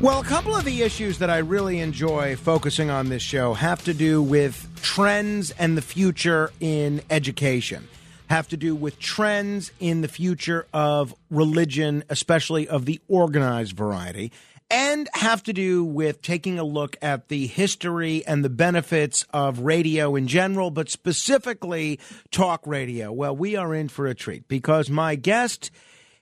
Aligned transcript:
Well, 0.00 0.20
a 0.20 0.24
couple 0.24 0.54
of 0.54 0.64
the 0.64 0.82
issues 0.82 1.18
that 1.18 1.28
I 1.28 1.38
really 1.38 1.80
enjoy 1.80 2.36
focusing 2.36 2.88
on 2.88 3.08
this 3.08 3.20
show 3.20 3.54
have 3.54 3.82
to 3.82 3.92
do 3.92 4.22
with 4.22 4.68
trends 4.80 5.50
and 5.50 5.76
the 5.76 5.82
future 5.82 6.52
in 6.60 7.02
education, 7.10 7.88
have 8.30 8.46
to 8.48 8.56
do 8.56 8.76
with 8.76 9.00
trends 9.00 9.72
in 9.80 10.02
the 10.02 10.06
future 10.06 10.68
of 10.72 11.16
religion, 11.30 12.04
especially 12.08 12.68
of 12.68 12.84
the 12.84 13.00
organized 13.08 13.76
variety, 13.76 14.30
and 14.70 15.08
have 15.14 15.42
to 15.42 15.52
do 15.52 15.82
with 15.82 16.22
taking 16.22 16.60
a 16.60 16.64
look 16.64 16.96
at 17.02 17.26
the 17.26 17.48
history 17.48 18.24
and 18.24 18.44
the 18.44 18.48
benefits 18.48 19.24
of 19.32 19.58
radio 19.58 20.14
in 20.14 20.28
general, 20.28 20.70
but 20.70 20.88
specifically 20.88 21.98
talk 22.30 22.64
radio. 22.68 23.10
Well, 23.10 23.34
we 23.34 23.56
are 23.56 23.74
in 23.74 23.88
for 23.88 24.06
a 24.06 24.14
treat 24.14 24.46
because 24.46 24.88
my 24.88 25.16
guest 25.16 25.72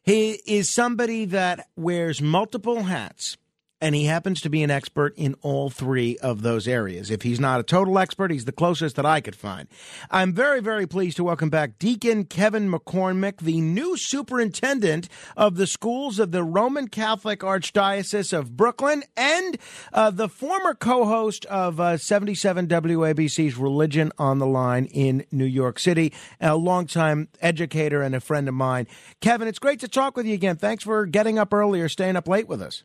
he 0.03 0.41
is 0.47 0.73
somebody 0.73 1.27
that 1.27 1.69
wears 1.77 2.23
multiple 2.23 2.85
hats 2.85 3.37
and 3.81 3.95
he 3.95 4.05
happens 4.05 4.41
to 4.41 4.49
be 4.49 4.63
an 4.63 4.71
expert 4.71 5.13
in 5.17 5.35
all 5.43 5.69
three 5.69 6.17
of 6.19 6.43
those 6.43 6.67
areas. 6.67 7.11
If 7.11 7.23
he's 7.23 7.39
not 7.39 7.61
a 7.61 7.63
total 7.63 7.99
expert, 7.99 8.31
he's 8.31 8.47
the 8.47 8.53
closest 8.53 8.97
that 8.97 9.05
I 9.05 9.21
could 9.21 9.37
find. 9.37 9.69
I'm 10.11 10.33
very, 10.33 10.61
very 10.61 10.87
pleased 10.87 11.19
to 11.19 11.25
welcome 11.25 11.51
back 11.51 11.79
Deacon 11.79 12.25
Kevin 12.25 12.71
McCormack, 12.71 13.39
the 13.39 13.61
new 13.61 13.97
superintendent 13.97 15.09
of 15.37 15.57
the 15.57 15.67
schools 15.67 16.19
of 16.19 16.33
the 16.33 16.43
Roman 16.43 16.89
Catholic 16.89 17.41
Archdiocese 17.41 18.33
of 18.33 18.57
Brooklyn, 18.57 19.03
and 19.17 19.59
uh, 19.93 20.11
the 20.11 20.29
former 20.29 20.75
co 20.75 21.05
host 21.05 21.45
of 21.47 21.79
uh, 21.79 21.99
77 21.99 22.69
WABC's 22.69 23.59
Religion 23.59 24.11
on 24.19 24.39
the 24.39 24.47
Line 24.47 24.87
in 24.87 25.27
New 25.31 25.45
York 25.45 25.79
City, 25.79 26.13
a 26.41 26.57
longtime 26.57 27.29
educator 27.43 28.01
and 28.01 28.15
a 28.15 28.21
friend 28.21 28.49
of 28.49 28.55
mine. 28.55 28.87
Kevin, 29.21 29.49
it's 29.49 29.59
great 29.59 29.81
to 29.81 29.89
talk 29.89 30.17
with 30.17 30.25
you 30.25 30.35
again. 30.35 30.57
Thanks 30.57 30.85
for 30.85 31.05
getting 31.05 31.39
up 31.39 31.53
early 31.53 31.83
or 31.83 31.91
staying 31.91 32.17
up 32.17 32.27
late 32.27 32.49
with 32.49 32.63
us. 32.63 32.85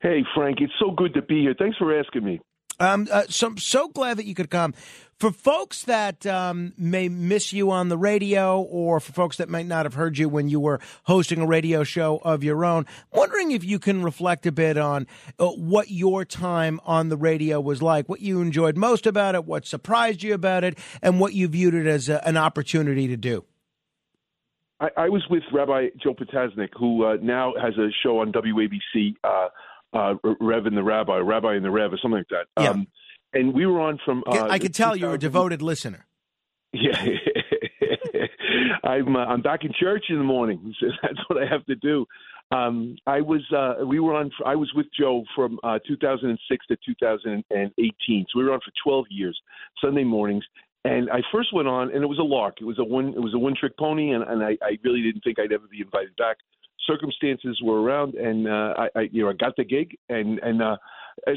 Hey, 0.00 0.24
Frank, 0.34 0.58
it's 0.60 0.72
so 0.78 0.92
good 0.92 1.14
to 1.14 1.22
be 1.22 1.42
here. 1.42 1.54
Thanks 1.58 1.76
for 1.76 1.98
asking 1.98 2.24
me. 2.24 2.40
Um, 2.80 3.08
uh, 3.10 3.24
so 3.28 3.48
I'm 3.48 3.58
so 3.58 3.88
glad 3.88 4.18
that 4.18 4.26
you 4.26 4.34
could 4.34 4.50
come. 4.50 4.72
For 5.18 5.32
folks 5.32 5.82
that 5.84 6.24
um, 6.26 6.74
may 6.78 7.08
miss 7.08 7.52
you 7.52 7.72
on 7.72 7.88
the 7.88 7.98
radio, 7.98 8.60
or 8.60 9.00
for 9.00 9.12
folks 9.12 9.38
that 9.38 9.48
might 9.48 9.66
not 9.66 9.84
have 9.84 9.94
heard 9.94 10.16
you 10.16 10.28
when 10.28 10.48
you 10.48 10.60
were 10.60 10.78
hosting 11.02 11.40
a 11.40 11.46
radio 11.46 11.82
show 11.82 12.18
of 12.18 12.44
your 12.44 12.64
own, 12.64 12.86
wondering 13.12 13.50
if 13.50 13.64
you 13.64 13.80
can 13.80 14.04
reflect 14.04 14.46
a 14.46 14.52
bit 14.52 14.78
on 14.78 15.08
uh, 15.40 15.48
what 15.48 15.90
your 15.90 16.24
time 16.24 16.78
on 16.84 17.08
the 17.08 17.16
radio 17.16 17.60
was 17.60 17.82
like, 17.82 18.08
what 18.08 18.20
you 18.20 18.40
enjoyed 18.40 18.76
most 18.76 19.08
about 19.08 19.34
it, 19.34 19.44
what 19.44 19.66
surprised 19.66 20.22
you 20.22 20.34
about 20.34 20.62
it, 20.62 20.78
and 21.02 21.18
what 21.18 21.34
you 21.34 21.48
viewed 21.48 21.74
it 21.74 21.88
as 21.88 22.08
a, 22.08 22.24
an 22.24 22.36
opportunity 22.36 23.08
to 23.08 23.16
do. 23.16 23.44
I, 24.80 24.90
I, 24.96 25.08
was 25.08 25.24
with 25.28 25.42
Rabbi 25.52 25.88
Joe 26.00 26.14
Potasnik, 26.14 26.68
who 26.78 27.04
uh, 27.04 27.16
now 27.20 27.54
has 27.60 27.76
a 27.76 27.88
show 28.04 28.20
on 28.20 28.30
WABC. 28.30 29.16
Uh, 29.92 30.14
Rev 30.40 30.66
and 30.66 30.76
the 30.76 30.82
Rabbi, 30.82 31.16
Rabbi 31.16 31.54
and 31.54 31.64
the 31.64 31.70
Rev, 31.70 31.92
or 31.92 31.98
something 31.98 32.18
like 32.18 32.28
that. 32.28 32.62
Yeah. 32.62 32.70
Um, 32.70 32.86
and 33.32 33.54
we 33.54 33.66
were 33.66 33.80
on 33.80 33.98
from. 34.04 34.22
Uh, 34.26 34.46
I 34.48 34.58
could 34.58 34.74
tell 34.74 34.96
you're 34.96 35.14
a 35.14 35.18
devoted 35.18 35.62
listener. 35.62 36.06
Yeah, 36.72 37.02
I'm. 38.84 39.16
Uh, 39.16 39.24
I'm 39.24 39.42
back 39.42 39.64
in 39.64 39.72
church 39.78 40.06
in 40.10 40.18
the 40.18 40.24
morning. 40.24 40.74
So 40.80 40.86
that's 41.02 41.18
what 41.28 41.42
I 41.42 41.46
have 41.46 41.64
to 41.66 41.74
do. 41.76 42.06
Um, 42.50 42.96
I 43.06 43.20
was. 43.20 43.42
Uh, 43.54 43.86
we 43.86 44.00
were 44.00 44.14
on. 44.14 44.30
I 44.44 44.56
was 44.56 44.70
with 44.74 44.86
Joe 44.98 45.24
from 45.34 45.58
uh, 45.62 45.78
2006 45.86 46.66
to 46.66 46.76
2018. 46.86 48.26
So 48.30 48.38
we 48.38 48.44
were 48.44 48.52
on 48.52 48.60
for 48.60 48.72
12 48.84 49.06
years, 49.10 49.38
Sunday 49.82 50.04
mornings. 50.04 50.44
And 50.84 51.10
I 51.10 51.20
first 51.32 51.52
went 51.52 51.68
on, 51.68 51.92
and 51.92 52.02
it 52.02 52.06
was 52.06 52.18
a 52.18 52.22
lark. 52.22 52.60
It 52.60 52.64
was 52.64 52.78
a 52.78 52.84
one. 52.84 53.08
It 53.08 53.20
was 53.20 53.34
a 53.34 53.38
one 53.38 53.54
trick 53.58 53.76
pony, 53.78 54.12
and, 54.12 54.22
and 54.24 54.42
I, 54.42 54.56
I 54.62 54.78
really 54.84 55.02
didn't 55.02 55.22
think 55.22 55.38
I'd 55.38 55.52
ever 55.52 55.66
be 55.70 55.80
invited 55.80 56.16
back 56.16 56.36
circumstances 56.86 57.60
were 57.62 57.80
around, 57.80 58.14
and 58.14 58.48
uh, 58.48 58.74
I, 58.76 58.88
I, 58.94 59.00
you 59.12 59.24
know, 59.24 59.30
I 59.30 59.34
got 59.34 59.56
the 59.56 59.64
gig, 59.64 59.96
and 60.08 60.38
and 60.40 60.62
uh, 60.62 60.76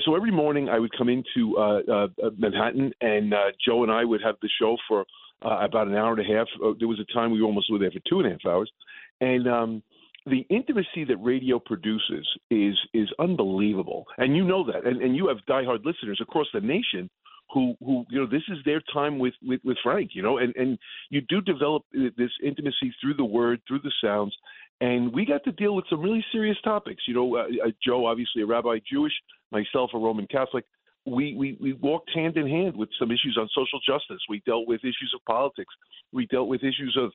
so 0.06 0.16
every 0.16 0.32
morning 0.32 0.70
I 0.70 0.80
would 0.80 0.96
come 0.98 1.10
into 1.10 1.58
uh, 1.58 1.82
uh, 1.92 2.08
Manhattan, 2.38 2.92
and 3.02 3.34
uh, 3.34 3.52
Joe 3.66 3.84
and 3.84 3.92
I 3.92 4.04
would 4.06 4.22
have 4.24 4.36
the 4.42 4.50
show 4.60 4.78
for 4.88 5.06
uh, 5.44 5.58
about 5.62 5.88
an 5.88 5.96
hour 5.96 6.14
and 6.14 6.22
a 6.22 6.38
half. 6.38 6.48
Uh, 6.64 6.72
there 6.80 6.88
was 6.88 7.00
a 7.00 7.14
time 7.14 7.32
we 7.32 7.42
almost 7.42 7.72
were 7.72 7.80
there 7.80 7.92
for 7.92 8.02
two 8.08 8.20
and 8.20 8.28
a 8.28 8.32
half 8.32 8.46
hours, 8.46 8.72
and 9.20 9.48
um, 9.48 9.84
the 10.26 10.46
intimacy 10.50 11.04
that 11.08 11.18
radio 11.18 11.60
produces 11.60 12.28
is 12.50 12.76
is 12.94 13.10
unbelievable, 13.20 14.06
and 14.18 14.36
you 14.36 14.44
know 14.44 14.64
that, 14.66 14.86
and, 14.86 15.02
and 15.02 15.16
you 15.16 15.28
have 15.28 15.38
diehard 15.50 15.84
listeners 15.86 16.20
across 16.22 16.48
the 16.54 16.62
nation 16.62 17.10
who 17.54 17.76
who 17.80 18.06
you 18.10 18.20
know 18.20 18.28
this 18.28 18.44
is 18.50 18.58
their 18.66 18.82
time 18.94 19.20
with 19.20 19.34
with, 19.44 19.62
with 19.64 19.78
Frank, 19.84 20.12
you 20.14 20.22
know, 20.22 20.38
and 20.38 20.56
and 20.56 20.78
you 21.10 21.22
do 21.22 21.42
develop 21.42 21.84
this 21.94 22.32
intimacy 22.44 22.94
through 23.02 23.16
the 23.16 23.26
word, 23.26 23.62
through 23.68 23.80
the 23.80 23.92
sounds, 24.04 24.36
and 24.82 25.14
we 25.14 25.26
got 25.26 25.44
to 25.44 25.52
deal 25.52 25.76
with 25.76 25.86
some 25.90 26.02
really 26.02 26.26
serious 26.32 26.58
topics. 26.64 27.04
You 27.08 27.14
know, 27.14 27.36
uh, 27.38 27.44
uh, 27.68 27.72
Joe, 27.86 28.08
obviously 28.08 28.42
a 28.42 28.46
rabbi 28.46 28.80
Jewish, 28.92 29.14
myself 29.52 29.92
a 29.94 29.98
Roman 29.98 30.28
Catholic. 30.28 30.66
We, 31.06 31.36
we 31.36 31.58
we 31.60 31.74
walked 31.74 32.12
hand 32.14 32.36
in 32.38 32.48
hand 32.48 32.76
with 32.76 32.90
some 33.00 33.10
issues 33.10 33.38
on 33.40 33.48
social 33.56 33.80
justice. 33.88 34.22
We 34.28 34.42
dealt 34.46 34.68
with 34.68 34.82
issues 34.84 35.14
of 35.16 35.22
politics. 35.26 35.74
We 36.12 36.26
dealt 36.28 36.48
with 36.48 36.64
issues 36.64 36.98
of 37.00 37.12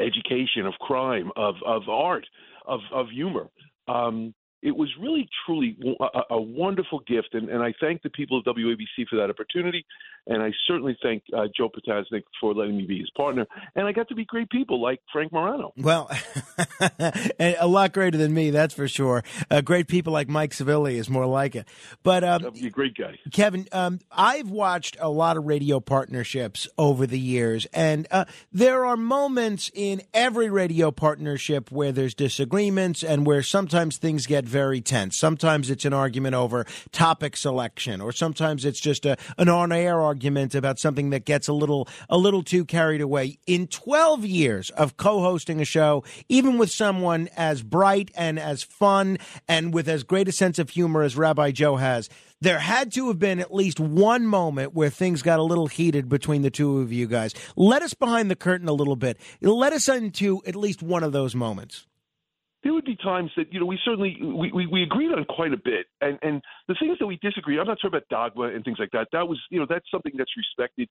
education, 0.00 0.66
of 0.66 0.74
crime, 0.80 1.30
of 1.36 1.56
of 1.66 1.88
art, 1.88 2.26
of 2.66 2.80
of 2.92 3.08
humor. 3.08 3.48
Um, 3.88 4.34
it 4.62 4.76
was 4.76 4.90
really 5.00 5.28
truly 5.46 5.76
a, 6.00 6.34
a 6.34 6.40
wonderful 6.40 7.00
gift, 7.00 7.30
and, 7.32 7.48
and, 7.48 7.62
I 7.62 7.72
thank 7.80 8.02
the 8.02 8.10
people 8.10 8.38
of 8.38 8.44
WABC 8.44 9.06
for 9.08 9.16
that 9.16 9.30
opportunity, 9.30 9.86
and 10.26 10.42
I 10.42 10.52
certainly 10.66 10.98
thank 11.02 11.22
uh, 11.34 11.46
Joe 11.56 11.70
Potasnik 11.70 12.24
for 12.40 12.54
letting 12.54 12.76
me 12.76 12.84
be 12.84 12.98
his 12.98 13.10
partner, 13.16 13.46
and 13.74 13.86
I 13.86 13.92
got 13.92 14.08
to 14.08 14.14
meet 14.14 14.26
great 14.26 14.50
people 14.50 14.80
like 14.80 15.00
Frank 15.12 15.32
Morano. 15.32 15.72
Well, 15.76 16.10
a 17.38 17.66
lot 17.66 17.92
greater 17.92 18.18
than 18.18 18.34
me, 18.34 18.50
that's 18.50 18.74
for 18.74 18.86
sure. 18.86 19.22
Uh, 19.50 19.62
great 19.62 19.88
people 19.88 20.12
like 20.12 20.28
Mike 20.28 20.52
Savilli 20.52 20.94
is 20.94 21.08
more 21.08 21.26
like 21.26 21.56
it. 21.56 21.66
But 22.02 22.22
um, 22.22 22.50
you're 22.54 22.68
a 22.68 22.70
great 22.70 22.96
guy, 22.96 23.18
Kevin. 23.32 23.66
Um, 23.72 24.00
I've 24.10 24.50
watched 24.50 24.96
a 25.00 25.08
lot 25.08 25.38
of 25.38 25.46
radio 25.46 25.80
partnerships 25.80 26.68
over 26.76 27.06
the 27.06 27.18
years, 27.18 27.66
and 27.72 28.06
uh, 28.10 28.26
there 28.52 28.84
are 28.84 28.96
moments 28.96 29.70
in 29.74 30.02
every 30.12 30.50
radio 30.50 30.90
partnership 30.90 31.70
where 31.70 31.92
there's 31.92 32.14
disagreements 32.14 33.02
and 33.02 33.24
where 33.24 33.42
sometimes 33.42 33.96
things 33.96 34.26
get 34.26 34.49
very 34.50 34.80
tense. 34.80 35.16
Sometimes 35.16 35.70
it's 35.70 35.84
an 35.84 35.92
argument 35.94 36.34
over 36.34 36.66
topic 36.92 37.36
selection, 37.36 38.00
or 38.00 38.12
sometimes 38.12 38.64
it's 38.64 38.80
just 38.80 39.06
a, 39.06 39.16
an 39.38 39.48
on-air 39.48 40.00
argument 40.00 40.54
about 40.54 40.78
something 40.78 41.10
that 41.10 41.24
gets 41.24 41.48
a 41.48 41.52
little 41.52 41.88
a 42.08 42.18
little 42.18 42.42
too 42.42 42.64
carried 42.64 43.00
away. 43.00 43.38
In 43.46 43.66
12 43.68 44.24
years 44.24 44.70
of 44.70 44.96
co-hosting 44.96 45.60
a 45.60 45.64
show, 45.64 46.04
even 46.28 46.58
with 46.58 46.70
someone 46.70 47.28
as 47.36 47.62
bright 47.62 48.10
and 48.14 48.38
as 48.38 48.62
fun 48.62 49.18
and 49.48 49.72
with 49.72 49.88
as 49.88 50.02
great 50.02 50.28
a 50.28 50.32
sense 50.32 50.58
of 50.58 50.70
humor 50.70 51.02
as 51.02 51.16
Rabbi 51.16 51.52
Joe 51.52 51.76
has, 51.76 52.10
there 52.40 52.58
had 52.58 52.92
to 52.92 53.08
have 53.08 53.18
been 53.18 53.38
at 53.38 53.54
least 53.54 53.78
one 53.78 54.26
moment 54.26 54.74
where 54.74 54.90
things 54.90 55.22
got 55.22 55.38
a 55.38 55.42
little 55.42 55.66
heated 55.66 56.08
between 56.08 56.42
the 56.42 56.50
two 56.50 56.80
of 56.80 56.92
you 56.92 57.06
guys. 57.06 57.34
Let 57.54 57.82
us 57.82 57.94
behind 57.94 58.30
the 58.30 58.36
curtain 58.36 58.68
a 58.68 58.72
little 58.72 58.96
bit. 58.96 59.18
Let 59.40 59.72
us 59.72 59.88
into 59.88 60.42
at 60.46 60.56
least 60.56 60.82
one 60.82 61.04
of 61.04 61.12
those 61.12 61.34
moments 61.34 61.86
there 62.62 62.74
would 62.74 62.84
be 62.84 62.96
times 62.96 63.30
that 63.36 63.52
you 63.52 63.60
know 63.60 63.66
we 63.66 63.78
certainly 63.84 64.16
we, 64.20 64.52
we, 64.52 64.66
we 64.66 64.82
agreed 64.82 65.12
on 65.12 65.24
quite 65.24 65.52
a 65.52 65.56
bit, 65.56 65.86
and 66.00 66.18
and 66.22 66.42
the 66.68 66.76
things 66.78 66.98
that 66.98 67.06
we 67.06 67.18
disagreed. 67.22 67.58
I'm 67.58 67.66
not 67.66 67.78
talking 67.82 67.96
about 67.96 68.08
dogma 68.10 68.54
and 68.54 68.64
things 68.64 68.78
like 68.78 68.90
that. 68.92 69.08
That 69.12 69.26
was 69.26 69.38
you 69.50 69.58
know 69.58 69.66
that's 69.68 69.90
something 69.90 70.12
that's 70.16 70.32
respected. 70.36 70.88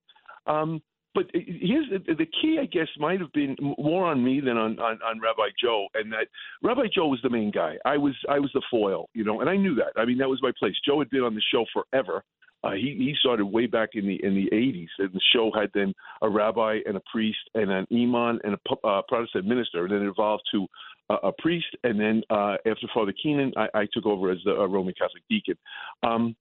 Um, 0.48 0.82
but 1.16 1.26
here's 1.34 1.88
the, 1.90 2.14
the 2.14 2.28
key, 2.42 2.60
I 2.62 2.66
guess, 2.66 2.88
might 3.00 3.20
have 3.20 3.32
been 3.34 3.56
more 3.80 4.06
on 4.06 4.24
me 4.24 4.40
than 4.40 4.58
on, 4.58 4.80
on, 4.80 5.00
on 5.04 5.20
Rabbi 5.20 5.50
Joe, 5.62 5.88
and 5.96 6.12
that 6.14 6.28
Rabbi 6.62 6.84
Joe 6.94 7.08
was 7.08 7.20
the 7.24 7.30
main 7.30 7.50
guy. 7.52 7.78
I 7.84 7.98
was 7.98 8.14
I 8.30 8.40
was 8.40 8.52
the 8.54 8.62
foil, 8.70 9.10
you 9.14 9.24
know, 9.24 9.42
and 9.42 9.50
I 9.50 9.56
knew 9.56 9.76
that. 9.76 10.00
I 10.00 10.06
mean, 10.06 10.20
that 10.20 10.30
was 10.30 10.40
my 10.42 10.52
place. 10.58 10.76
Joe 10.86 11.00
had 11.00 11.10
been 11.10 11.22
on 11.22 11.34
the 11.34 11.42
show 11.52 11.66
forever. 11.74 12.24
Uh, 12.64 12.72
he 12.72 12.96
he 12.98 13.16
started 13.20 13.46
way 13.46 13.66
back 13.66 13.90
in 13.94 14.06
the 14.06 14.24
in 14.24 14.36
the 14.36 14.50
80s, 14.54 14.90
and 15.00 15.14
the 15.14 15.22
show 15.34 15.52
had 15.56 15.70
then 15.74 15.94
a 16.22 16.30
rabbi 16.30 16.80
and 16.86 16.98
a 16.98 17.02
priest 17.12 17.40
and 17.56 17.72
an 17.72 17.88
imam 17.92 18.40
and 18.44 18.56
a 18.56 18.88
uh, 18.88 19.02
Protestant 19.08 19.46
minister, 19.46 19.86
and 19.86 19.94
then 19.94 20.02
it 20.02 20.10
evolved 20.10 20.44
to 20.52 20.68
uh, 21.10 21.18
a 21.24 21.32
priest, 21.32 21.68
and 21.84 22.00
then 22.00 22.22
uh, 22.30 22.56
after 22.66 22.88
Father 22.94 23.14
Keenan, 23.22 23.54
I, 23.56 23.68
I 23.74 23.88
took 23.94 24.06
over 24.06 24.30
as 24.30 24.40
the 24.44 24.52
uh, 24.52 24.66
Roman 24.66 24.94
Catholic 24.94 25.24
deacon. 25.30 25.56
Um, 26.04 26.36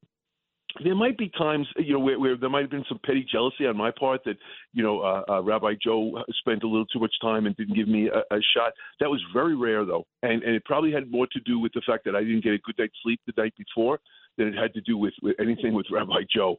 there 0.85 0.95
might 0.95 1.17
be 1.17 1.31
times, 1.37 1.67
you 1.77 1.93
know, 1.93 1.99
where, 1.99 2.19
where 2.19 2.37
there 2.37 2.49
might 2.49 2.63
have 2.63 2.71
been 2.71 2.85
some 2.89 3.01
petty 3.05 3.27
jealousy 3.31 3.67
on 3.67 3.77
my 3.77 3.91
part 3.91 4.23
that, 4.25 4.37
you 4.73 4.83
know, 4.83 5.01
uh, 5.01 5.23
uh, 5.29 5.43
Rabbi 5.43 5.75
Joe 5.83 6.23
spent 6.41 6.63
a 6.63 6.69
little 6.69 6.87
too 6.87 7.01
much 7.01 7.15
time 7.21 7.47
and 7.47 7.57
didn't 7.57 7.75
give 7.75 7.89
me 7.89 8.09
a, 8.09 8.19
a 8.35 8.41
shot. 8.57 8.73
That 9.01 9.09
was 9.09 9.23
very 9.33 9.57
rare, 9.57 9.85
though, 9.85 10.07
and 10.23 10.43
and 10.43 10.55
it 10.55 10.65
probably 10.65 10.93
had 10.93 11.11
more 11.11 11.27
to 11.33 11.41
do 11.41 11.59
with 11.59 11.73
the 11.73 11.83
fact 11.87 12.05
that 12.05 12.15
I 12.15 12.21
didn't 12.21 12.45
get 12.45 12.53
a 12.53 12.59
good 12.59 12.77
night's 12.79 12.95
sleep 13.03 13.21
the 13.27 13.33
night 13.37 13.55
before 13.57 13.99
than 14.37 14.49
it 14.49 14.55
had 14.55 14.73
to 14.75 14.81
do 14.83 14.97
with, 14.97 15.15
with 15.21 15.35
anything 15.41 15.75
with 15.75 15.87
Rabbi 15.91 16.23
Joe. 16.35 16.57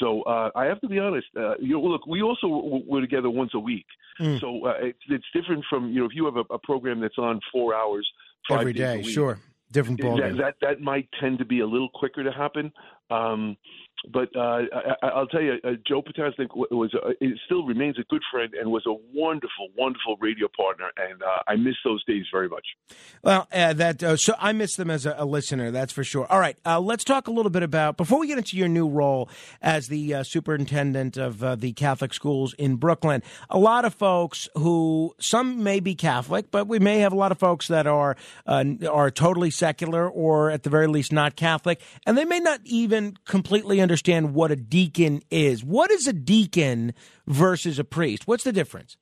So 0.00 0.22
uh, 0.22 0.50
I 0.54 0.64
have 0.64 0.80
to 0.80 0.88
be 0.88 0.98
honest. 0.98 1.26
Uh, 1.36 1.54
you 1.58 1.74
know, 1.74 1.82
look, 1.82 2.06
we 2.06 2.22
also 2.22 2.82
were 2.86 3.00
together 3.00 3.30
once 3.30 3.52
a 3.54 3.58
week, 3.58 3.86
mm. 4.20 4.40
so 4.40 4.66
uh, 4.66 4.74
it's, 4.80 4.98
it's 5.08 5.24
different 5.34 5.64
from 5.68 5.90
you 5.90 6.00
know 6.00 6.06
if 6.06 6.12
you 6.14 6.24
have 6.26 6.36
a, 6.36 6.54
a 6.54 6.58
program 6.58 7.00
that's 7.00 7.18
on 7.18 7.40
four 7.52 7.74
hours 7.74 8.08
every 8.50 8.72
day, 8.72 9.02
sure 9.02 9.38
different 9.72 10.00
ballgame. 10.00 10.36
That, 10.38 10.54
that, 10.60 10.66
that 10.68 10.80
might 10.80 11.08
tend 11.20 11.38
to 11.38 11.44
be 11.44 11.60
a 11.60 11.66
little 11.66 11.88
quicker 11.92 12.24
to 12.24 12.32
happen. 12.32 12.72
Um, 13.10 13.56
but 14.12 14.28
uh, 14.36 14.62
I, 15.02 15.18
will 15.18 15.26
tell 15.26 15.42
you, 15.42 15.54
uh, 15.64 15.70
Joe 15.86 16.02
Potasnik 16.02 16.48
was 16.54 16.94
uh, 16.94 17.10
still 17.46 17.64
remains 17.64 17.98
a 17.98 18.04
good 18.08 18.22
friend 18.30 18.54
and 18.54 18.70
was 18.70 18.84
a 18.86 18.92
wonderful, 19.12 19.68
wonderful 19.76 20.16
radio 20.20 20.46
partner, 20.56 20.90
and 20.96 21.20
uh, 21.22 21.42
I 21.48 21.56
miss 21.56 21.74
those 21.84 22.04
days 22.04 22.24
very 22.32 22.48
much. 22.48 22.64
Well, 23.22 23.48
uh, 23.52 23.72
that 23.74 24.02
uh, 24.02 24.16
so 24.16 24.34
I 24.38 24.52
miss 24.52 24.76
them 24.76 24.90
as 24.90 25.04
a, 25.04 25.16
a, 25.18 25.24
listener, 25.24 25.70
that's 25.70 25.92
for 25.92 26.04
sure. 26.04 26.26
All 26.30 26.38
right, 26.38 26.56
let's 26.64 27.04
talk 27.04 27.26
a 27.26 27.30
little 27.30 27.50
bit 27.50 27.62
about 27.62 27.96
before 27.96 28.20
we 28.20 28.28
get 28.28 28.38
into 28.38 28.56
your 28.56 28.68
new 28.68 28.88
role 28.88 29.28
as 29.60 29.88
the 29.88 30.22
superintendent 30.22 31.16
of 31.16 31.60
the 31.60 31.72
Catholic 31.72 32.14
schools 32.14 32.54
in 32.54 32.76
Brooklyn. 32.76 33.22
A 33.50 33.58
lot 33.58 33.84
of 33.84 33.94
folks 33.94 34.48
who 34.54 35.14
some 35.18 35.62
may 35.62 35.80
be 35.80 35.94
Catholic, 35.94 36.50
but 36.50 36.68
we 36.68 36.78
may 36.78 37.00
have 37.00 37.12
a 37.12 37.16
lot 37.16 37.32
of 37.32 37.38
folks 37.38 37.68
that 37.68 37.86
are 37.86 38.16
are 38.46 39.10
totally 39.10 39.50
secular 39.50 40.08
or 40.08 40.50
at 40.50 40.62
the 40.62 40.70
very 40.70 40.86
least 40.86 41.12
not 41.12 41.36
Catholic, 41.36 41.80
and 42.06 42.16
they 42.16 42.24
may 42.24 42.38
not 42.38 42.60
even 42.64 43.16
completely 43.24 43.80
understand 43.88 44.34
what 44.34 44.50
a 44.50 44.56
deacon 44.56 45.22
is. 45.30 45.64
What 45.64 45.90
is 45.90 46.06
a 46.06 46.12
deacon 46.12 46.92
versus 47.26 47.78
a 47.78 47.84
priest? 47.84 48.26
What's 48.26 48.44
the 48.44 48.52
difference? 48.52 48.98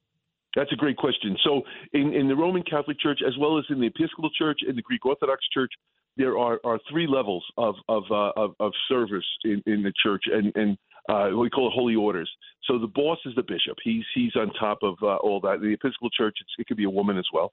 That's 0.55 0.73
a 0.73 0.77
great 0.77 0.97
question. 0.97 1.37
So, 1.45 1.63
in, 1.93 2.15
in 2.15 2.29
the 2.29 2.37
Roman 2.37 2.63
Catholic 2.63 2.99
Church, 3.01 3.19
as 3.27 3.35
well 3.39 3.59
as 3.59 3.65
in 3.69 3.81
the 3.81 3.89
Episcopal 3.89 4.31
Church 4.39 4.61
and 4.67 4.79
the 4.79 4.83
Greek 4.83 5.05
Orthodox 5.05 5.45
Church, 5.53 5.73
there 6.17 6.39
are, 6.39 6.61
are 6.65 6.79
three 6.91 7.07
levels 7.07 7.45
of 7.59 7.75
of, 7.89 8.05
uh, 8.11 8.31
of, 8.37 8.55
of 8.61 8.73
service 8.89 9.27
in, 9.45 9.63
in 9.67 9.83
the 9.83 9.93
church, 10.03 10.23
and, 10.33 10.53
and 10.55 10.79
uh, 11.09 11.37
we 11.37 11.51
call 11.51 11.69
it 11.69 11.75
holy 11.75 11.97
orders. 11.97 12.31
So 12.65 12.79
the 12.79 12.87
boss 12.87 13.19
is 13.27 13.35
the 13.35 13.43
bishop. 13.43 13.77
He's 13.83 14.05
he's 14.15 14.35
on 14.37 14.51
top 14.59 14.79
of 14.83 14.95
uh, 15.03 15.17
all 15.17 15.41
that. 15.41 15.61
The 15.61 15.75
Episcopal 15.75 16.11
Church, 16.11 16.37
it 16.59 16.67
could 16.67 16.79
be 16.79 16.85
a 16.85 16.91
woman 16.91 17.19
as 17.19 17.27
well. 17.35 17.53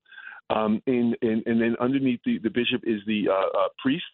Um, 0.50 0.82
and, 0.88 1.16
and, 1.22 1.42
and 1.46 1.62
then 1.62 1.76
underneath 1.80 2.20
the, 2.26 2.38
the 2.40 2.50
bishop 2.50 2.82
is 2.84 3.02
the 3.08 3.26
uh, 3.30 3.58
uh, 3.58 3.68
priests, 3.82 4.08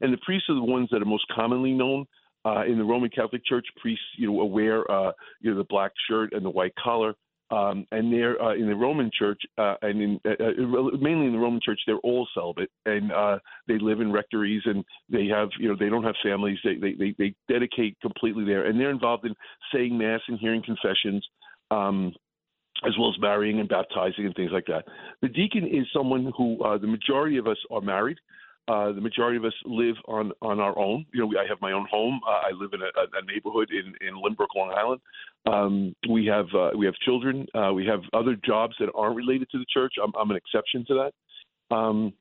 and 0.00 0.12
the 0.12 0.18
priests 0.24 0.48
are 0.48 0.54
the 0.54 0.64
ones 0.64 0.88
that 0.90 1.02
are 1.02 1.06
most 1.06 1.26
commonly 1.34 1.72
known. 1.72 2.06
Uh, 2.44 2.64
in 2.66 2.76
the 2.76 2.84
Roman 2.84 3.10
Catholic 3.10 3.44
Church, 3.46 3.66
priests, 3.78 4.04
you 4.16 4.26
know, 4.26 4.44
wear 4.44 4.90
uh, 4.90 5.12
you 5.40 5.50
know 5.50 5.56
the 5.56 5.64
black 5.64 5.92
shirt 6.08 6.32
and 6.32 6.44
the 6.44 6.50
white 6.50 6.74
collar. 6.82 7.14
Um, 7.50 7.86
and 7.92 8.12
they're 8.12 8.40
uh, 8.42 8.54
in 8.54 8.66
the 8.66 8.74
Roman 8.74 9.10
Church, 9.16 9.40
uh, 9.58 9.74
and 9.82 10.00
in, 10.02 10.20
uh, 10.24 10.30
uh, 10.42 10.96
mainly 10.98 11.26
in 11.26 11.32
the 11.32 11.38
Roman 11.38 11.60
Church, 11.62 11.78
they're 11.86 11.98
all 11.98 12.26
celibate, 12.34 12.70
and 12.86 13.12
uh, 13.12 13.38
they 13.68 13.78
live 13.78 14.00
in 14.00 14.10
rectories, 14.10 14.62
and 14.64 14.82
they 15.10 15.26
have, 15.26 15.50
you 15.60 15.68
know, 15.68 15.76
they 15.78 15.90
don't 15.90 16.04
have 16.04 16.14
families. 16.22 16.58
They 16.64 16.76
they 16.76 16.94
they, 16.94 17.14
they 17.18 17.34
dedicate 17.48 18.00
completely 18.00 18.44
there, 18.44 18.64
and 18.64 18.80
they're 18.80 18.90
involved 18.90 19.26
in 19.26 19.34
saying 19.72 19.96
mass 19.96 20.20
and 20.26 20.38
hearing 20.38 20.62
confessions. 20.64 21.24
Um, 21.70 22.14
as 22.84 22.92
well 22.98 23.08
as 23.08 23.20
marrying 23.20 23.60
and 23.60 23.68
baptizing 23.68 24.26
and 24.26 24.34
things 24.34 24.50
like 24.52 24.66
that. 24.66 24.84
The 25.22 25.28
deacon 25.28 25.64
is 25.66 25.86
someone 25.94 26.32
who 26.36 26.62
uh, 26.62 26.76
the 26.76 26.86
majority 26.86 27.36
of 27.38 27.46
us 27.46 27.56
are 27.70 27.80
married. 27.80 28.18
Uh, 28.66 28.92
the 28.92 29.00
majority 29.00 29.36
of 29.36 29.44
us 29.44 29.52
live 29.66 29.96
on 30.08 30.32
on 30.40 30.58
our 30.58 30.76
own. 30.78 31.04
You 31.12 31.20
know, 31.20 31.26
we, 31.26 31.36
I 31.36 31.46
have 31.46 31.60
my 31.60 31.72
own 31.72 31.86
home. 31.90 32.20
Uh, 32.26 32.48
I 32.48 32.50
live 32.52 32.70
in 32.72 32.80
a, 32.80 32.86
a 32.86 33.24
neighborhood 33.30 33.68
in 33.70 33.94
in 34.06 34.14
Lynbrook, 34.14 34.54
Long 34.56 34.72
Island. 34.74 35.00
Um, 35.46 35.94
we 36.08 36.24
have 36.26 36.46
uh, 36.54 36.70
we 36.76 36.86
have 36.86 36.94
children. 37.04 37.46
Uh, 37.54 37.72
we 37.74 37.84
have 37.86 38.00
other 38.14 38.36
jobs 38.42 38.74
that 38.80 38.88
aren't 38.94 39.16
related 39.16 39.50
to 39.50 39.58
the 39.58 39.66
church. 39.72 39.94
I'm, 40.02 40.12
I'm 40.18 40.30
an 40.30 40.36
exception 40.36 40.84
to 40.88 40.94
that. 40.94 41.76
Um, 41.76 42.14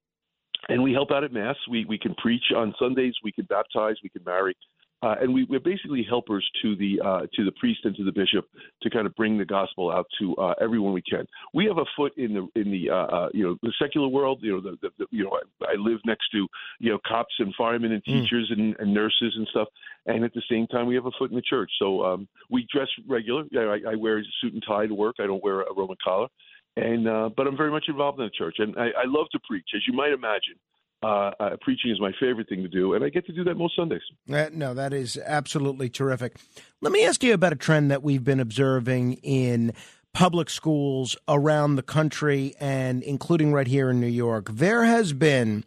and 0.68 0.84
we 0.84 0.92
help 0.92 1.12
out 1.12 1.24
at 1.24 1.32
mass. 1.32 1.56
We 1.70 1.86
we 1.86 1.98
can 1.98 2.14
preach 2.16 2.44
on 2.56 2.74
Sundays. 2.78 3.14
We 3.24 3.32
can 3.32 3.46
baptize. 3.46 3.96
We 4.04 4.10
can 4.10 4.24
marry. 4.26 4.56
Uh, 5.04 5.16
and 5.20 5.34
we, 5.34 5.44
we're 5.50 5.60
basically 5.60 6.06
helpers 6.08 6.50
to 6.62 6.76
the 6.78 7.00
uh, 7.04 7.22
to 7.34 7.44
the 7.44 7.52
priest 7.60 7.82
and 7.84 7.94
to 7.96 8.06
the 8.06 8.12
bishop 8.12 8.46
to 8.82 8.90
kind 8.90 9.06
of 9.06 9.14
bring 9.16 9.38
the 9.38 9.44
gospel 9.44 9.92
out 9.92 10.06
to 10.18 10.34
uh, 10.38 10.54
everyone 10.62 10.94
we 10.94 11.02
can. 11.02 11.28
We 11.54 11.66
have 11.66 11.78
a 11.78 11.86
foot 11.98 12.14
in 12.18 12.34
the 12.34 12.60
in 12.60 12.72
the 12.72 12.90
uh, 12.90 13.16
uh, 13.16 13.30
you 13.34 13.44
know 13.44 13.58
the 13.62 13.74
secular 13.82 14.08
world. 14.08 14.40
You 14.42 14.54
know 14.54 14.62
the, 14.62 14.78
the, 14.82 14.90
the 15.00 15.06
you 15.12 15.26
know 15.26 15.38
I, 15.62 15.74
I, 15.74 15.76
live 15.76 16.00
next 16.06 16.30
to 16.32 16.48
you 16.80 16.92
know 16.92 17.00
cops 17.06 17.34
and 17.40 17.54
firemen 17.58 17.92
and 17.92 18.02
hmm. 18.06 18.22
teachers 18.22 18.50
mm. 18.50 18.60
and, 18.60 18.76
and, 18.80 18.94
nurses 18.94 19.34
and 19.36 19.46
stuff. 19.52 19.68
And 20.06 20.24
at 20.24 20.34
the 20.34 20.42
same 20.50 20.68
time, 20.68 20.88
we 20.88 20.96
have 20.96 21.06
a 21.06 21.12
foot 21.20 21.32
in 21.32 21.36
the 21.36 21.42
church. 21.42 21.72
So 21.80 22.04
um, 22.06 22.28
we 22.50 22.66
dress 22.72 22.88
regular. 23.08 23.44
I, 23.56 23.92
I, 23.92 23.96
wear 23.96 24.20
a 24.20 24.24
suit 24.40 24.54
and 24.54 24.64
tie 24.66 24.88
to 24.88 24.94
work. 24.94 25.16
I 25.20 25.28
don't 25.28 25.44
wear 25.44 25.62
a 25.62 25.74
Roman 25.76 25.98
collar. 26.02 26.28
And 26.78 27.08
uh, 27.08 27.30
but 27.36 27.46
I'm 27.46 27.58
very 27.58 27.72
much 27.72 27.86
involved 27.90 28.20
in 28.20 28.26
the 28.26 28.32
church, 28.32 28.56
and 28.60 28.76
I, 28.78 28.88
I 28.88 29.06
love 29.06 29.28
to 29.34 29.40
preach, 29.48 29.68
as 29.76 29.82
you 29.86 29.94
might 29.94 30.12
imagine. 30.12 30.56
Uh, 31.04 31.32
uh, 31.40 31.50
preaching 31.62 31.92
is 31.92 32.00
my 32.00 32.12
favorite 32.20 32.48
thing 32.48 32.62
to 32.62 32.70
do, 32.70 32.94
and 32.94 33.04
I 33.04 33.10
get 33.10 33.26
to 33.26 33.34
do 33.34 33.44
that 33.44 33.56
most 33.56 33.76
Sundays. 33.76 34.02
Uh, 34.32 34.50
no, 34.54 34.74
that 34.74 34.94
is 34.94 35.20
absolutely 35.26 35.90
terrific. 35.90 36.38
Let 36.82 36.94
me 36.94 37.06
ask 37.06 37.24
you 37.24 37.34
about 37.34 37.52
a 37.52 37.58
trend 37.58 37.92
that 37.92 38.04
we've 38.04 38.24
been 38.24 38.40
observing 38.40 39.14
in 39.16 39.74
public 40.14 40.50
schools 40.50 41.18
around 41.28 41.76
the 41.76 41.84
country 41.84 42.56
and 42.60 43.04
including 43.04 43.52
right 43.52 43.68
here 43.68 43.90
in 43.90 44.00
New 44.00 44.08
York. 44.08 44.50
There 44.52 44.86
has 44.86 45.12
been 45.12 45.66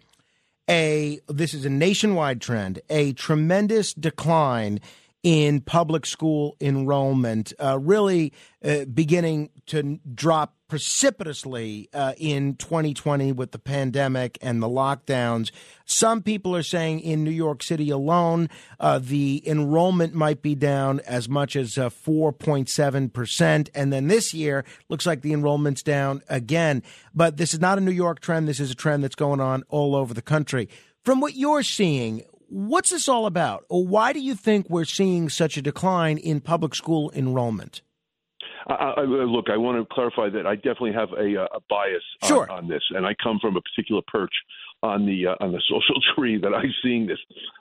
a, 0.70 1.20
this 1.28 1.52
is 1.52 1.64
a 1.64 1.70
nationwide 1.70 2.40
trend, 2.40 2.80
a 2.88 3.12
tremendous 3.12 3.92
decline 3.92 4.80
in 5.22 5.60
public 5.60 6.06
school 6.06 6.56
enrollment, 6.60 7.52
uh, 7.62 7.78
really 7.78 8.32
uh, 8.64 8.84
beginning 8.84 9.50
to 9.66 9.98
drop 10.14 10.55
precipitously 10.68 11.88
uh, 11.92 12.14
in 12.16 12.56
2020 12.56 13.32
with 13.32 13.52
the 13.52 13.58
pandemic 13.58 14.38
and 14.40 14.62
the 14.62 14.68
lockdowns. 14.68 15.50
Some 15.84 16.22
people 16.22 16.54
are 16.56 16.62
saying 16.62 17.00
in 17.00 17.24
New 17.24 17.30
York 17.30 17.62
City 17.62 17.90
alone, 17.90 18.48
uh, 18.80 18.98
the 18.98 19.42
enrollment 19.46 20.14
might 20.14 20.42
be 20.42 20.54
down 20.54 21.00
as 21.06 21.28
much 21.28 21.56
as 21.56 21.74
4.7%. 21.74 23.68
Uh, 23.68 23.70
and 23.74 23.92
then 23.92 24.08
this 24.08 24.34
year, 24.34 24.64
looks 24.88 25.06
like 25.06 25.22
the 25.22 25.32
enrollment's 25.32 25.82
down 25.82 26.22
again. 26.28 26.82
But 27.14 27.36
this 27.36 27.54
is 27.54 27.60
not 27.60 27.78
a 27.78 27.80
New 27.80 27.92
York 27.92 28.20
trend. 28.20 28.48
This 28.48 28.60
is 28.60 28.70
a 28.70 28.74
trend 28.74 29.04
that's 29.04 29.14
going 29.14 29.40
on 29.40 29.62
all 29.68 29.94
over 29.94 30.14
the 30.14 30.22
country. 30.22 30.68
From 31.04 31.20
what 31.20 31.34
you're 31.34 31.62
seeing, 31.62 32.24
What's 32.48 32.90
this 32.90 33.08
all 33.08 33.26
about? 33.26 33.64
Or 33.68 33.84
why 33.84 34.12
do 34.12 34.20
you 34.20 34.36
think 34.36 34.70
we're 34.70 34.84
seeing 34.84 35.28
such 35.28 35.56
a 35.56 35.62
decline 35.62 36.16
in 36.16 36.40
public 36.40 36.76
school 36.76 37.10
enrollment? 37.12 37.82
I, 38.68 38.94
I, 38.96 39.00
look, 39.02 39.46
I 39.48 39.56
want 39.56 39.78
to 39.78 39.94
clarify 39.94 40.28
that 40.30 40.46
I 40.46 40.56
definitely 40.56 40.92
have 40.92 41.12
a, 41.12 41.46
a 41.54 41.60
bias 41.68 42.02
sure. 42.24 42.50
on, 42.50 42.64
on, 42.64 42.68
this, 42.68 42.82
and 42.90 43.06
I 43.06 43.14
come 43.22 43.38
from 43.40 43.56
a 43.56 43.60
particular 43.60 44.02
perch 44.08 44.32
on 44.82 45.06
the 45.06 45.28
uh, 45.28 45.44
on 45.44 45.52
the 45.52 45.62
social 45.68 46.00
tree 46.14 46.38
that 46.40 46.52
I'm 46.52 46.74
seeing 46.82 47.06
this. 47.06 47.18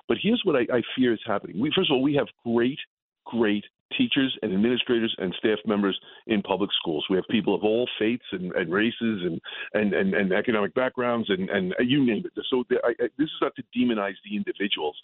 But 0.07 0.17
here's 0.21 0.41
what 0.43 0.55
I, 0.55 0.61
I 0.73 0.81
fear 0.95 1.13
is 1.13 1.19
happening. 1.25 1.59
We, 1.59 1.71
first 1.75 1.91
of 1.91 1.95
all, 1.95 2.01
we 2.01 2.15
have 2.15 2.27
great, 2.43 2.79
great 3.25 3.63
teachers 3.95 4.35
and 4.41 4.51
administrators 4.51 5.13
and 5.19 5.33
staff 5.37 5.59
members 5.65 5.97
in 6.27 6.41
public 6.41 6.71
schools. 6.79 7.05
We 7.09 7.17
have 7.17 7.25
people 7.29 7.53
of 7.53 7.63
all 7.63 7.87
faiths 7.99 8.25
and, 8.31 8.51
and 8.53 8.71
races 8.71 8.95
and, 9.01 9.39
and, 9.73 9.93
and, 9.93 10.13
and, 10.13 10.33
economic 10.33 10.73
backgrounds 10.73 11.29
and, 11.29 11.49
and 11.49 11.73
you 11.79 12.03
name 12.03 12.23
it. 12.25 12.45
So 12.49 12.63
I, 12.83 12.89
I, 12.89 12.93
this 13.17 13.25
is 13.25 13.41
not 13.41 13.53
to 13.55 13.63
demonize 13.77 14.15
the 14.27 14.35
individuals, 14.35 14.97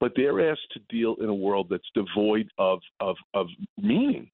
but 0.00 0.12
they're 0.14 0.50
asked 0.50 0.68
to 0.72 0.80
deal 0.90 1.16
in 1.20 1.28
a 1.30 1.34
world 1.34 1.68
that's 1.70 1.90
devoid 1.94 2.50
of, 2.58 2.80
of, 3.00 3.16
of 3.32 3.46
meaning. 3.80 4.30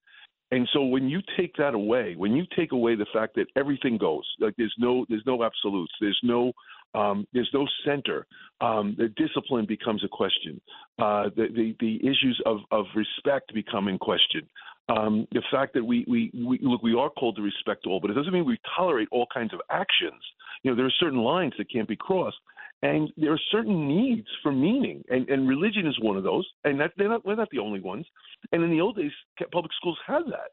And 0.53 0.69
so 0.75 0.83
when 0.83 1.09
you 1.09 1.21
take 1.39 1.57
that 1.57 1.73
away, 1.73 2.15
when 2.15 2.37
you 2.37 2.45
take 2.55 2.73
away 2.73 2.95
the 2.95 3.07
fact 3.11 3.35
that 3.37 3.47
everything 3.57 3.97
goes, 3.97 4.25
like 4.39 4.55
there's 4.59 4.75
no 4.79 5.07
there's 5.09 5.25
no 5.27 5.43
absolutes, 5.43 5.93
there's 5.99 6.21
no 6.23 6.53
um, 6.95 7.27
there's 7.33 7.49
no 7.55 7.67
center. 7.87 8.27
Um, 8.61 8.95
the 8.99 9.09
discipline 9.17 9.65
becomes 9.67 10.05
a 10.05 10.09
question. 10.09 10.61
Uh, 10.99 11.31
the, 11.35 11.47
the, 11.57 11.75
the 11.81 11.97
issues 12.07 12.39
of 12.45 12.59
of 12.71 12.85
respect 12.95 13.55
become 13.55 13.89
in 13.89 13.99
question. 13.99 14.47
Um, 14.91 15.27
the 15.33 15.43
fact 15.51 15.73
that 15.73 15.85
we, 15.85 16.05
we 16.07 16.31
we 16.35 16.59
look 16.61 16.83
we 16.83 16.95
are 16.95 17.09
called 17.09 17.37
to 17.37 17.43
respect 17.43 17.87
all, 17.87 17.99
but 17.99 18.11
it 18.11 18.15
doesn't 18.15 18.33
mean 18.33 18.45
we 18.45 18.59
tolerate 18.77 19.09
all 19.11 19.27
kinds 19.33 19.55
of 19.55 19.61
actions. 19.71 20.23
You 20.63 20.71
know 20.71 20.77
there 20.77 20.87
are 20.87 20.99
certain 21.01 21.21
lines 21.21 21.55
that 21.57 21.73
can't 21.73 21.89
be 21.89 21.97
crossed. 21.97 22.37
And 22.83 23.13
there 23.17 23.33
are 23.33 23.41
certain 23.53 23.87
needs 23.87 24.27
for 24.43 24.51
meaning, 24.51 25.05
and, 25.09 25.29
and 25.29 25.49
religion 25.49 25.87
is 25.87 25.97
one 26.01 26.17
of 26.17 26.25
those. 26.25 26.47
And 26.65 26.81
that 26.81 26.93
they're 26.97 27.09
not 27.09 27.25
we're 27.25 27.37
not 27.37 27.51
the 27.51 27.61
only 27.61 27.81
ones. 27.81 28.07
And 28.51 28.63
in 28.63 28.71
the 28.71 28.81
old 28.81 28.97
days, 28.97 29.13
public 29.53 29.73
schools 29.75 29.99
had 30.07 30.23
that. 30.27 30.51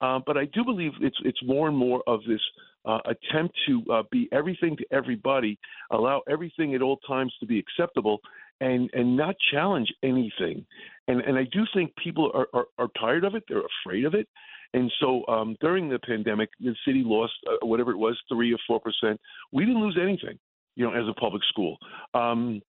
Uh, 0.00 0.20
but 0.26 0.36
I 0.36 0.44
do 0.46 0.64
believe 0.64 0.92
it's 1.00 1.16
it's 1.24 1.42
more 1.44 1.68
and 1.68 1.76
more 1.76 2.02
of 2.06 2.20
this 2.28 2.40
uh, 2.84 2.98
attempt 3.06 3.56
to 3.66 3.82
uh, 3.92 4.02
be 4.10 4.28
everything 4.32 4.76
to 4.76 4.84
everybody, 4.90 5.58
allow 5.90 6.22
everything 6.30 6.74
at 6.74 6.82
all 6.82 6.98
times 6.98 7.34
to 7.40 7.46
be 7.46 7.58
acceptable, 7.58 8.20
and 8.60 8.90
and 8.92 9.16
not 9.16 9.34
challenge 9.50 9.92
anything. 10.02 10.64
And 11.08 11.20
and 11.22 11.38
I 11.38 11.44
do 11.44 11.64
think 11.74 11.94
people 11.96 12.30
are 12.34 12.48
are, 12.52 12.66
are 12.78 12.88
tired 13.00 13.24
of 13.24 13.34
it. 13.34 13.44
They're 13.48 13.62
afraid 13.84 14.04
of 14.04 14.14
it. 14.14 14.28
And 14.74 14.92
so 15.00 15.26
um, 15.28 15.56
during 15.60 15.88
the 15.88 15.98
pandemic, 16.00 16.50
the 16.60 16.74
city 16.86 17.02
lost 17.04 17.32
uh, 17.48 17.64
whatever 17.64 17.92
it 17.92 17.96
was, 17.96 18.20
three 18.28 18.52
or 18.52 18.58
four 18.66 18.80
percent. 18.80 19.18
We 19.52 19.64
didn't 19.64 19.80
lose 19.80 19.98
anything, 20.00 20.38
you 20.76 20.84
know, 20.84 20.92
as 20.92 21.08
a 21.08 21.14
public 21.14 21.42
school. 21.48 21.76
Um, 22.14 22.62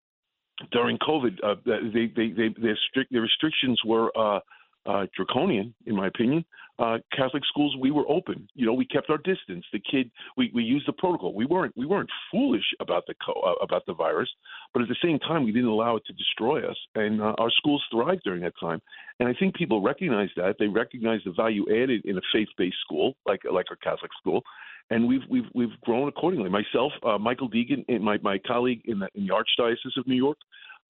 during 0.72 0.98
COVID, 0.98 1.38
uh, 1.44 1.54
they, 1.64 2.06
they, 2.16 2.28
they, 2.30 2.54
their, 2.60 2.78
strict, 2.88 3.12
their 3.12 3.20
restrictions 3.20 3.80
were 3.84 4.10
uh, 4.18 4.40
uh, 4.86 5.06
draconian, 5.14 5.74
in 5.86 5.94
my 5.94 6.06
opinion. 6.08 6.44
Uh, 6.78 6.98
Catholic 7.14 7.42
schools, 7.46 7.74
we 7.80 7.90
were 7.90 8.08
open. 8.08 8.48
You 8.54 8.64
know, 8.64 8.72
we 8.72 8.86
kept 8.86 9.10
our 9.10 9.18
distance. 9.18 9.64
The 9.72 9.80
kid, 9.80 10.10
we, 10.36 10.50
we 10.54 10.62
used 10.62 10.86
the 10.86 10.92
protocol. 10.92 11.34
We 11.34 11.44
weren't 11.44 11.76
we 11.76 11.86
weren't 11.86 12.08
foolish 12.30 12.64
about 12.80 13.04
the 13.08 13.14
co- 13.14 13.40
uh, 13.40 13.64
about 13.64 13.84
the 13.86 13.94
virus, 13.94 14.28
but 14.72 14.82
at 14.82 14.88
the 14.88 14.96
same 15.02 15.18
time, 15.18 15.44
we 15.44 15.50
didn't 15.50 15.68
allow 15.68 15.96
it 15.96 16.04
to 16.06 16.12
destroy 16.12 16.64
us. 16.68 16.76
And 16.94 17.20
uh, 17.20 17.34
our 17.38 17.50
schools 17.50 17.82
thrived 17.90 18.22
during 18.24 18.42
that 18.42 18.54
time. 18.60 18.80
And 19.18 19.28
I 19.28 19.34
think 19.34 19.56
people 19.56 19.82
recognize 19.82 20.28
that. 20.36 20.54
They 20.60 20.68
recognize 20.68 21.20
the 21.24 21.32
value 21.32 21.64
added 21.68 22.04
in 22.04 22.16
a 22.16 22.22
faith-based 22.32 22.80
school 22.80 23.14
like 23.26 23.40
like 23.52 23.66
our 23.70 23.76
Catholic 23.76 24.12
school, 24.20 24.42
and 24.90 25.06
we've 25.06 25.22
we've 25.28 25.48
we've 25.54 25.80
grown 25.82 26.08
accordingly. 26.08 26.48
Myself, 26.50 26.92
uh, 27.02 27.18
Michael 27.18 27.50
Deegan, 27.50 27.84
and 27.88 28.02
my 28.02 28.18
my 28.22 28.38
colleague 28.38 28.82
in 28.86 29.00
the, 29.00 29.08
in 29.14 29.26
the 29.26 29.32
Archdiocese 29.32 29.98
of 29.98 30.06
New 30.06 30.16
York, 30.16 30.38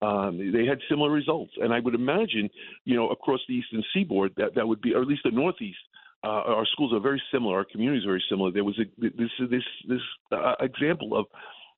um, 0.01 0.37
they 0.37 0.65
had 0.65 0.79
similar 0.89 1.11
results. 1.11 1.51
And 1.57 1.73
I 1.73 1.79
would 1.79 1.95
imagine, 1.95 2.49
you 2.85 2.95
know, 2.95 3.09
across 3.09 3.41
the 3.47 3.55
eastern 3.55 3.83
seaboard, 3.93 4.33
that 4.37 4.55
that 4.55 4.67
would 4.67 4.81
be, 4.81 4.93
or 4.93 5.01
at 5.01 5.07
least 5.07 5.21
the 5.23 5.31
northeast. 5.31 5.79
Uh, 6.21 6.27
our 6.27 6.65
schools 6.73 6.93
are 6.93 6.99
very 6.99 7.21
similar. 7.31 7.57
Our 7.57 7.65
communities 7.65 8.03
are 8.05 8.09
very 8.09 8.23
similar. 8.29 8.51
There 8.51 8.63
was 8.63 8.77
a, 8.79 8.85
this 8.99 9.29
this 9.39 9.63
this 9.87 10.01
uh, 10.31 10.55
example 10.59 11.17
of 11.17 11.25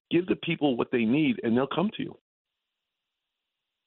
give 0.09 0.25
the 0.27 0.35
people 0.35 0.77
what 0.77 0.91
they 0.91 1.05
need, 1.05 1.37
and 1.43 1.55
they'll 1.55 1.67
come 1.67 1.91
to 1.97 2.03
you. 2.03 2.17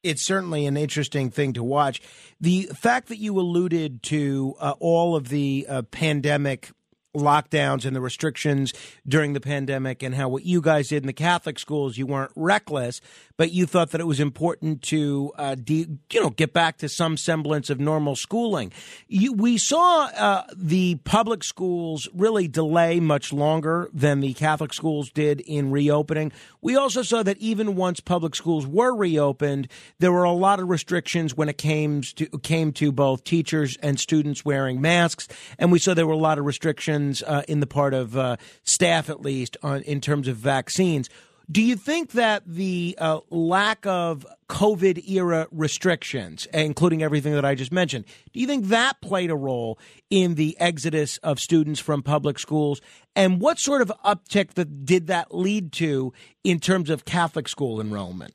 It's 0.05 0.23
certainly 0.23 0.67
an 0.67 0.77
interesting 0.77 1.31
thing 1.31 1.55
to 1.55 1.65
watch. 1.65 2.01
The 2.39 2.69
fact 2.75 3.09
that 3.09 3.19
you 3.19 3.39
alluded 3.39 4.03
to 4.05 4.55
uh, 4.61 4.75
all 4.79 5.17
of 5.17 5.29
the 5.29 5.67
uh, 5.67 5.83
pandemic 5.83 6.71
lockdowns 7.15 7.85
and 7.85 7.95
the 7.95 8.01
restrictions 8.01 8.73
during 9.07 9.33
the 9.33 9.41
pandemic 9.41 10.03
and 10.03 10.15
how 10.15 10.29
what 10.29 10.45
you 10.45 10.61
guys 10.61 10.89
did 10.89 11.03
in 11.03 11.07
the 11.07 11.13
Catholic 11.13 11.59
schools, 11.59 11.97
you 11.97 12.07
weren't 12.07 12.33
reckless, 12.35 13.01
but 13.37 13.53
you 13.53 13.67
thought 13.67 13.91
that 13.91 14.01
it 14.01 14.07
was 14.07 14.21
important 14.21 14.83
to, 14.83 15.33
uh, 15.37 15.55
de- 15.55 15.89
you 16.13 16.21
know, 16.21 16.31
get 16.31 16.53
back 16.53 16.79
to 16.79 16.89
some 16.89 17.17
semblance 17.17 17.71
of 17.71 17.81
normal 17.81 18.17
schooling. 18.17 18.73
You, 19.09 19.33
we 19.33 19.59
saw 19.59 20.07
uh, 20.07 20.45
the 20.57 20.97
public 21.05 21.45
schools 21.45 22.09
really 22.15 22.49
delay 22.49 23.01
much 23.01 23.33
longer 23.33 23.89
than 23.93 24.21
the 24.21 24.35
Catholic 24.35 24.73
schools 24.73 25.11
did 25.11 25.41
in 25.41 25.71
reopening. 25.71 26.33
We 26.61 26.77
also 26.77 27.03
saw 27.03 27.23
that 27.23 27.39
even 27.39 27.77
once 27.77 28.01
public 28.01 28.35
schools 28.35 28.67
were 28.67 28.95
reopened, 28.95 29.69
there 29.99 30.13
were 30.13 30.25
a 30.25 30.33
lot 30.33 30.61
of 30.61 30.69
restrictions 30.69 31.37
when 31.37 31.49
it 31.49 31.59
came 31.59 32.03
to 32.03 32.27
came 32.39 32.73
to 32.73 32.93
both 32.93 33.25
teachers 33.25 33.77
and 33.83 33.99
students 33.99 34.45
wearing 34.45 34.81
masks, 34.81 35.29
and 35.59 35.71
we 35.71 35.79
saw 35.79 35.95
there 35.95 36.07
were 36.07 36.13
a 36.13 36.17
lot 36.17 36.39
of 36.39 36.45
restrictions 36.45 37.04
uh, 37.27 37.43
in 37.49 37.61
the 37.61 37.67
part 37.67 37.95
of 37.95 38.17
uh, 38.17 38.37
staff, 38.63 39.11
at 39.11 39.21
least, 39.21 39.57
on, 39.63 39.83
in 39.83 40.01
terms 40.01 40.29
of 40.29 40.37
vaccines. 40.37 41.09
Do 41.51 41.61
you 41.61 41.77
think 41.77 42.13
that 42.13 42.43
the 42.47 42.97
uh, 42.99 43.21
lack 43.29 43.85
of 43.85 44.25
COVID 44.49 45.07
era 45.07 45.47
restrictions, 45.51 46.47
including 46.55 47.03
everything 47.03 47.35
that 47.35 47.45
I 47.45 47.55
just 47.55 47.71
mentioned, 47.71 48.07
do 48.33 48.41
you 48.41 48.47
think 48.47 48.67
that 48.67 49.03
played 49.03 49.31
a 49.31 49.37
role 49.37 49.79
in 50.09 50.37
the 50.37 50.57
exodus 50.59 51.19
of 51.19 51.39
students 51.39 51.81
from 51.81 52.03
public 52.03 52.39
schools? 52.39 52.81
And 53.15 53.43
what 53.43 53.59
sort 53.59 53.83
of 53.83 53.93
uptick 54.03 54.55
that, 54.55 54.87
did 54.87 55.07
that 55.09 55.35
lead 55.35 55.73
to 55.73 56.15
in 56.45 56.61
terms 56.61 56.89
of 56.89 57.05
Catholic 57.05 57.47
school 57.49 57.79
enrollment? 57.79 58.35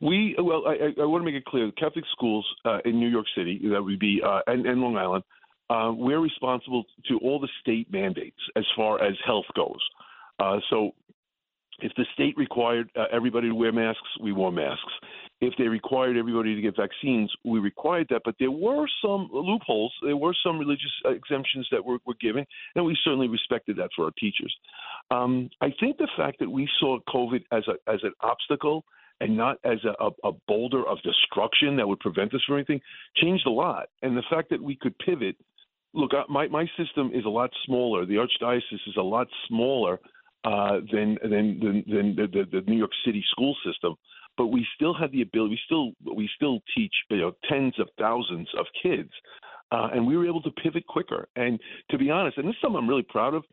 We 0.00 0.36
well, 0.38 0.62
I, 0.66 1.00
I 1.00 1.04
want 1.06 1.22
to 1.22 1.24
make 1.24 1.34
it 1.34 1.44
clear: 1.44 1.72
Catholic 1.72 2.04
schools 2.12 2.46
uh, 2.64 2.78
in 2.84 3.00
New 3.00 3.08
York 3.08 3.26
City, 3.36 3.60
that 3.72 3.82
would 3.82 3.98
be, 3.98 4.20
uh, 4.24 4.40
and, 4.46 4.64
and 4.64 4.80
Long 4.80 4.96
Island, 4.96 5.24
uh, 5.70 5.92
we're 5.94 6.20
responsible 6.20 6.84
to 7.08 7.18
all 7.18 7.38
the 7.38 7.48
state 7.60 7.92
mandates 7.92 8.40
as 8.56 8.64
far 8.76 9.02
as 9.02 9.14
health 9.24 9.46
goes. 9.54 9.80
Uh, 10.38 10.58
so 10.70 10.92
if 11.80 11.92
the 11.96 12.06
state 12.12 12.36
required 12.36 12.90
uh, 12.96 13.04
everybody 13.12 13.48
to 13.48 13.54
wear 13.54 13.72
masks, 13.72 14.08
we 14.20 14.32
wore 14.32 14.50
masks. 14.50 14.92
If 15.40 15.54
they 15.56 15.68
required 15.68 16.16
everybody 16.16 16.56
to 16.56 16.60
get 16.60 16.76
vaccines, 16.76 17.32
we 17.44 17.60
required 17.60 18.08
that. 18.10 18.22
But 18.24 18.34
there 18.40 18.50
were 18.50 18.86
some 19.00 19.28
loopholes. 19.32 19.92
There 20.02 20.16
were 20.16 20.34
some 20.44 20.58
religious 20.58 20.90
exemptions 21.04 21.68
that 21.70 21.84
were, 21.84 21.98
were 22.04 22.16
given, 22.20 22.44
and 22.74 22.84
we 22.84 22.96
certainly 23.04 23.28
respected 23.28 23.76
that 23.76 23.90
for 23.94 24.06
our 24.06 24.10
teachers. 24.18 24.54
Um, 25.12 25.48
I 25.60 25.72
think 25.78 25.98
the 25.98 26.08
fact 26.16 26.40
that 26.40 26.50
we 26.50 26.68
saw 26.80 26.98
COVID 27.08 27.44
as 27.52 27.62
a 27.68 27.90
as 27.90 28.00
an 28.02 28.12
obstacle 28.20 28.84
and 29.20 29.36
not 29.36 29.58
as 29.64 29.78
a, 29.84 30.04
a, 30.04 30.10
a 30.28 30.32
boulder 30.46 30.86
of 30.86 30.98
destruction 31.02 31.76
that 31.76 31.86
would 31.86 32.00
prevent 32.00 32.34
us 32.34 32.42
from 32.46 32.56
anything 32.56 32.80
changed 33.16 33.46
a 33.46 33.50
lot. 33.50 33.88
And 34.02 34.16
the 34.16 34.22
fact 34.30 34.50
that 34.50 34.62
we 34.62 34.76
could 34.76 34.96
pivot 34.98 35.36
look, 35.94 36.12
my 36.28 36.48
my 36.48 36.66
system 36.76 37.10
is 37.14 37.24
a 37.24 37.30
lot 37.30 37.50
smaller. 37.64 38.06
The 38.06 38.14
archdiocese 38.14 38.86
is 38.86 38.96
a 38.96 39.02
lot 39.02 39.28
smaller 39.48 39.98
uh, 40.44 40.80
than 40.92 41.18
than 41.22 41.60
than, 41.60 41.84
than 41.86 42.16
the, 42.16 42.26
the, 42.32 42.60
the 42.60 42.70
New 42.70 42.78
York 42.78 42.92
City 43.04 43.24
school 43.30 43.56
system. 43.64 43.94
But 44.36 44.48
we 44.48 44.64
still 44.76 44.94
have 44.94 45.10
the 45.10 45.22
ability. 45.22 45.50
We 45.50 45.60
still 45.66 46.14
we 46.16 46.28
still 46.36 46.60
teach 46.76 46.92
you 47.10 47.18
know 47.18 47.32
tens 47.48 47.74
of 47.78 47.88
thousands 47.98 48.48
of 48.58 48.66
kids, 48.82 49.10
uh, 49.72 49.88
and 49.92 50.06
we 50.06 50.16
were 50.16 50.26
able 50.26 50.42
to 50.42 50.50
pivot 50.62 50.86
quicker. 50.86 51.28
And 51.36 51.58
to 51.90 51.98
be 51.98 52.10
honest, 52.10 52.38
and 52.38 52.46
this 52.46 52.54
is 52.54 52.60
something 52.62 52.78
I'm 52.78 52.88
really 52.88 53.06
proud 53.08 53.34
of. 53.34 53.44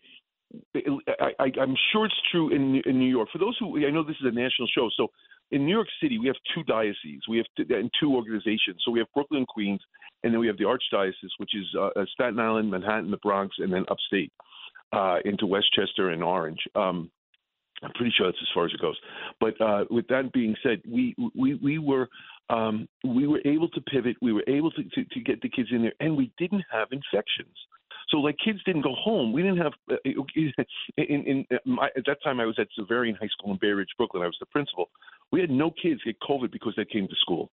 I, 0.76 1.32
I, 1.40 1.52
I'm 1.60 1.76
sure 1.92 2.06
it's 2.06 2.16
true 2.32 2.54
in 2.54 2.82
in 2.86 3.00
New 3.00 3.10
York. 3.10 3.30
For 3.32 3.40
those 3.40 3.58
who 3.60 3.86
I 3.86 3.90
know, 3.90 4.04
this 4.04 4.16
is 4.22 4.28
a 4.28 4.32
national 4.32 4.68
show, 4.76 4.90
so 4.96 5.08
in 5.52 5.66
New 5.66 5.74
York 5.74 5.88
City, 6.02 6.18
we 6.18 6.28
have 6.28 6.36
two 6.54 6.64
dioceses, 6.64 7.22
we 7.30 7.38
have 7.38 7.46
two, 7.56 7.66
and 7.76 7.92
two 8.00 8.16
organizations. 8.16 8.82
So 8.84 8.92
we 8.92 9.00
have 9.00 9.08
Brooklyn, 9.14 9.46
Queens, 9.48 9.82
and 10.24 10.34
then 10.34 10.40
we 10.40 10.48
have 10.48 10.58
the 10.58 10.64
Archdiocese, 10.64 11.30
which 11.38 11.56
is 11.56 11.66
uh, 11.78 11.90
uh, 11.96 12.06
Staten 12.14 12.40
Island, 12.40 12.72
Manhattan, 12.72 13.12
the 13.12 13.18
Bronx, 13.18 13.56
and 13.60 13.72
then 13.72 13.86
upstate 13.90 14.32
uh, 14.92 15.18
into 15.24 15.46
Westchester 15.46 16.10
and 16.10 16.24
Orange. 16.24 16.60
Um, 16.76 17.12
I'm 17.84 17.92
pretty 17.92 18.14
sure 18.18 18.28
that's 18.28 18.38
as 18.42 18.48
far 18.54 18.66
as 18.66 18.74
it 18.74 18.82
goes. 18.82 18.98
But 19.40 19.60
uh, 19.62 19.86
with 19.90 20.08
that 20.08 20.32
being 20.34 20.56
said, 20.64 20.82
we 20.90 21.14
we 21.36 21.56
we 21.56 21.78
were 21.78 22.08
um, 22.50 22.88
we 23.04 23.28
were 23.28 23.42
able 23.46 23.70
to 23.70 23.82
pivot. 23.82 24.16
We 24.22 24.34
were 24.34 24.46
able 24.48 24.72
to, 24.72 24.84
to, 24.84 25.04
to 25.04 25.20
get 25.20 25.42
the 25.42 25.50
kids 25.50 25.70
in 25.72 25.82
there, 25.82 25.94
and 26.00 26.16
we 26.16 26.32
didn't 26.38 26.64
have 26.72 26.88
infections. 26.92 27.56
So 28.10 28.18
like 28.18 28.38
kids 28.44 28.60
didn't 28.66 28.84
go 28.84 28.94
home. 28.94 29.34
We 29.34 29.42
didn't 29.42 29.58
have 29.58 29.74
uh, 29.92 29.96
in, 30.06 30.26
in 30.98 31.46
my, 31.66 31.88
at 31.98 32.06
that 32.06 32.24
time 32.24 32.40
I 32.40 32.46
was 32.46 32.58
at 32.60 32.68
Xaverian 32.80 33.18
High 33.20 33.30
School 33.38 33.52
in 33.52 33.58
Bay 33.60 33.68
Ridge, 33.68 33.90
Brooklyn. 33.98 34.24
I 34.24 34.28
was 34.28 34.38
the 34.40 34.46
principal. 34.48 34.90
We 35.36 35.42
had 35.42 35.50
no 35.50 35.70
kids 35.70 36.00
get 36.06 36.16
COVID 36.22 36.50
because 36.50 36.74
they 36.78 36.86
came 36.86 37.10
to 37.10 37.16
school. 37.20 37.52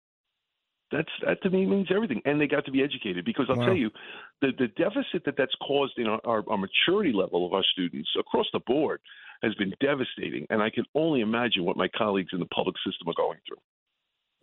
That's 0.91 1.09
that 1.25 1.41
to 1.41 1.49
me 1.49 1.65
means 1.65 1.87
everything, 1.89 2.21
and 2.25 2.39
they 2.39 2.45
got 2.45 2.63
to 2.65 2.71
be 2.71 2.83
educated. 2.83 3.25
Because 3.25 3.47
I'll 3.49 3.57
wow. 3.57 3.65
tell 3.65 3.75
you, 3.75 3.89
the 4.41 4.51
the 4.59 4.67
deficit 4.67 5.25
that 5.25 5.33
that's 5.35 5.55
caused 5.67 5.97
in 5.97 6.05
our, 6.05 6.21
our, 6.23 6.43
our 6.47 6.59
maturity 6.59 7.11
level 7.11 7.43
of 7.43 7.53
our 7.53 7.63
students 7.71 8.09
across 8.19 8.45
the 8.53 8.59
board 8.67 8.99
has 9.41 9.55
been 9.55 9.73
devastating, 9.81 10.45
and 10.51 10.61
I 10.61 10.69
can 10.69 10.85
only 10.93 11.21
imagine 11.21 11.63
what 11.63 11.75
my 11.75 11.87
colleagues 11.97 12.29
in 12.33 12.39
the 12.39 12.45
public 12.47 12.75
system 12.85 13.09
are 13.09 13.17
going 13.17 13.39
through. 13.47 13.57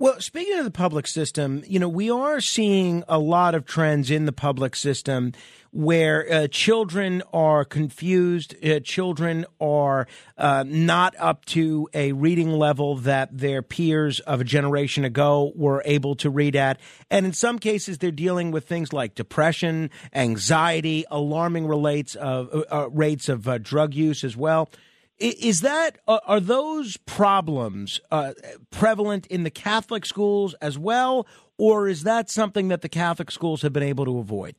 Well, 0.00 0.20
speaking 0.20 0.56
of 0.56 0.64
the 0.64 0.70
public 0.70 1.08
system, 1.08 1.64
you 1.66 1.80
know, 1.80 1.88
we 1.88 2.08
are 2.08 2.40
seeing 2.40 3.02
a 3.08 3.18
lot 3.18 3.56
of 3.56 3.66
trends 3.66 4.12
in 4.12 4.26
the 4.26 4.32
public 4.32 4.76
system 4.76 5.32
where 5.72 6.32
uh, 6.32 6.46
children 6.46 7.20
are 7.32 7.64
confused, 7.64 8.54
uh, 8.64 8.78
children 8.78 9.44
are 9.60 10.06
uh, 10.36 10.62
not 10.64 11.16
up 11.18 11.44
to 11.46 11.88
a 11.94 12.12
reading 12.12 12.52
level 12.52 12.94
that 12.98 13.36
their 13.36 13.60
peers 13.60 14.20
of 14.20 14.40
a 14.40 14.44
generation 14.44 15.04
ago 15.04 15.52
were 15.56 15.82
able 15.84 16.14
to 16.14 16.30
read 16.30 16.54
at. 16.54 16.78
And 17.10 17.26
in 17.26 17.32
some 17.32 17.58
cases, 17.58 17.98
they're 17.98 18.12
dealing 18.12 18.52
with 18.52 18.68
things 18.68 18.92
like 18.92 19.16
depression, 19.16 19.90
anxiety, 20.14 21.06
alarming 21.10 21.66
rates 21.66 22.14
of, 22.14 22.54
uh, 22.54 22.62
uh, 22.70 22.88
rates 22.90 23.28
of 23.28 23.48
uh, 23.48 23.58
drug 23.58 23.94
use 23.94 24.22
as 24.22 24.36
well. 24.36 24.70
Is 25.18 25.60
that 25.62 25.98
are 26.06 26.40
those 26.40 26.96
problems 26.98 28.00
uh, 28.10 28.34
prevalent 28.70 29.26
in 29.26 29.42
the 29.42 29.50
Catholic 29.50 30.06
schools 30.06 30.54
as 30.60 30.78
well, 30.78 31.26
or 31.56 31.88
is 31.88 32.04
that 32.04 32.30
something 32.30 32.68
that 32.68 32.82
the 32.82 32.88
Catholic 32.88 33.30
schools 33.30 33.62
have 33.62 33.72
been 33.72 33.82
able 33.82 34.04
to 34.04 34.18
avoid? 34.18 34.54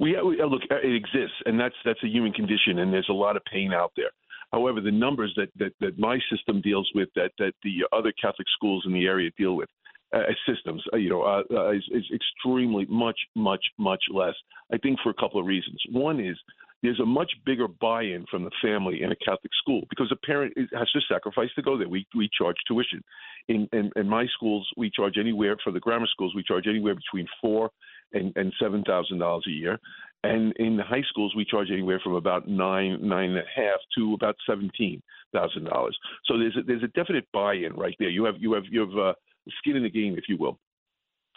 We, 0.00 0.16
we 0.22 0.42
look, 0.42 0.62
it 0.70 0.94
exists, 0.94 1.36
and 1.44 1.60
that's 1.60 1.74
that's 1.84 2.02
a 2.02 2.08
human 2.08 2.32
condition, 2.32 2.78
and 2.78 2.92
there's 2.92 3.08
a 3.10 3.14
lot 3.14 3.36
of 3.36 3.42
pain 3.44 3.72
out 3.74 3.92
there. 3.96 4.10
However, 4.52 4.80
the 4.80 4.90
numbers 4.90 5.32
that, 5.36 5.48
that, 5.58 5.72
that 5.80 5.98
my 5.98 6.18
system 6.32 6.62
deals 6.62 6.90
with, 6.94 7.08
that, 7.16 7.32
that 7.38 7.52
the 7.62 7.84
other 7.92 8.12
Catholic 8.12 8.46
schools 8.56 8.84
in 8.86 8.92
the 8.92 9.04
area 9.04 9.30
deal 9.36 9.54
with, 9.54 9.68
uh, 10.14 10.20
systems, 10.48 10.82
uh, 10.92 10.96
you 10.96 11.10
know, 11.10 11.22
uh, 11.22 11.42
uh, 11.50 11.72
is, 11.72 11.84
is 11.90 12.04
extremely 12.14 12.86
much, 12.88 13.18
much, 13.34 13.62
much 13.78 14.02
less. 14.10 14.34
I 14.72 14.78
think 14.78 14.98
for 15.02 15.10
a 15.10 15.14
couple 15.14 15.38
of 15.38 15.46
reasons. 15.46 15.82
One 15.90 16.18
is 16.18 16.38
there's 16.82 17.00
a 17.00 17.06
much 17.06 17.32
bigger 17.44 17.66
buy-in 17.66 18.24
from 18.30 18.44
the 18.44 18.50
family 18.62 19.02
in 19.02 19.10
a 19.10 19.16
Catholic 19.16 19.52
school 19.60 19.82
because 19.90 20.12
a 20.12 20.26
parent 20.26 20.52
is, 20.56 20.68
has 20.72 20.90
to 20.92 21.00
sacrifice 21.12 21.48
to 21.56 21.62
go 21.62 21.76
there. 21.76 21.88
We 21.88 22.06
we 22.14 22.28
charge 22.36 22.56
tuition. 22.66 23.02
In, 23.48 23.68
in 23.72 23.90
in 23.96 24.08
my 24.08 24.26
schools, 24.34 24.68
we 24.76 24.90
charge 24.90 25.16
anywhere 25.18 25.56
for 25.62 25.72
the 25.72 25.80
grammar 25.80 26.06
schools. 26.06 26.34
We 26.34 26.44
charge 26.44 26.66
anywhere 26.68 26.94
between 26.94 27.26
four 27.40 27.70
and 28.12 28.32
and 28.36 28.52
seven 28.60 28.84
thousand 28.84 29.18
dollars 29.18 29.44
a 29.48 29.50
year, 29.50 29.78
and 30.22 30.52
in 30.56 30.76
the 30.76 30.84
high 30.84 31.02
schools, 31.08 31.34
we 31.36 31.44
charge 31.44 31.68
anywhere 31.72 32.00
from 32.02 32.14
about 32.14 32.48
nine 32.48 32.98
nine 33.02 33.30
and 33.30 33.38
a 33.38 33.42
half 33.54 33.80
to 33.96 34.14
about 34.14 34.36
seventeen 34.48 35.02
thousand 35.32 35.64
dollars. 35.64 35.98
So 36.26 36.38
there's 36.38 36.56
a, 36.56 36.62
there's 36.62 36.82
a 36.84 36.88
definite 36.88 37.26
buy-in 37.32 37.74
right 37.74 37.96
there. 37.98 38.10
You 38.10 38.24
have 38.24 38.36
you 38.38 38.52
have 38.52 38.64
you 38.70 38.80
have 38.80 38.98
uh, 38.98 39.12
skin 39.58 39.76
in 39.76 39.82
the 39.82 39.90
game, 39.90 40.16
if 40.16 40.24
you 40.28 40.36
will. 40.36 40.58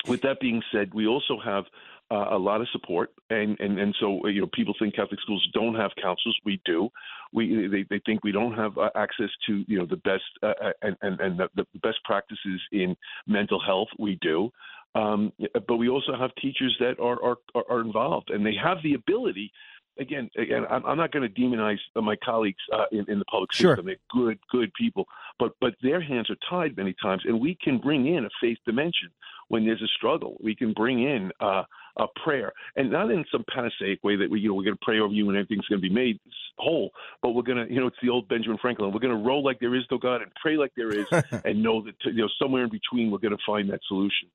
With 0.07 0.21
that 0.21 0.39
being 0.39 0.63
said, 0.71 0.93
we 0.93 1.05
also 1.07 1.39
have 1.43 1.65
uh, 2.11 2.27
a 2.31 2.37
lot 2.37 2.59
of 2.59 2.67
support, 2.71 3.11
and, 3.29 3.57
and 3.59 3.79
and 3.79 3.95
so 3.99 4.27
you 4.27 4.41
know 4.41 4.49
people 4.53 4.73
think 4.77 4.95
Catholic 4.95 5.19
schools 5.21 5.47
don't 5.53 5.75
have 5.75 5.91
counselors. 6.01 6.37
We 6.43 6.61
do. 6.65 6.89
We 7.31 7.67
they, 7.67 7.85
they 7.89 8.01
think 8.05 8.23
we 8.23 8.33
don't 8.33 8.53
have 8.53 8.77
uh, 8.77 8.89
access 8.95 9.29
to 9.47 9.63
you 9.67 9.79
know 9.79 9.85
the 9.85 9.97
best 9.97 10.23
uh, 10.43 10.47
uh 10.47 10.71
and 10.81 10.97
and, 11.01 11.19
and 11.21 11.39
the, 11.39 11.47
the 11.55 11.79
best 11.81 11.99
practices 12.03 12.61
in 12.71 12.95
mental 13.27 13.61
health. 13.65 13.87
We 13.97 14.19
do. 14.21 14.51
Um, 14.93 15.31
but 15.69 15.77
we 15.77 15.87
also 15.87 16.17
have 16.19 16.35
teachers 16.35 16.75
that 16.81 16.99
are, 16.99 17.23
are 17.23 17.37
are 17.69 17.79
involved, 17.79 18.29
and 18.29 18.45
they 18.45 18.55
have 18.61 18.79
the 18.83 18.93
ability 18.95 19.51
again, 19.99 20.29
again, 20.37 20.65
I'm, 20.69 20.85
I'm 20.85 20.97
not 20.97 21.11
going 21.11 21.31
to 21.31 21.41
demonize 21.41 21.77
my 21.95 22.15
colleagues 22.23 22.61
uh, 22.73 22.85
in, 22.91 23.05
in 23.07 23.19
the 23.19 23.25
public 23.25 23.53
system. 23.53 23.75
Sure. 23.75 23.83
They're 23.83 23.95
good, 24.11 24.39
good 24.51 24.73
people, 24.73 25.05
but 25.39 25.53
but 25.61 25.75
their 25.81 26.01
hands 26.01 26.29
are 26.29 26.37
tied 26.49 26.75
many 26.75 26.95
times, 27.01 27.23
and 27.25 27.39
we 27.39 27.57
can 27.61 27.77
bring 27.77 28.07
in 28.07 28.25
a 28.25 28.29
faith 28.41 28.57
dimension 28.65 29.09
when 29.47 29.65
there's 29.65 29.81
a 29.81 29.87
struggle. 29.87 30.37
We 30.41 30.55
can 30.55 30.73
bring 30.73 31.03
in 31.03 31.31
uh, 31.39 31.63
a 31.97 32.05
prayer, 32.23 32.51
and 32.75 32.91
not 32.91 33.11
in 33.11 33.25
some 33.31 33.43
panaceic 33.55 34.03
way 34.03 34.15
that 34.15 34.29
we, 34.29 34.39
you 34.39 34.49
know, 34.49 34.55
we're 34.55 34.63
going 34.63 34.77
to 34.77 34.85
pray 34.85 34.99
over 34.99 35.13
you 35.13 35.29
and 35.29 35.37
everything's 35.37 35.67
going 35.67 35.81
to 35.81 35.87
be 35.87 35.93
made 35.93 36.19
whole. 36.57 36.91
But 37.21 37.31
we're 37.31 37.43
going 37.43 37.65
to, 37.65 37.73
you 37.73 37.79
know, 37.79 37.87
it's 37.87 37.97
the 38.01 38.09
old 38.09 38.27
Benjamin 38.27 38.57
Franklin. 38.61 38.91
We're 38.93 38.99
going 38.99 39.17
to 39.17 39.23
roll 39.23 39.43
like 39.43 39.59
there 39.59 39.75
is 39.75 39.83
no 39.91 39.97
God 39.97 40.21
and 40.21 40.31
pray 40.41 40.57
like 40.57 40.71
there 40.75 40.91
is, 40.91 41.05
and 41.45 41.61
know 41.63 41.83
that 41.83 41.95
you 42.05 42.21
know 42.23 42.29
somewhere 42.39 42.63
in 42.63 42.69
between 42.69 43.11
we're 43.11 43.19
going 43.19 43.35
to 43.35 43.43
find 43.45 43.69
that 43.69 43.81
solution. 43.87 44.29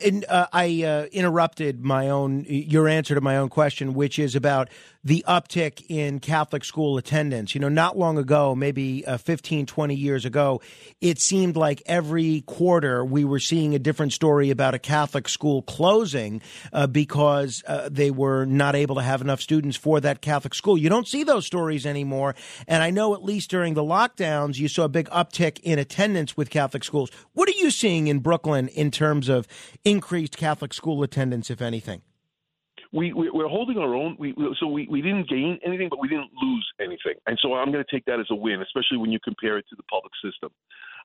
And 0.00 0.24
uh, 0.28 0.46
I 0.52 0.82
uh, 0.82 1.04
interrupted 1.12 1.84
my 1.84 2.08
own 2.08 2.44
your 2.48 2.88
answer 2.88 3.14
to 3.14 3.20
my 3.20 3.36
own 3.36 3.48
question, 3.48 3.94
which 3.94 4.18
is 4.18 4.34
about 4.34 4.68
the 5.04 5.24
uptick 5.26 5.84
in 5.88 6.20
Catholic 6.20 6.64
school 6.64 6.96
attendance. 6.96 7.54
You 7.54 7.60
know, 7.60 7.68
not 7.68 7.98
long 7.98 8.18
ago, 8.18 8.54
maybe 8.54 9.04
uh, 9.06 9.16
15, 9.16 9.66
20 9.66 9.94
years 9.94 10.24
ago, 10.24 10.60
it 11.00 11.20
seemed 11.20 11.56
like 11.56 11.82
every 11.86 12.42
quarter 12.42 13.04
we 13.04 13.24
were 13.24 13.40
seeing 13.40 13.74
a 13.74 13.78
different 13.78 14.12
story 14.12 14.50
about 14.50 14.74
a 14.74 14.78
Catholic 14.78 15.28
school 15.28 15.62
closing 15.62 16.40
uh, 16.72 16.86
because 16.86 17.62
uh, 17.66 17.88
they 17.90 18.10
were 18.10 18.44
not 18.44 18.74
able 18.74 18.96
to 18.96 19.02
have 19.02 19.20
enough 19.20 19.40
students 19.40 19.76
for 19.76 20.00
that 20.00 20.20
Catholic 20.20 20.54
school. 20.54 20.78
You 20.78 20.88
don't 20.88 21.08
see 21.08 21.24
those 21.24 21.46
stories 21.52 21.84
anymore. 21.84 22.34
And 22.66 22.82
I 22.82 22.88
know 22.88 23.12
at 23.12 23.22
least 23.22 23.50
during 23.50 23.74
the 23.74 23.82
lockdowns, 23.82 24.58
you 24.58 24.68
saw 24.68 24.84
a 24.84 24.88
big 24.88 25.06
uptick 25.10 25.60
in 25.62 25.78
attendance 25.78 26.34
with 26.34 26.48
Catholic 26.48 26.82
schools. 26.82 27.10
What 27.34 27.46
are 27.46 27.58
you 27.58 27.70
seeing 27.70 28.06
in 28.06 28.20
Brooklyn 28.20 28.68
in 28.68 28.90
terms 28.90 29.28
of 29.28 29.46
increased 29.84 30.38
Catholic 30.38 30.72
school 30.72 31.02
attendance, 31.02 31.50
if 31.50 31.60
anything? 31.60 32.00
we, 32.92 33.12
we 33.12 33.30
we're 33.30 33.48
holding 33.48 33.78
our 33.78 33.94
own. 33.94 34.16
We, 34.18 34.32
we 34.32 34.54
so 34.60 34.66
we, 34.66 34.86
we 34.90 35.00
didn't 35.00 35.28
gain 35.28 35.58
anything, 35.66 35.88
but 35.88 35.98
we 35.98 36.08
didn't 36.08 36.30
lose 36.42 36.66
anything, 36.78 37.14
and 37.26 37.38
so 37.42 37.54
I'm 37.54 37.72
going 37.72 37.82
to 37.82 37.90
take 37.90 38.04
that 38.04 38.20
as 38.20 38.26
a 38.30 38.34
win, 38.34 38.60
especially 38.60 38.98
when 38.98 39.10
you 39.10 39.18
compare 39.24 39.56
it 39.56 39.64
to 39.70 39.76
the 39.76 39.82
public 39.84 40.12
system. 40.22 40.50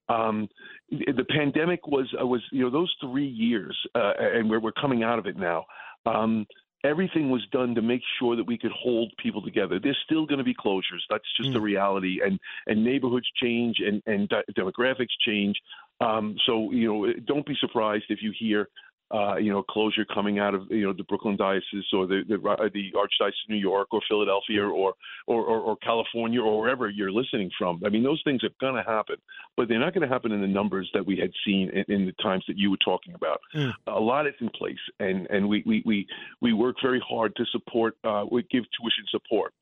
Um, 0.10 0.50
the 0.90 1.26
pandemic 1.30 1.88
was 1.88 2.14
uh, 2.22 2.26
was 2.26 2.42
you 2.52 2.64
know 2.64 2.70
those 2.70 2.94
three 3.02 3.28
years, 3.28 3.78
uh, 3.96 4.12
and 4.20 4.50
we're 4.50 4.60
we're 4.60 4.74
coming 4.74 5.04
out 5.04 5.18
of 5.18 5.28
it 5.28 5.38
now. 5.38 5.64
Um, 6.06 6.46
everything 6.88 7.30
was 7.30 7.46
done 7.52 7.76
to 7.76 7.82
make 7.82 8.02
sure 8.20 8.36
that 8.36 8.46
we 8.46 8.58
could 8.58 8.72
hold 8.72 9.12
people 9.22 9.42
together. 9.42 9.80
There's 9.82 9.98
still 10.06 10.26
going 10.26 10.38
to 10.38 10.44
be 10.44 10.56
closures. 10.56 11.04
That's 11.10 11.26
just 11.36 11.50
mm. 11.50 11.54
the 11.54 11.62
reality. 11.62 12.20
And 12.24 12.40
and 12.68 12.84
neighborhoods 12.84 13.28
change 13.42 13.78
and 13.86 14.02
and 14.06 14.30
demographics 14.58 15.16
change. 15.26 15.56
Um, 16.00 16.36
so 16.46 16.72
you 16.72 16.88
know, 16.88 17.14
don't 17.26 17.46
be 17.46 17.56
surprised 17.60 18.06
if 18.10 18.20
you 18.22 18.34
hear 18.38 18.70
uh, 19.12 19.38
you 19.38 19.52
know, 19.52 19.64
closure 19.64 20.06
coming 20.06 20.40
out 20.40 20.54
of 20.54 20.64
you 20.70 20.86
know 20.86 20.94
the 20.94 21.04
Brooklyn 21.04 21.38
diocese 21.38 21.86
or 21.94 22.08
the 22.08 22.24
the, 22.28 22.36
uh, 22.36 22.70
the 22.74 22.92
Archdiocese 22.94 23.28
of 23.28 23.50
New 23.50 23.58
York 23.58 23.88
or 23.92 24.02
Philadelphia 24.08 24.64
or, 24.64 24.72
or 24.72 24.94
or, 25.28 25.60
or 25.60 25.78
California 25.78 26.42
or 26.42 26.60
wherever 26.60 26.90
you're 26.90 27.12
listening 27.12 27.50
from. 27.58 27.82
I 27.86 27.90
mean, 27.90 28.04
those 28.04 28.22
things 28.26 28.44
are 28.44 28.50
going 28.60 28.76
to 28.76 28.90
happen, 28.90 29.16
but 29.56 29.70
they're 29.70 29.80
not 29.80 29.94
going 29.94 30.08
to 30.08 30.14
happen 30.14 30.32
in 30.32 30.42
the 30.42 30.48
numbers 30.48 30.90
that 30.94 31.06
we 31.06 31.18
had 31.18 31.32
seen 31.46 31.70
in, 31.70 31.86
in 31.94 32.06
the 32.06 32.14
times 32.22 32.44
that 32.48 32.58
you 32.58 32.70
were 32.70 32.78
talking 32.84 33.14
about. 33.14 33.40
Mm. 33.56 33.72
A 33.88 34.00
lot 34.00 34.28
is 34.28 34.34
in 34.42 34.50
place, 34.50 34.76
and 35.00 35.28
and 35.30 35.48
we 35.48 35.64
we 35.66 35.84
we 35.86 36.08
we 36.42 36.54
work 36.54 36.76
very 36.82 37.02
hard 37.08 37.36
to 37.38 37.46
support. 37.52 37.96
Uh, 38.04 38.26
we 38.30 38.44
give 38.44 38.64
tuition 38.78 39.06
support 39.10 39.54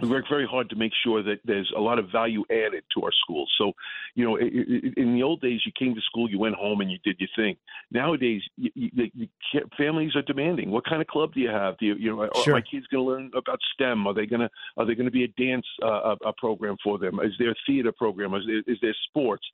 we 0.00 0.08
work 0.08 0.24
very 0.28 0.46
hard 0.46 0.70
to 0.70 0.76
make 0.76 0.92
sure 1.04 1.22
that 1.22 1.40
there's 1.44 1.70
a 1.76 1.80
lot 1.80 1.98
of 1.98 2.10
value 2.10 2.44
added 2.50 2.84
to 2.94 3.04
our 3.04 3.12
schools. 3.22 3.52
So, 3.58 3.72
you 4.14 4.24
know, 4.24 4.36
in 4.38 5.14
the 5.14 5.22
old 5.22 5.40
days, 5.40 5.60
you 5.64 5.72
came 5.78 5.94
to 5.94 6.00
school, 6.02 6.30
you 6.30 6.38
went 6.38 6.54
home, 6.54 6.80
and 6.80 6.90
you 6.90 6.98
did 7.04 7.16
your 7.18 7.28
thing. 7.36 7.56
Nowadays, 7.90 8.42
you, 8.56 8.70
you, 8.74 9.28
families 9.76 10.16
are 10.16 10.22
demanding. 10.22 10.70
What 10.70 10.84
kind 10.84 11.00
of 11.00 11.08
club 11.08 11.34
do 11.34 11.40
you 11.40 11.50
have? 11.50 11.76
Do 11.78 11.86
you, 11.86 11.94
you 11.94 12.16
know, 12.16 12.28
sure. 12.42 12.54
are 12.54 12.56
my 12.56 12.62
kids 12.62 12.86
going 12.86 13.04
to 13.04 13.10
learn 13.10 13.30
about 13.36 13.58
STEM? 13.74 14.06
Are 14.06 14.14
they 14.14 14.26
going 14.26 14.40
to 14.40 14.50
are 14.76 14.86
they 14.86 14.94
going 14.94 15.06
to 15.06 15.12
be 15.12 15.24
a 15.24 15.28
dance 15.28 15.66
uh, 15.82 16.14
a, 16.14 16.28
a 16.28 16.32
program 16.38 16.76
for 16.82 16.98
them? 16.98 17.20
Is 17.20 17.32
there 17.38 17.50
a 17.50 17.56
theater 17.66 17.92
program? 17.92 18.34
Is 18.34 18.42
there, 18.46 18.62
is 18.66 18.78
there 18.80 18.96
sports? 19.08 19.44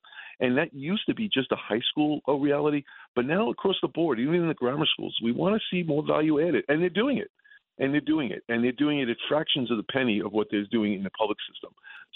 And 0.40 0.58
that 0.58 0.74
used 0.74 1.06
to 1.06 1.14
be 1.14 1.30
just 1.32 1.50
a 1.52 1.56
high 1.56 1.80
school 1.90 2.20
reality, 2.28 2.84
but 3.14 3.24
now 3.24 3.48
across 3.50 3.76
the 3.80 3.88
board, 3.88 4.20
even 4.20 4.34
in 4.34 4.48
the 4.48 4.54
grammar 4.54 4.86
schools, 4.92 5.16
we 5.24 5.32
want 5.32 5.54
to 5.56 5.62
see 5.74 5.82
more 5.82 6.04
value 6.06 6.46
added, 6.46 6.64
and 6.68 6.82
they're 6.82 6.90
doing 6.90 7.16
it 7.16 7.30
and 7.78 7.92
they're 7.92 8.00
doing 8.00 8.30
it, 8.30 8.42
and 8.48 8.64
they're 8.64 8.72
doing 8.72 9.00
it 9.00 9.08
at 9.08 9.16
fractions 9.28 9.70
of 9.70 9.76
the 9.76 9.92
penny 9.92 10.20
of 10.24 10.32
what 10.32 10.48
they're 10.50 10.66
doing 10.70 10.94
in 10.94 11.02
the 11.02 11.10
public 11.10 11.38
system. 11.52 11.72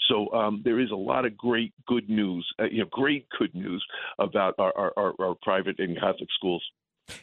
So 0.09 0.33
um, 0.33 0.61
there 0.65 0.79
is 0.79 0.91
a 0.91 0.95
lot 0.95 1.25
of 1.25 1.37
great 1.37 1.73
good 1.87 2.09
news, 2.09 2.47
uh, 2.59 2.65
you 2.65 2.79
know, 2.79 2.89
great 2.91 3.27
good 3.37 3.53
news 3.53 3.83
about 4.19 4.55
our, 4.57 4.73
our, 4.75 4.93
our, 4.97 5.13
our 5.19 5.35
private 5.41 5.79
and 5.79 5.95
Catholic 5.97 6.29
schools. 6.35 6.63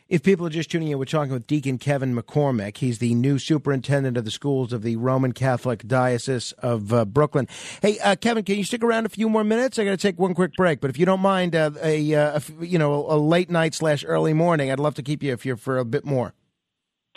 If 0.08 0.22
people 0.22 0.46
are 0.46 0.50
just 0.50 0.70
tuning 0.70 0.88
in, 0.88 0.98
we're 0.98 1.04
talking 1.04 1.32
with 1.32 1.46
Deacon 1.46 1.78
Kevin 1.78 2.14
McCormack. 2.14 2.78
He's 2.78 2.98
the 2.98 3.14
new 3.14 3.38
superintendent 3.38 4.16
of 4.16 4.24
the 4.24 4.30
schools 4.30 4.72
of 4.72 4.82
the 4.82 4.96
Roman 4.96 5.32
Catholic 5.32 5.86
Diocese 5.86 6.52
of 6.52 6.92
uh, 6.92 7.04
Brooklyn. 7.04 7.48
Hey, 7.80 7.98
uh, 8.00 8.16
Kevin, 8.16 8.44
can 8.44 8.56
you 8.56 8.64
stick 8.64 8.82
around 8.82 9.06
a 9.06 9.10
few 9.10 9.28
more 9.28 9.44
minutes? 9.44 9.78
I 9.78 9.84
got 9.84 9.92
to 9.92 9.96
take 9.96 10.18
one 10.18 10.34
quick 10.34 10.52
break, 10.56 10.80
but 10.80 10.90
if 10.90 10.98
you 10.98 11.06
don't 11.06 11.20
mind, 11.20 11.54
uh, 11.54 11.70
a, 11.82 12.14
uh, 12.14 12.40
a, 12.60 12.66
you 12.66 12.78
know 12.78 13.06
a 13.08 13.16
late 13.16 13.50
night 13.50 13.74
slash 13.74 14.04
early 14.06 14.34
morning, 14.34 14.70
I'd 14.70 14.80
love 14.80 14.94
to 14.94 15.02
keep 15.02 15.22
you 15.22 15.32
if 15.32 15.46
you're 15.46 15.56
for 15.56 15.78
a 15.78 15.84
bit 15.84 16.04
more. 16.04 16.34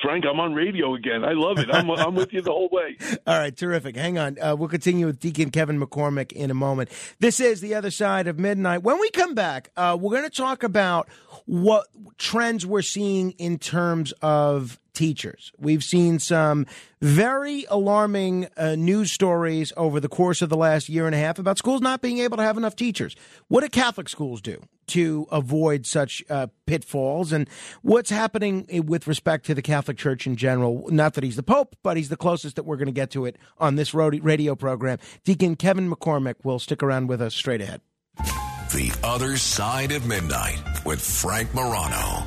Frank, 0.02 0.26
I'm 0.26 0.40
on 0.40 0.54
radio 0.54 0.96
again. 0.96 1.24
I 1.24 1.34
love 1.34 1.60
it. 1.60 1.70
I'm, 1.72 1.90
I'm 1.92 2.16
with 2.16 2.34
you 2.34 2.42
the 2.42 2.52
whole 2.52 2.70
way. 2.72 2.98
All 3.28 3.38
right, 3.38 3.56
terrific. 3.56 3.96
Hang 3.96 4.18
on. 4.18 4.38
Uh, 4.42 4.56
we'll 4.58 4.70
continue 4.70 5.06
with 5.06 5.20
Deacon 5.20 5.52
Kevin 5.52 5.80
McCormack 5.80 6.32
in 6.32 6.50
a 6.50 6.56
moment. 6.56 6.90
This 7.20 7.40
is 7.40 7.62
The 7.62 7.76
Other 7.76 7.92
Side 7.92 8.28
of 8.28 8.40
Midnight. 8.40 8.84
When 8.84 9.00
we 9.00 9.10
come 9.12 9.36
back, 9.36 9.70
uh, 9.78 9.98
we're 10.00 10.12
going 10.12 10.30
to 10.30 10.36
talk 10.36 10.64
about 10.64 11.08
what 11.46 11.88
trends 12.18 12.66
we're 12.66 12.82
seeing 12.82 13.32
in 13.32 13.60
terms 13.60 14.12
of 14.22 14.80
teachers. 14.94 15.52
We've 15.58 15.84
seen 15.84 16.20
some 16.20 16.66
very 17.02 17.66
alarming 17.70 18.48
uh, 18.58 18.76
news 18.76 19.12
stories 19.12 19.72
over 19.78 20.00
the 20.00 20.10
course 20.10 20.42
of 20.42 20.50
the 20.50 20.58
last 20.58 20.90
year 20.90 21.06
and 21.06 21.16
a 21.16 21.18
half 21.18 21.40
about 21.40 21.58
schools 21.58 21.82
not 21.82 22.02
being 22.02 22.20
able 22.20 22.38
to 22.38 22.44
have 22.44 22.58
enough 22.58 22.76
teachers. 22.76 23.16
What 23.48 23.62
do 23.62 23.70
Catholic 23.70 24.10
schools 24.10 24.42
do 24.42 24.62
to 24.92 25.28
avoid 25.32 25.86
such 25.86 26.24
uh, 26.30 26.48
pitfalls? 26.66 27.32
And 27.32 27.50
what's 27.82 28.10
happening 28.10 28.66
with 28.86 29.08
respect 29.08 29.46
to 29.48 29.56
the 29.56 29.62
Catholic 29.62 29.98
Church 29.98 30.28
in 30.28 30.36
general? 30.36 30.86
Not 30.90 31.14
that 31.16 31.24
he's 31.24 31.36
the 31.36 31.44
Pope, 31.44 31.76
but 31.84 31.98
he's 31.98 32.10
the 32.10 32.18
closest 32.18 32.56
that 32.56 32.64
we're 32.64 32.78
going 32.78 32.88
to 32.88 32.92
get 32.92 33.12
to 33.12 33.26
it 33.26 33.38
on 33.58 33.76
this 33.76 33.94
radio 33.94 34.56
program. 34.56 35.00
Deacon 35.24 35.56
Kevin 35.56 35.90
McCormack 35.90 36.36
will 36.44 36.60
stick 36.60 36.84
around 36.84 37.08
with 37.08 37.22
us 37.22 37.34
straight 37.36 37.62
ahead. 37.62 37.82
The 38.18 38.94
Other 39.04 39.36
Side 39.36 39.92
of 39.92 40.08
Midnight 40.08 40.62
with 40.86 41.02
Frank 41.02 41.54
Morano. 41.54 42.24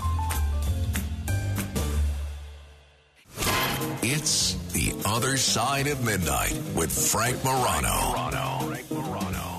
It's 4.02 4.54
The 4.72 4.92
Other 5.06 5.38
Side 5.38 5.86
of 5.86 6.04
Midnight 6.04 6.60
with 6.74 6.92
Frank 6.92 7.42
Morano. 7.42 8.68
Frank 8.68 8.90
Morano. 8.90 9.53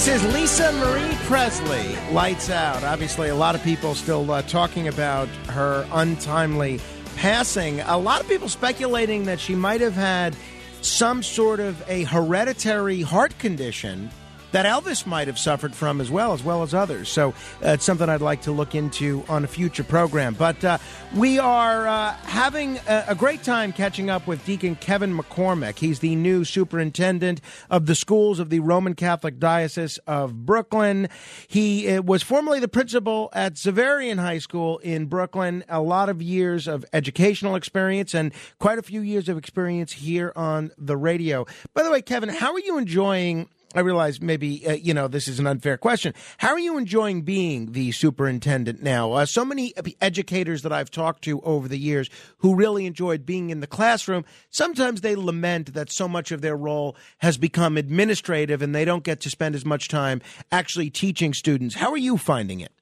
This 0.00 0.22
is 0.22 0.32
Lisa 0.32 0.72
Marie 0.72 1.14
Presley, 1.26 1.94
Lights 2.10 2.48
Out. 2.48 2.82
Obviously, 2.84 3.28
a 3.28 3.34
lot 3.34 3.54
of 3.54 3.62
people 3.62 3.94
still 3.94 4.30
uh, 4.30 4.40
talking 4.40 4.88
about 4.88 5.28
her 5.50 5.86
untimely 5.92 6.80
passing. 7.16 7.80
A 7.82 7.98
lot 7.98 8.22
of 8.22 8.26
people 8.26 8.48
speculating 8.48 9.24
that 9.24 9.38
she 9.38 9.54
might 9.54 9.82
have 9.82 9.92
had 9.92 10.34
some 10.80 11.22
sort 11.22 11.60
of 11.60 11.84
a 11.86 12.04
hereditary 12.04 13.02
heart 13.02 13.38
condition 13.38 14.10
that 14.52 14.66
Elvis 14.66 15.06
might 15.06 15.28
have 15.28 15.38
suffered 15.38 15.74
from 15.74 16.00
as 16.00 16.10
well, 16.10 16.32
as 16.32 16.42
well 16.42 16.62
as 16.62 16.74
others. 16.74 17.08
So 17.08 17.30
uh, 17.64 17.70
it's 17.70 17.84
something 17.84 18.08
I'd 18.08 18.20
like 18.20 18.42
to 18.42 18.52
look 18.52 18.74
into 18.74 19.24
on 19.28 19.44
a 19.44 19.46
future 19.46 19.84
program. 19.84 20.34
But 20.34 20.64
uh, 20.64 20.78
we 21.14 21.38
are 21.38 21.86
uh, 21.86 22.12
having 22.24 22.78
a, 22.88 23.04
a, 23.08 23.14
great 23.14 23.42
time 23.42 23.72
catching 23.72 24.10
up 24.10 24.26
with 24.26 24.44
Deacon 24.44 24.76
Kevin 24.76 25.16
McCormack. 25.16 25.78
He's 25.78 26.00
the 26.00 26.14
new 26.14 26.44
superintendent 26.44 27.40
of 27.68 27.86
the 27.86 27.94
schools 27.94 28.38
of 28.38 28.50
the 28.50 28.60
Roman 28.60 28.94
Catholic 28.94 29.38
Diocese 29.38 29.98
of 30.06 30.46
Brooklyn. 30.46 31.08
He 31.46 31.88
uh, 31.88 32.02
was 32.02 32.22
formerly 32.22 32.60
the 32.60 32.68
principal 32.68 33.30
at 33.32 33.54
Xaverian 33.54 34.18
High 34.18 34.38
School 34.38 34.78
in 34.78 35.06
Brooklyn. 35.06 35.64
A 35.68 35.80
lot 35.80 36.08
of 36.08 36.22
years 36.22 36.66
of 36.66 36.84
educational 36.92 37.54
experience 37.54 38.14
and 38.14 38.32
quite 38.58 38.78
a 38.78 38.82
few 38.82 39.00
years 39.00 39.28
of 39.28 39.36
experience 39.36 39.92
here 39.92 40.32
on 40.36 40.70
the 40.78 40.96
radio. 40.96 41.46
By 41.74 41.82
the 41.82 41.90
way, 41.90 42.02
Kevin, 42.02 42.28
how 42.28 42.52
are 42.52 42.60
you 42.60 42.78
enjoying 42.78 43.48
I 43.74 43.80
realize 43.80 44.20
maybe 44.20 44.66
uh, 44.66 44.72
you 44.72 44.92
know 44.92 45.06
this 45.06 45.28
is 45.28 45.38
an 45.38 45.46
unfair 45.46 45.76
question. 45.76 46.12
How 46.38 46.50
are 46.50 46.58
you 46.58 46.76
enjoying 46.76 47.22
being 47.22 47.72
the 47.72 47.92
superintendent 47.92 48.82
now? 48.82 49.12
Uh, 49.12 49.26
so 49.26 49.44
many 49.44 49.72
educators 50.00 50.62
that 50.62 50.72
I've 50.72 50.90
talked 50.90 51.22
to 51.24 51.40
over 51.42 51.68
the 51.68 51.78
years 51.78 52.10
who 52.38 52.56
really 52.56 52.86
enjoyed 52.86 53.24
being 53.24 53.50
in 53.50 53.60
the 53.60 53.68
classroom, 53.68 54.24
sometimes 54.50 55.02
they 55.02 55.14
lament 55.14 55.74
that 55.74 55.90
so 55.90 56.08
much 56.08 56.32
of 56.32 56.40
their 56.40 56.56
role 56.56 56.96
has 57.18 57.38
become 57.38 57.76
administrative 57.76 58.60
and 58.60 58.74
they 58.74 58.84
don't 58.84 59.04
get 59.04 59.20
to 59.20 59.30
spend 59.30 59.54
as 59.54 59.64
much 59.64 59.86
time 59.86 60.20
actually 60.50 60.90
teaching 60.90 61.32
students. 61.32 61.76
How 61.76 61.92
are 61.92 61.96
you 61.96 62.16
finding 62.16 62.60
it? 62.60 62.72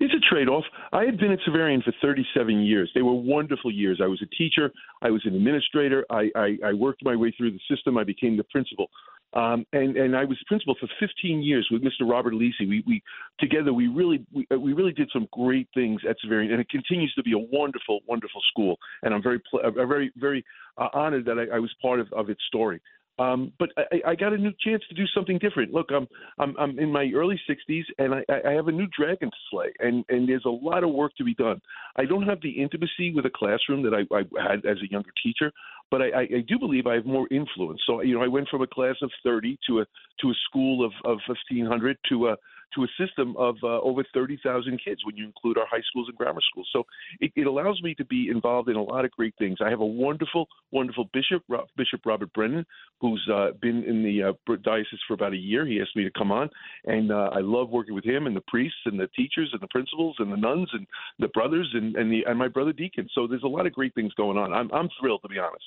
It's 0.00 0.14
a 0.14 0.34
trade 0.34 0.48
off. 0.48 0.64
I 0.92 1.04
had 1.04 1.16
been 1.16 1.30
at 1.30 1.38
Xaverian 1.46 1.82
for 1.84 1.92
37 2.02 2.60
years. 2.62 2.90
They 2.92 3.02
were 3.02 3.14
wonderful 3.14 3.70
years. 3.70 4.00
I 4.02 4.08
was 4.08 4.20
a 4.20 4.36
teacher, 4.36 4.72
I 5.00 5.10
was 5.10 5.22
an 5.24 5.36
administrator, 5.36 6.04
I, 6.10 6.28
I, 6.34 6.58
I 6.64 6.72
worked 6.72 7.04
my 7.04 7.14
way 7.14 7.32
through 7.36 7.52
the 7.52 7.60
system, 7.70 7.96
I 7.96 8.04
became 8.04 8.36
the 8.36 8.44
principal. 8.44 8.90
Um, 9.34 9.64
and 9.72 9.96
and 9.96 10.14
I 10.14 10.24
was 10.24 10.36
principal 10.46 10.76
for 10.78 10.88
15 11.00 11.42
years 11.42 11.66
with 11.70 11.82
Mr. 11.82 12.02
Robert 12.02 12.34
Lisi. 12.34 12.68
We 12.68 12.84
we 12.86 13.02
together 13.40 13.72
we 13.72 13.88
really 13.88 14.26
we, 14.32 14.46
uh, 14.52 14.58
we 14.58 14.74
really 14.74 14.92
did 14.92 15.08
some 15.12 15.26
great 15.32 15.68
things 15.72 16.02
at 16.08 16.16
Xaverian, 16.24 16.50
and 16.52 16.60
it 16.60 16.68
continues 16.68 17.12
to 17.14 17.22
be 17.22 17.32
a 17.32 17.38
wonderful 17.38 18.00
wonderful 18.06 18.42
school. 18.50 18.76
And 19.02 19.14
I'm 19.14 19.22
very 19.22 19.40
I'm 19.64 19.74
very 19.74 20.12
very 20.16 20.44
uh, 20.76 20.88
honored 20.92 21.24
that 21.24 21.38
I, 21.38 21.56
I 21.56 21.58
was 21.58 21.74
part 21.80 22.00
of, 22.00 22.12
of 22.12 22.28
its 22.28 22.42
story. 22.46 22.80
Um, 23.18 23.52
but 23.58 23.68
I, 23.76 24.10
I 24.12 24.14
got 24.14 24.32
a 24.32 24.38
new 24.38 24.52
chance 24.64 24.82
to 24.88 24.94
do 24.94 25.04
something 25.14 25.38
different. 25.38 25.72
Look, 25.72 25.90
I'm 25.90 26.08
I'm 26.38 26.56
I'm 26.58 26.78
in 26.78 26.90
my 26.90 27.10
early 27.14 27.38
60s, 27.48 27.82
and 27.98 28.14
I, 28.14 28.24
I 28.48 28.52
have 28.52 28.68
a 28.68 28.72
new 28.72 28.86
dragon 28.96 29.30
to 29.30 29.36
slay, 29.50 29.72
and 29.80 30.04
and 30.08 30.28
there's 30.28 30.44
a 30.46 30.50
lot 30.50 30.82
of 30.82 30.90
work 30.90 31.12
to 31.18 31.24
be 31.24 31.34
done. 31.34 31.60
I 31.96 32.06
don't 32.06 32.26
have 32.26 32.40
the 32.40 32.50
intimacy 32.50 33.12
with 33.14 33.26
a 33.26 33.30
classroom 33.34 33.82
that 33.82 33.92
I, 33.92 34.14
I 34.14 34.22
had 34.42 34.64
as 34.64 34.78
a 34.82 34.90
younger 34.90 35.10
teacher, 35.22 35.52
but 35.90 36.00
I, 36.00 36.22
I 36.22 36.44
do 36.48 36.58
believe 36.58 36.86
I 36.86 36.94
have 36.94 37.06
more 37.06 37.28
influence. 37.30 37.82
So 37.86 38.00
you 38.00 38.14
know, 38.14 38.22
I 38.22 38.28
went 38.28 38.48
from 38.48 38.62
a 38.62 38.66
class 38.66 38.96
of 39.02 39.10
30 39.22 39.58
to 39.68 39.80
a 39.80 39.86
to 40.22 40.30
a 40.30 40.34
school 40.48 40.84
of 40.84 40.92
of 41.04 41.18
1500 41.26 41.98
to 42.08 42.28
a 42.28 42.36
to 42.74 42.84
a 42.84 42.88
system 42.98 43.36
of 43.36 43.56
uh, 43.62 43.80
over 43.80 44.04
30,000 44.12 44.80
kids 44.82 45.04
when 45.04 45.16
you 45.16 45.24
include 45.24 45.58
our 45.58 45.66
high 45.66 45.82
schools 45.88 46.08
and 46.08 46.16
grammar 46.16 46.40
schools. 46.50 46.68
So 46.72 46.84
it, 47.20 47.32
it, 47.36 47.46
allows 47.46 47.80
me 47.82 47.94
to 47.96 48.04
be 48.04 48.28
involved 48.30 48.68
in 48.68 48.76
a 48.76 48.82
lot 48.82 49.04
of 49.04 49.10
great 49.10 49.34
things. 49.38 49.58
I 49.64 49.70
have 49.70 49.80
a 49.80 49.86
wonderful, 49.86 50.48
wonderful 50.70 51.08
bishop, 51.12 51.42
Bishop 51.76 52.00
Robert 52.04 52.32
Brennan, 52.32 52.64
who's 53.00 53.28
uh, 53.32 53.48
been 53.60 53.82
in 53.84 54.02
the 54.02 54.30
uh, 54.30 54.56
diocese 54.62 55.00
for 55.06 55.14
about 55.14 55.32
a 55.32 55.36
year. 55.36 55.66
He 55.66 55.80
asked 55.80 55.96
me 55.96 56.04
to 56.04 56.10
come 56.16 56.32
on, 56.32 56.48
and 56.84 57.12
uh, 57.12 57.30
I 57.32 57.40
love 57.40 57.70
working 57.70 57.94
with 57.94 58.04
him 58.04 58.26
and 58.26 58.36
the 58.36 58.42
priests 58.48 58.78
and 58.86 58.98
the 58.98 59.08
teachers 59.08 59.50
and 59.52 59.60
the 59.60 59.68
principals 59.68 60.16
and 60.18 60.32
the 60.32 60.36
nuns 60.36 60.68
and 60.72 60.86
the 61.18 61.28
brothers 61.28 61.70
and 61.74 61.96
and, 61.96 62.10
the, 62.10 62.24
and 62.26 62.38
my 62.38 62.48
brother 62.48 62.72
deacon. 62.72 63.08
So 63.14 63.26
there's 63.26 63.42
a 63.42 63.48
lot 63.48 63.66
of 63.66 63.72
great 63.72 63.94
things 63.94 64.12
going 64.14 64.38
on. 64.38 64.52
I'm 64.52 64.70
I'm 64.72 64.88
thrilled 65.00 65.22
to 65.22 65.28
be 65.28 65.38
honest. 65.38 65.64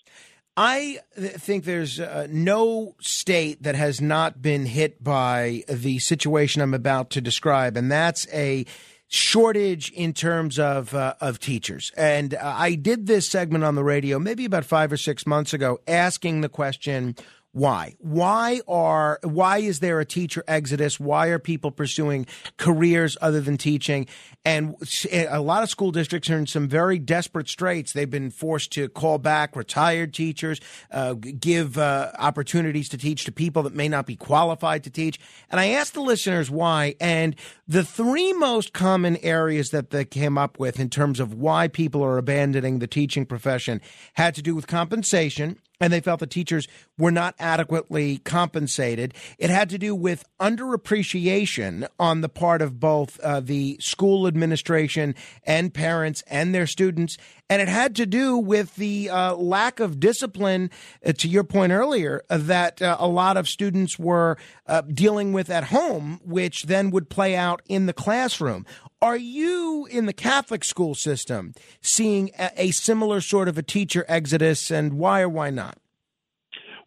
I 0.58 1.00
think 1.16 1.66
there's 1.66 2.00
uh, 2.00 2.28
no 2.30 2.96
state 3.02 3.64
that 3.64 3.76
has 3.76 4.00
not 4.00 4.42
been 4.42 4.66
hit 4.66 5.04
by 5.04 5.64
the 5.68 6.00
situation 6.00 6.62
I'm 6.62 6.74
about 6.74 7.10
to 7.12 7.22
describe, 7.22 7.76
and 7.76 7.92
that's 7.92 8.26
a 8.32 8.66
shortage 9.08 9.92
in 9.92 10.14
terms 10.14 10.58
of 10.58 10.94
uh, 10.94 11.16
of 11.20 11.40
teachers. 11.40 11.92
And 11.98 12.34
uh, 12.36 12.40
I 12.42 12.76
did 12.76 13.06
this 13.06 13.28
segment 13.28 13.64
on 13.64 13.76
the 13.76 13.84
radio 13.84 14.18
maybe 14.18 14.46
about 14.46 14.66
five 14.66 14.92
or 14.92 14.98
six 14.98 15.28
months 15.28 15.54
ago, 15.54 15.80
asking 15.88 16.42
the 16.42 16.50
question 16.50 17.16
why? 17.56 17.96
Why 18.00 18.60
are 18.68 19.18
why 19.24 19.60
is 19.60 19.80
there 19.80 20.02
a 20.02 20.06
teacher 20.06 20.44
exodus? 20.46 21.00
Why 21.00 21.28
are 21.28 21.40
people 21.40 21.72
pursuing 21.72 22.28
careers 22.58 23.16
other 23.22 23.40
than 23.40 23.56
teaching? 23.56 24.08
And 24.44 24.76
a 25.10 25.40
lot 25.40 25.64
of 25.64 25.70
school 25.70 25.92
districts 25.92 26.30
are 26.30 26.38
in 26.38 26.48
some 26.48 26.68
very 26.68 27.00
desperate 27.00 27.48
straits. 27.48 27.94
They've 27.94 28.10
been 28.10 28.30
forced 28.30 28.74
to 28.74 28.90
call 28.90 29.20
back 29.20 29.56
retired 29.56 30.14
teachers, 30.14 30.60
uh, 30.92 31.14
give 31.14 31.78
uh, 31.78 32.12
opportunities 32.20 32.90
to 32.90 32.98
teach 32.98 33.24
to 33.24 33.32
people 33.32 33.64
that 33.64 33.74
may 33.74 33.88
not 33.88 34.06
be 34.06 34.18
qualified 34.18 34.84
to 34.84 34.90
teach. 34.90 35.18
And 35.50 35.58
I 35.58 35.68
asked 35.68 35.94
the 35.94 36.02
listeners 36.02 36.52
why, 36.52 36.96
and 37.00 37.38
the 37.70 37.86
three 37.86 38.34
most 38.34 38.74
common 38.74 39.16
areas 39.24 39.70
that 39.70 39.92
they 39.92 40.04
came 40.04 40.38
up 40.38 40.60
with 40.60 40.78
in 40.78 40.90
terms 40.90 41.22
of 41.22 41.34
why 41.34 41.70
people 41.70 42.04
are 42.04 42.18
abandoning 42.18 42.80
the 42.80 42.88
teaching 42.88 43.26
profession 43.26 43.80
had 44.16 44.36
to 44.36 44.42
do 44.42 44.56
with 44.56 44.68
compensation 44.68 45.58
and 45.80 45.92
they 45.92 46.00
felt 46.00 46.20
the 46.20 46.28
teachers 46.28 46.68
were 46.98 47.12
not 47.12 47.36
adequately 47.40 48.18
compensated. 48.20 49.14
It 49.38 49.50
had 49.50 49.70
to 49.72 49.78
do 49.78 49.96
with 49.96 50.26
underappreciation 50.40 51.88
on 52.00 52.22
the 52.22 52.30
part 52.30 52.62
of 52.62 52.80
both 52.80 53.20
uh, 53.20 53.40
the 53.40 53.78
school 53.80 54.28
administration 54.28 55.16
and 55.44 55.74
parents 55.74 56.24
and 56.28 56.54
their 56.54 56.68
students. 56.68 57.18
And 57.50 57.62
it 57.62 57.68
had 57.68 57.96
to 57.98 58.06
do 58.06 58.38
with 58.38 58.76
the 58.76 59.10
uh, 59.10 59.36
lack 59.36 59.80
of 59.80 60.00
discipline, 60.00 60.72
uh, 61.06 61.12
to 61.14 61.28
your 61.28 61.44
point 61.44 61.72
earlier, 61.72 62.24
that 62.30 62.82
uh, 62.82 62.98
a 63.00 63.08
lot 63.08 63.38
of 63.38 63.48
students 63.48 64.00
were 64.00 64.38
uh, 64.66 64.82
dealing 64.82 65.32
with 65.32 65.50
at 65.50 65.66
home, 65.66 66.20
which 66.24 66.64
then 66.64 66.90
would 66.90 67.10
play 67.10 67.36
out 67.36 67.62
in 67.68 67.86
the 67.86 67.94
classroom. 67.94 68.66
Are 69.02 69.18
you 69.18 69.88
in 69.90 70.06
the 70.06 70.14
Catholic 70.14 70.64
school 70.64 70.96
system 70.96 71.54
seeing 71.82 72.32
a, 72.40 72.52
a 72.56 72.72
similar 72.72 73.22
sort 73.22 73.48
of 73.48 73.58
a 73.58 73.64
teacher 73.64 74.06
exodus, 74.08 74.72
and 74.72 74.94
why 74.94 75.22
or 75.22 75.30
why 75.30 75.50
not? 75.50 75.78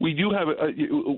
We 0.00 0.14
do 0.14 0.30
have. 0.30 0.48
A, 0.48 0.72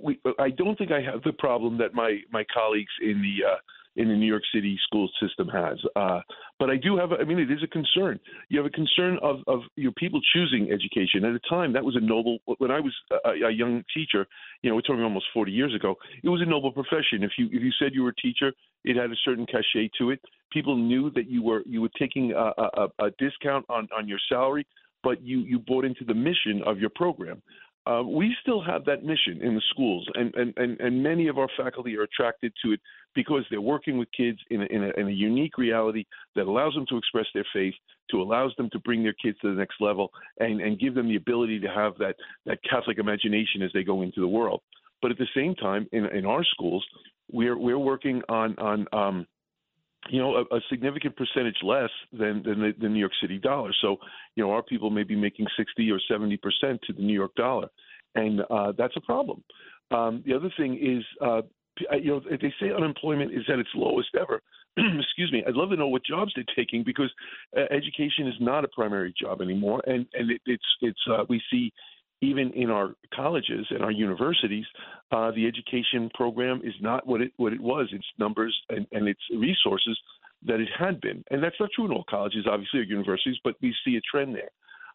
we, 0.05 0.21
I 0.39 0.51
don't 0.51 0.77
think 0.77 0.91
I 0.91 1.01
have 1.01 1.23
the 1.23 1.33
problem 1.33 1.79
that 1.79 1.95
my 1.95 2.19
my 2.33 2.45
colleagues 2.53 2.93
in 3.03 3.23
the 3.23 3.47
uh, 3.47 3.57
in 3.97 4.09
the 4.09 4.15
New 4.15 4.27
York 4.27 4.43
City 4.55 4.79
school 4.87 5.09
system 5.21 5.49
has. 5.49 5.79
Uh, 5.97 6.21
but 6.59 6.71
I 6.71 6.77
do 6.77 6.97
have, 6.97 7.13
a, 7.13 7.17
I 7.17 7.25
mean, 7.25 7.39
it 7.39 7.51
is 7.51 7.63
a 7.63 7.67
concern. 7.67 8.21
You 8.49 8.59
have 8.59 8.67
a 8.67 8.71
concern 8.71 9.19
of, 9.23 9.41
of 9.47 9.61
your 9.77 9.93
people 9.93 10.21
choosing 10.33 10.71
education. 10.71 11.25
At 11.25 11.33
the 11.33 11.41
time, 11.49 11.73
that 11.73 11.85
was 11.85 11.97
a 11.97 12.01
noble, 12.01 12.39
when 12.59 12.71
I 12.71 12.81
was 12.81 12.95
a, 13.25 13.31
a 13.47 13.51
young 13.51 13.83
teacher, 13.93 14.27
you 14.63 14.71
know, 14.71 14.77
we're 14.77 14.83
talking 14.83 15.03
almost 15.03 15.27
40 15.35 15.53
years 15.53 15.75
ago, 15.75 15.97
it 16.23 16.29
was 16.29 16.41
a 16.41 16.49
noble 16.49 16.71
profession. 16.71 17.23
If 17.23 17.33
you, 17.37 17.47
if 17.47 17.63
you 17.63 17.73
said 17.79 17.93
you 17.93 18.03
were 18.03 18.11
a 18.11 18.21
teacher, 18.23 18.53
it 18.85 18.97
had 18.97 19.11
a 19.11 19.17
certain 19.25 19.47
cachet 19.47 19.91
to 19.99 20.11
it. 20.11 20.21
People 20.53 20.77
knew 20.77 21.11
that 21.11 21.29
you 21.29 21.43
were, 21.43 21.63
you 21.67 21.81
were 21.81 21.91
taking 21.99 22.33
a, 22.33 22.53
a, 22.59 22.89
a 23.07 23.11
discount 23.19 23.65
on, 23.69 23.89
on 23.97 24.09
your 24.09 24.19
salary, 24.29 24.67
but 25.03 25.23
you, 25.23 25.41
you 25.41 25.59
bought 25.59 25.85
into 25.85 26.05
the 26.05 26.15
mission 26.15 26.63
of 26.67 26.79
your 26.79 26.91
program. 26.91 27.41
Uh, 27.87 28.03
we 28.03 28.37
still 28.43 28.63
have 28.63 28.85
that 28.85 29.05
mission 29.05 29.41
in 29.41 29.55
the 29.55 29.63
schools, 29.71 30.07
and, 30.15 30.35
and, 30.35 30.53
and, 30.59 30.79
and 30.81 31.03
many 31.03 31.29
of 31.29 31.39
our 31.39 31.49
faculty 31.57 31.97
are 31.97 32.03
attracted 32.03 32.53
to 32.63 32.73
it 32.73 32.81
because 33.15 33.43
they're 33.51 33.61
working 33.61 33.97
with 33.97 34.07
kids 34.15 34.39
in 34.51 34.61
a, 34.61 34.67
in, 34.67 34.85
a, 34.85 35.01
in 35.01 35.09
a 35.09 35.11
unique 35.11 35.57
reality 35.57 36.05
that 36.37 36.47
allows 36.47 36.75
them 36.75 36.85
to 36.91 36.99
express 36.99 37.25
their 37.33 37.47
faith, 37.55 37.73
to 38.11 38.21
allows 38.21 38.53
them 38.59 38.69
to 38.71 38.79
bring 38.81 39.03
their 39.03 39.15
kids 39.15 39.39
to 39.41 39.49
the 39.49 39.59
next 39.59 39.81
level, 39.81 40.11
and, 40.41 40.61
and 40.61 40.79
give 40.79 40.95
them 40.95 41.09
the 41.09 41.17
ability 41.17 41.59
to 41.59 41.69
have 41.69 41.97
that, 41.99 42.17
that 42.45 42.59
Catholic 42.69 42.99
imagination 42.99 43.63
as 43.63 43.71
they 43.73 43.83
go 43.83 44.03
into 44.03 44.21
the 44.21 44.29
world. 44.29 44.61
But 45.01 45.11
at 45.11 45.19
the 45.19 45.27
same 45.35 45.55
time, 45.55 45.89
in, 45.93 46.05
in 46.07 46.27
our 46.27 46.45
schools, 46.45 46.85
we're, 47.33 47.57
we're 47.57 47.79
working 47.79 48.21
on, 48.29 48.55
on 48.59 48.87
um, 48.93 49.27
you 50.09 50.19
know, 50.19 50.37
a, 50.37 50.57
a, 50.57 50.61
significant 50.71 51.15
percentage 51.17 51.59
less 51.63 51.91
than, 52.13 52.43
than 52.43 52.61
the, 52.61 52.73
the, 52.81 52.89
New 52.89 52.99
York 52.99 53.13
City 53.21 53.39
dollar. 53.39 53.71
So, 53.83 53.99
you 54.35 54.43
know, 54.43 54.51
our 54.51 54.63
people 54.63 54.89
may 54.89 55.03
be 55.03 55.15
making 55.15 55.47
60 55.57 55.91
or 55.91 56.01
70 56.11 56.39
percent 56.39 56.81
to 56.87 56.93
the 56.93 57.03
New 57.03 57.13
York 57.13 57.35
dollar, 57.35 57.69
and 58.15 58.41
uh, 58.51 58.73
that's 58.79 58.97
a 58.97 59.01
problem. 59.01 59.43
Um, 59.91 60.23
the 60.27 60.35
other 60.35 60.51
thing 60.57 60.79
is, 60.81 61.05
uh, 61.21 61.43
you 62.01 62.11
know, 62.13 62.21
they 62.21 62.53
say 62.61 62.73
unemployment 62.75 63.33
is 63.33 63.45
at 63.53 63.59
its 63.59 63.69
lowest 63.75 64.11
ever. 64.19 64.41
Excuse 64.77 65.33
me. 65.33 65.43
I'd 65.47 65.55
love 65.55 65.71
to 65.71 65.77
know 65.77 65.89
what 65.89 66.05
jobs 66.05 66.33
they're 66.35 66.45
taking 66.57 66.85
because 66.85 67.11
uh, 67.57 67.63
education 67.71 68.27
is 68.27 68.35
not 68.41 68.65
a 68.65 68.69
primary 68.69 69.13
job 69.21 69.41
anymore, 69.41 69.83
and 69.87 70.07
and 70.15 70.31
it, 70.31 70.41
it's 70.47 70.65
it's 70.81 71.01
uh, 71.11 71.25
we 71.29 71.43
see 71.51 71.73
even 72.23 72.53
in 72.53 72.71
our 72.71 72.95
colleges 73.15 73.67
and 73.71 73.83
our 73.83 73.91
universities, 73.91 74.67
uh, 75.11 75.31
the 75.31 75.47
education 75.47 76.11
program 76.15 76.61
is 76.63 76.75
not 76.81 77.07
what 77.07 77.21
it 77.21 77.33
what 77.37 77.53
it 77.53 77.61
was. 77.61 77.89
Its 77.93 78.05
numbers 78.19 78.57
and, 78.69 78.87
and 78.93 79.09
its 79.09 79.21
resources 79.35 79.99
that 80.47 80.61
it 80.61 80.69
had 80.79 81.01
been, 81.01 81.23
and 81.31 81.43
that's 81.43 81.57
not 81.61 81.71
true 81.75 81.85
in 81.87 81.93
all 81.93 82.05
colleges, 82.09 82.47
obviously, 82.51 82.81
or 82.81 82.85
universities, 82.85 83.37
but 83.45 83.55
we 83.61 83.75
see 83.85 83.97
a 83.97 84.01
trend 84.01 84.35
there. 84.35 84.51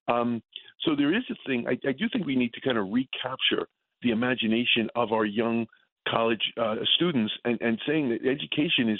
Um, 0.07 0.41
so 0.81 0.95
there 0.95 1.15
is 1.15 1.23
a 1.29 1.35
thing. 1.47 1.65
I, 1.67 1.71
I 1.87 1.91
do 1.91 2.05
think 2.11 2.25
we 2.25 2.35
need 2.35 2.53
to 2.53 2.61
kind 2.61 2.77
of 2.77 2.87
recapture 2.91 3.67
the 4.01 4.11
imagination 4.11 4.89
of 4.95 5.11
our 5.11 5.25
young 5.25 5.65
college 6.07 6.41
uh, 6.61 6.75
students 6.95 7.33
and, 7.43 7.59
and 7.61 7.79
saying 7.87 8.09
that 8.09 8.27
education 8.27 8.89
is 8.89 8.99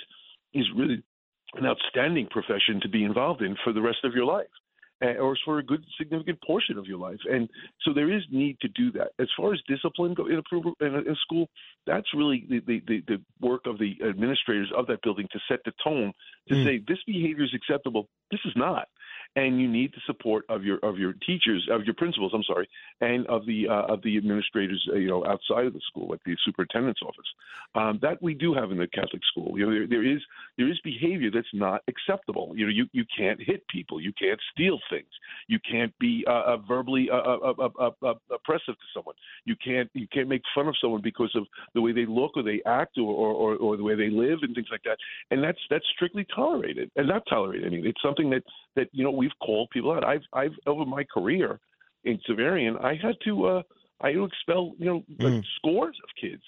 is 0.54 0.66
really 0.76 1.04
an 1.56 1.66
outstanding 1.66 2.28
profession 2.28 2.80
to 2.82 2.90
be 2.90 3.04
involved 3.04 3.42
in 3.42 3.56
for 3.64 3.72
the 3.72 3.82
rest 3.82 4.00
of 4.04 4.14
your 4.14 4.26
life 4.26 4.48
or 5.02 5.38
for 5.44 5.60
a 5.60 5.64
good 5.64 5.84
significant 5.98 6.40
portion 6.42 6.78
of 6.78 6.86
your 6.86 6.98
life. 6.98 7.20
And 7.30 7.50
so 7.82 7.94
there 7.94 8.12
is 8.12 8.24
need 8.32 8.60
to 8.62 8.68
do 8.70 8.92
that. 8.94 9.12
As 9.20 9.28
far 9.38 9.54
as 9.54 9.60
discipline 9.68 10.14
go 10.14 10.28
in 10.28 10.36
a, 10.36 10.86
in 10.86 10.96
a 10.96 11.16
school, 11.16 11.50
that's 11.86 12.08
really 12.16 12.46
the, 12.50 12.62
the, 12.88 13.02
the, 13.08 13.22
work 13.42 13.62
of 13.66 13.78
the 13.78 13.96
administrators 14.08 14.72
of 14.76 14.88
that 14.88 15.02
building 15.02 15.28
to 15.32 15.40
set 15.48 15.60
the 15.66 15.74
tone 15.84 16.14
to 16.48 16.56
mm. 16.56 16.66
say 16.66 16.82
this 16.88 16.98
behavior 17.06 17.44
is 17.44 17.54
acceptable, 17.54 18.08
this 18.32 18.40
is 18.46 18.54
not 18.56 18.88
and 19.36 19.60
you 19.60 19.68
need 19.68 19.92
the 19.94 20.02
support 20.06 20.46
of 20.50 20.64
your 20.64 20.78
of 20.80 20.98
your 20.98 21.14
teachers, 21.26 21.68
of 21.72 21.84
your 21.84 21.94
principals. 21.96 22.32
I'm 22.34 22.44
sorry, 22.44 22.70
and 23.02 23.28
of 23.28 23.46
the 23.46 23.68
uh, 23.68 23.94
of 23.94 24.02
the 24.04 24.18
administrators, 24.18 24.88
uh, 24.92 24.96
you 24.96 25.10
know, 25.10 25.26
outside 25.26 25.66
of 25.66 25.74
the 25.74 25.82
school, 25.90 26.08
like 26.10 26.22
the 26.26 26.36
superintendent's 26.46 27.02
office. 27.02 27.26
Um, 27.76 28.00
that 28.02 28.22
we 28.22 28.34
do 28.34 28.54
have 28.54 28.72
in 28.72 28.78
the 28.78 28.88
Catholic 28.88 29.22
school. 29.30 29.58
You 29.58 29.66
know, 29.66 29.72
there, 29.72 29.88
there 29.88 30.06
is 30.06 30.22
there 30.58 30.70
is 30.70 30.80
behavior 30.84 31.30
that's 31.34 31.48
not 31.54 31.82
acceptable. 31.88 32.54
You 32.56 32.66
know, 32.66 32.72
you 32.72 32.86
you 32.94 33.04
can't 33.18 33.40
hit 33.42 33.68
people, 33.68 34.00
you 34.00 34.14
can't 34.18 34.40
steal 34.54 34.80
things, 34.90 35.10
you 35.48 35.60
can't 35.70 35.94
be 36.00 36.24
uh, 36.28 36.32
uh 36.32 36.58
verbally 36.68 37.10
uh, 37.12 37.16
uh, 37.16 38.14
oppressive 38.34 38.76
to 38.76 38.88
someone. 38.94 39.16
You 39.44 39.56
can't 39.64 39.90
you 39.94 40.08
can't 40.08 40.30
make 40.30 40.44
fun 40.54 40.68
of 40.68 40.76
someone 40.82 41.02
because 41.02 41.32
of 41.36 41.46
the 41.74 41.82
way 41.82 41.92
they 41.92 42.06
look 42.06 42.32
or 42.38 42.44
they 42.44 42.62
act 42.66 42.98
or 42.98 43.14
or, 43.14 43.56
or 43.56 43.76
the 43.76 43.84
way 43.84 43.96
they 43.96 44.10
live 44.10 44.40
and 44.44 44.56
things 44.56 44.68
like 44.72 44.84
that. 44.84 44.98
And 45.32 45.44
that's 45.44 45.60
that's 45.70 45.86
strictly 45.94 46.26
tolerated 46.34 46.90
and 46.96 47.08
not 47.08 47.24
tolerated. 47.30 47.68
I 47.68 47.70
mean, 47.76 47.86
it's 47.86 48.02
something 48.02 48.30
that 48.30 48.44
that 48.76 48.88
you 48.94 49.04
know 49.04 49.25
we've 49.26 49.40
called 49.46 49.70
people 49.72 49.92
out. 49.92 50.04
I've 50.04 50.22
I've 50.34 50.54
over 50.68 50.86
my 50.86 51.04
career 51.04 51.60
in 52.04 52.20
Xaverian, 52.30 52.84
I 52.84 52.94
had 53.02 53.16
to 53.26 53.46
uh, 53.46 53.62
I 54.02 54.10
had 54.10 54.16
to 54.16 54.26
expel 54.26 54.74
you 54.78 54.86
know 54.86 55.04
mm. 55.20 55.44
scores 55.58 55.98
of 56.04 56.10
kids. 56.22 56.44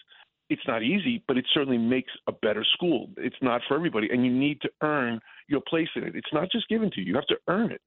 It's 0.49 0.61
not 0.65 0.81
easy, 0.81 1.23
but 1.27 1.37
it 1.37 1.45
certainly 1.53 1.77
makes 1.77 2.11
a 2.27 2.31
better 2.31 2.63
school. 2.75 3.09
It's 3.17 3.35
not 3.41 3.61
for 3.67 3.75
everybody, 3.75 4.07
and 4.11 4.23
you 4.25 4.31
need 4.31 4.61
to 4.61 4.69
earn 4.81 5.19
your 5.49 5.61
place 5.67 5.89
in 5.95 6.03
it. 6.03 6.15
It's 6.15 6.31
not 6.31 6.49
just 6.51 6.69
given 6.69 6.89
to 6.91 7.01
you; 7.01 7.07
you 7.07 7.15
have 7.15 7.27
to 7.27 7.37
earn 7.47 7.71
it. 7.71 7.81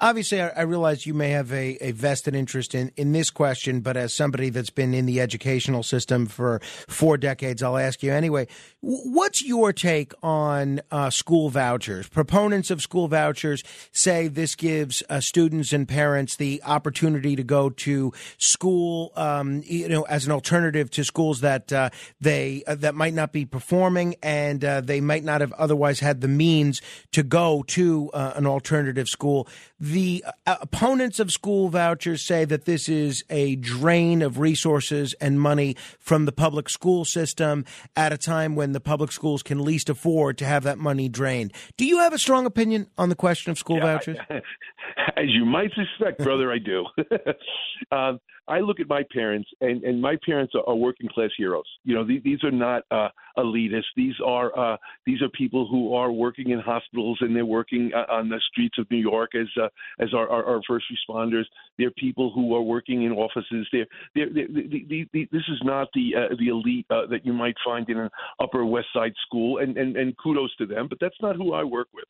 Obviously, 0.00 0.40
I, 0.40 0.62
realize 0.62 1.06
you 1.06 1.14
may 1.14 1.30
have 1.30 1.52
a, 1.52 1.76
a, 1.80 1.92
vested 1.92 2.34
interest 2.34 2.74
in, 2.74 2.92
in 2.96 3.12
this 3.12 3.30
question, 3.30 3.80
but 3.80 3.96
as 3.96 4.14
somebody 4.14 4.50
that's 4.50 4.70
been 4.70 4.94
in 4.94 5.06
the 5.06 5.20
educational 5.20 5.82
system 5.82 6.26
for 6.26 6.60
four 6.88 7.16
decades, 7.16 7.62
I'll 7.62 7.78
ask 7.78 8.02
you 8.02 8.12
anyway. 8.12 8.46
What's 8.80 9.44
your 9.44 9.72
take 9.72 10.12
on 10.22 10.80
uh, 10.90 11.10
school 11.10 11.48
vouchers? 11.48 12.08
Proponents 12.08 12.70
of 12.70 12.80
school 12.80 13.08
vouchers 13.08 13.64
say 13.90 14.28
this 14.28 14.54
gives 14.54 15.02
uh, 15.08 15.20
students 15.20 15.72
and 15.72 15.88
parents 15.88 16.36
the 16.36 16.62
opportunity 16.64 17.34
to 17.34 17.42
go 17.42 17.70
to 17.70 18.12
school, 18.36 19.12
um, 19.16 19.62
you 19.64 19.88
know, 19.88 20.02
as 20.02 20.26
an 20.26 20.32
alternative 20.32 20.90
to 20.92 21.04
schools 21.04 21.40
that 21.40 21.72
uh, 21.72 21.90
they 22.20 22.62
uh, 22.66 22.76
that 22.76 22.94
might 22.94 23.14
not 23.14 23.32
be 23.32 23.44
performing 23.44 24.14
and 24.22 24.64
uh, 24.64 24.80
they 24.80 25.00
might 25.00 25.24
not 25.24 25.40
have 25.40 25.52
otherwise 25.54 26.00
had 26.00 26.20
the 26.20 26.28
means 26.28 26.80
to 27.10 27.24
go 27.24 27.64
to 27.66 28.10
uh, 28.12 28.34
an 28.36 28.46
alternative 28.46 29.08
school. 29.08 29.48
The 29.80 30.24
uh, 30.46 30.56
opponents 30.60 31.20
of 31.20 31.30
school 31.30 31.68
vouchers 31.68 32.22
say 32.22 32.44
that 32.44 32.64
this 32.64 32.88
is 32.88 33.24
a 33.30 33.56
drain 33.56 34.22
of 34.22 34.38
resources 34.38 35.14
and 35.20 35.40
money 35.40 35.76
from 35.98 36.24
the 36.24 36.32
public 36.32 36.68
school 36.68 37.04
system 37.04 37.64
at 37.96 38.12
a 38.12 38.18
time 38.18 38.56
when 38.56 38.72
the 38.72 38.80
public 38.80 39.12
schools 39.12 39.42
can 39.42 39.64
least 39.64 39.88
afford 39.88 40.38
to 40.38 40.44
have 40.44 40.64
that 40.64 40.78
money 40.78 41.08
drained. 41.08 41.52
Do 41.76 41.84
you 41.84 41.98
have 41.98 42.12
a 42.12 42.18
strong 42.18 42.46
opinion 42.46 42.88
on 42.96 43.08
the 43.08 43.14
question 43.14 43.50
of 43.50 43.58
school 43.58 43.76
yeah, 43.76 43.82
vouchers? 43.82 44.18
I, 44.28 44.34
as 45.16 45.26
you 45.28 45.44
might 45.44 45.70
suspect, 45.74 46.18
brother, 46.22 46.52
I 46.52 46.58
do. 46.58 46.86
um, 47.92 48.20
I 48.48 48.60
look 48.60 48.80
at 48.80 48.88
my 48.88 49.02
parents, 49.12 49.48
and, 49.60 49.82
and 49.84 50.00
my 50.00 50.16
parents 50.24 50.54
are, 50.54 50.66
are 50.66 50.74
working 50.74 51.08
class 51.08 51.30
heroes. 51.36 51.66
You 51.84 51.94
know, 51.94 52.04
these, 52.04 52.22
these 52.24 52.42
are 52.42 52.50
not 52.50 52.82
uh, 52.90 53.08
elitists. 53.36 53.82
These 53.94 54.14
are 54.24 54.58
uh, 54.58 54.76
these 55.04 55.20
are 55.20 55.28
people 55.28 55.68
who 55.68 55.94
are 55.94 56.10
working 56.10 56.50
in 56.50 56.58
hospitals 56.58 57.18
and 57.20 57.36
they're 57.36 57.44
working 57.44 57.90
uh, 57.94 58.10
on 58.10 58.28
the 58.28 58.40
streets 58.50 58.78
of 58.78 58.90
New 58.90 58.98
York 58.98 59.34
as 59.34 59.47
uh, 59.60 59.68
as 60.00 60.12
our, 60.14 60.28
our, 60.28 60.44
our 60.44 60.60
first 60.66 60.86
responders. 60.92 61.44
They're 61.78 61.90
people 61.92 62.32
who 62.34 62.54
are 62.54 62.62
working 62.62 63.04
in 63.04 63.12
offices. 63.12 63.66
They're, 63.72 63.86
they're, 64.14 64.28
they're, 64.32 64.48
they 64.48 65.06
they 65.12 65.28
this 65.32 65.42
is 65.48 65.60
not 65.62 65.88
the 65.94 66.12
uh, 66.16 66.34
the 66.38 66.48
elite 66.48 66.86
uh, 66.90 67.06
that 67.10 67.24
you 67.24 67.32
might 67.32 67.54
find 67.64 67.88
in 67.88 67.98
an 67.98 68.10
Upper 68.40 68.64
West 68.64 68.88
Side 68.92 69.14
school, 69.26 69.58
and, 69.58 69.76
and 69.76 69.96
and 69.96 70.16
kudos 70.18 70.54
to 70.56 70.66
them. 70.66 70.86
But 70.88 70.98
that's 71.00 71.16
not 71.20 71.36
who 71.36 71.52
I 71.52 71.64
work 71.64 71.88
with. 71.94 72.04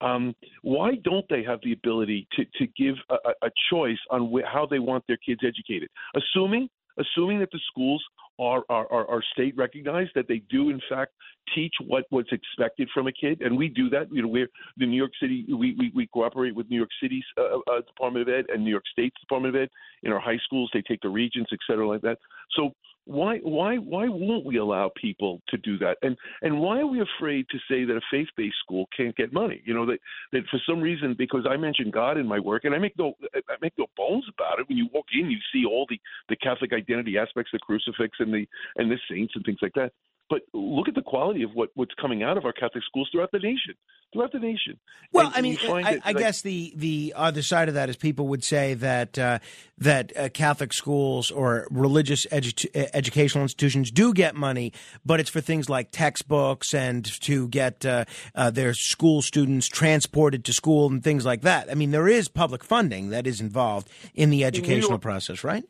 Um, 0.00 0.34
why 0.62 0.92
don't 1.02 1.26
they 1.28 1.42
have 1.42 1.58
the 1.64 1.72
ability 1.72 2.28
to, 2.36 2.44
to 2.44 2.72
give 2.76 2.94
a, 3.10 3.46
a 3.46 3.50
choice 3.70 3.98
on 4.10 4.32
wh- 4.32 4.46
how 4.46 4.66
they 4.66 4.78
want 4.78 5.04
their 5.08 5.16
kids 5.16 5.40
educated? 5.44 5.88
Assuming 6.14 6.68
assuming 6.98 7.38
that 7.40 7.50
the 7.52 7.60
schools 7.70 8.02
are, 8.38 8.62
are, 8.68 8.86
are, 8.92 9.22
state 9.32 9.56
recognized, 9.56 10.10
that 10.14 10.28
they 10.28 10.42
do 10.50 10.70
in 10.70 10.80
fact 10.88 11.12
teach 11.54 11.72
what 11.86 12.04
what's 12.10 12.30
expected 12.32 12.88
from 12.92 13.06
a 13.06 13.12
kid, 13.12 13.40
and 13.40 13.56
we 13.56 13.68
do 13.68 13.88
that. 13.90 14.06
You 14.12 14.22
know, 14.22 14.28
we're 14.28 14.48
the 14.76 14.86
New 14.86 14.96
York 14.96 15.12
City. 15.20 15.44
We 15.48 15.74
we, 15.78 15.90
we 15.94 16.06
cooperate 16.06 16.54
with 16.54 16.68
New 16.70 16.76
York 16.76 16.90
City's 17.02 17.24
uh, 17.36 17.58
uh, 17.70 17.80
Department 17.86 18.28
of 18.28 18.34
Ed 18.34 18.46
and 18.52 18.64
New 18.64 18.70
York 18.70 18.84
State's 18.92 19.18
Department 19.20 19.56
of 19.56 19.62
Ed 19.62 19.68
in 20.02 20.12
our 20.12 20.20
high 20.20 20.38
schools. 20.44 20.70
They 20.72 20.82
take 20.82 21.00
the 21.00 21.08
regents, 21.08 21.50
et 21.52 21.58
cetera, 21.66 21.86
like 21.86 22.02
that. 22.02 22.18
So 22.52 22.72
why 23.08 23.38
why 23.38 23.76
why 23.76 24.06
won't 24.06 24.44
we 24.44 24.58
allow 24.58 24.90
people 24.94 25.40
to 25.48 25.56
do 25.56 25.78
that? 25.78 25.96
And 26.02 26.14
and 26.42 26.60
why 26.60 26.80
are 26.80 26.86
we 26.86 27.00
afraid 27.00 27.46
to 27.48 27.58
say 27.66 27.84
that 27.84 27.96
a 27.96 28.02
faith 28.10 28.28
based 28.36 28.56
school 28.62 28.86
can't 28.94 29.16
get 29.16 29.32
money? 29.32 29.62
You 29.64 29.72
know 29.72 29.86
that 29.86 29.98
that 30.32 30.42
for 30.50 30.60
some 30.68 30.78
reason 30.78 31.14
because 31.16 31.46
I 31.48 31.56
mentioned 31.56 31.94
God 31.94 32.18
in 32.18 32.26
my 32.26 32.38
work 32.38 32.64
and 32.64 32.74
I 32.74 32.78
make 32.78 32.98
no 32.98 33.14
I 33.34 33.54
make 33.62 33.72
no 33.78 33.86
bones 33.96 34.26
about 34.32 34.60
it. 34.60 34.68
When 34.68 34.76
you 34.76 34.88
walk 34.92 35.06
in, 35.18 35.30
you 35.30 35.38
see 35.52 35.64
all 35.64 35.86
the 35.88 35.98
the 36.28 36.36
Catholic 36.36 36.74
identity 36.74 37.16
aspects, 37.16 37.50
the 37.50 37.58
crucifix 37.58 38.18
and 38.20 38.32
the 38.32 38.46
and 38.76 38.90
the 38.90 38.98
saints 39.10 39.32
and 39.34 39.44
things 39.44 39.60
like 39.62 39.72
that. 39.74 39.92
But 40.30 40.42
look 40.52 40.88
at 40.88 40.94
the 40.94 41.02
quality 41.02 41.42
of 41.42 41.52
what, 41.54 41.70
what's 41.74 41.94
coming 41.94 42.22
out 42.22 42.36
of 42.36 42.44
our 42.44 42.52
Catholic 42.52 42.84
schools 42.84 43.08
throughout 43.10 43.32
the 43.32 43.38
nation, 43.38 43.74
throughout 44.12 44.30
the 44.30 44.38
nation. 44.38 44.78
Well, 45.10 45.28
and, 45.28 45.34
I 45.34 45.40
mean, 45.40 45.58
I, 45.66 46.00
I 46.04 46.12
guess 46.12 46.42
the 46.42 46.74
the 46.76 47.14
other 47.16 47.40
side 47.40 47.68
of 47.68 47.74
that 47.74 47.88
is 47.88 47.96
people 47.96 48.28
would 48.28 48.44
say 48.44 48.74
that 48.74 49.18
uh, 49.18 49.38
that 49.78 50.14
uh, 50.14 50.28
Catholic 50.28 50.74
schools 50.74 51.30
or 51.30 51.66
religious 51.70 52.26
edu- 52.26 52.68
educational 52.92 53.42
institutions 53.42 53.90
do 53.90 54.12
get 54.12 54.34
money, 54.34 54.74
but 55.04 55.18
it's 55.18 55.30
for 55.30 55.40
things 55.40 55.70
like 55.70 55.92
textbooks 55.92 56.74
and 56.74 57.06
to 57.22 57.48
get 57.48 57.86
uh, 57.86 58.04
uh, 58.34 58.50
their 58.50 58.74
school 58.74 59.22
students 59.22 59.66
transported 59.66 60.44
to 60.44 60.52
school 60.52 60.88
and 60.90 61.02
things 61.02 61.24
like 61.24 61.40
that. 61.40 61.70
I 61.70 61.74
mean, 61.74 61.90
there 61.90 62.06
is 62.06 62.28
public 62.28 62.62
funding 62.62 63.08
that 63.10 63.26
is 63.26 63.40
involved 63.40 63.88
in 64.14 64.28
the 64.28 64.44
educational 64.44 64.98
process, 64.98 65.42
right? 65.42 65.64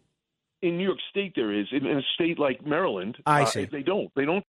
In 0.63 0.77
New 0.77 0.85
York 0.85 0.99
State 1.11 1.33
there 1.37 1.53
is. 1.53 1.67
In, 1.73 1.87
in 1.87 1.99
a 1.99 2.03
state 2.15 2.39
like 2.39 2.65
Maryland, 2.67 3.17
I 3.27 3.43
uh, 3.43 3.47
see. 3.47 3.65
they 3.65 3.83
don't. 3.83 4.11
They 4.17 4.25
don't. 4.25 4.45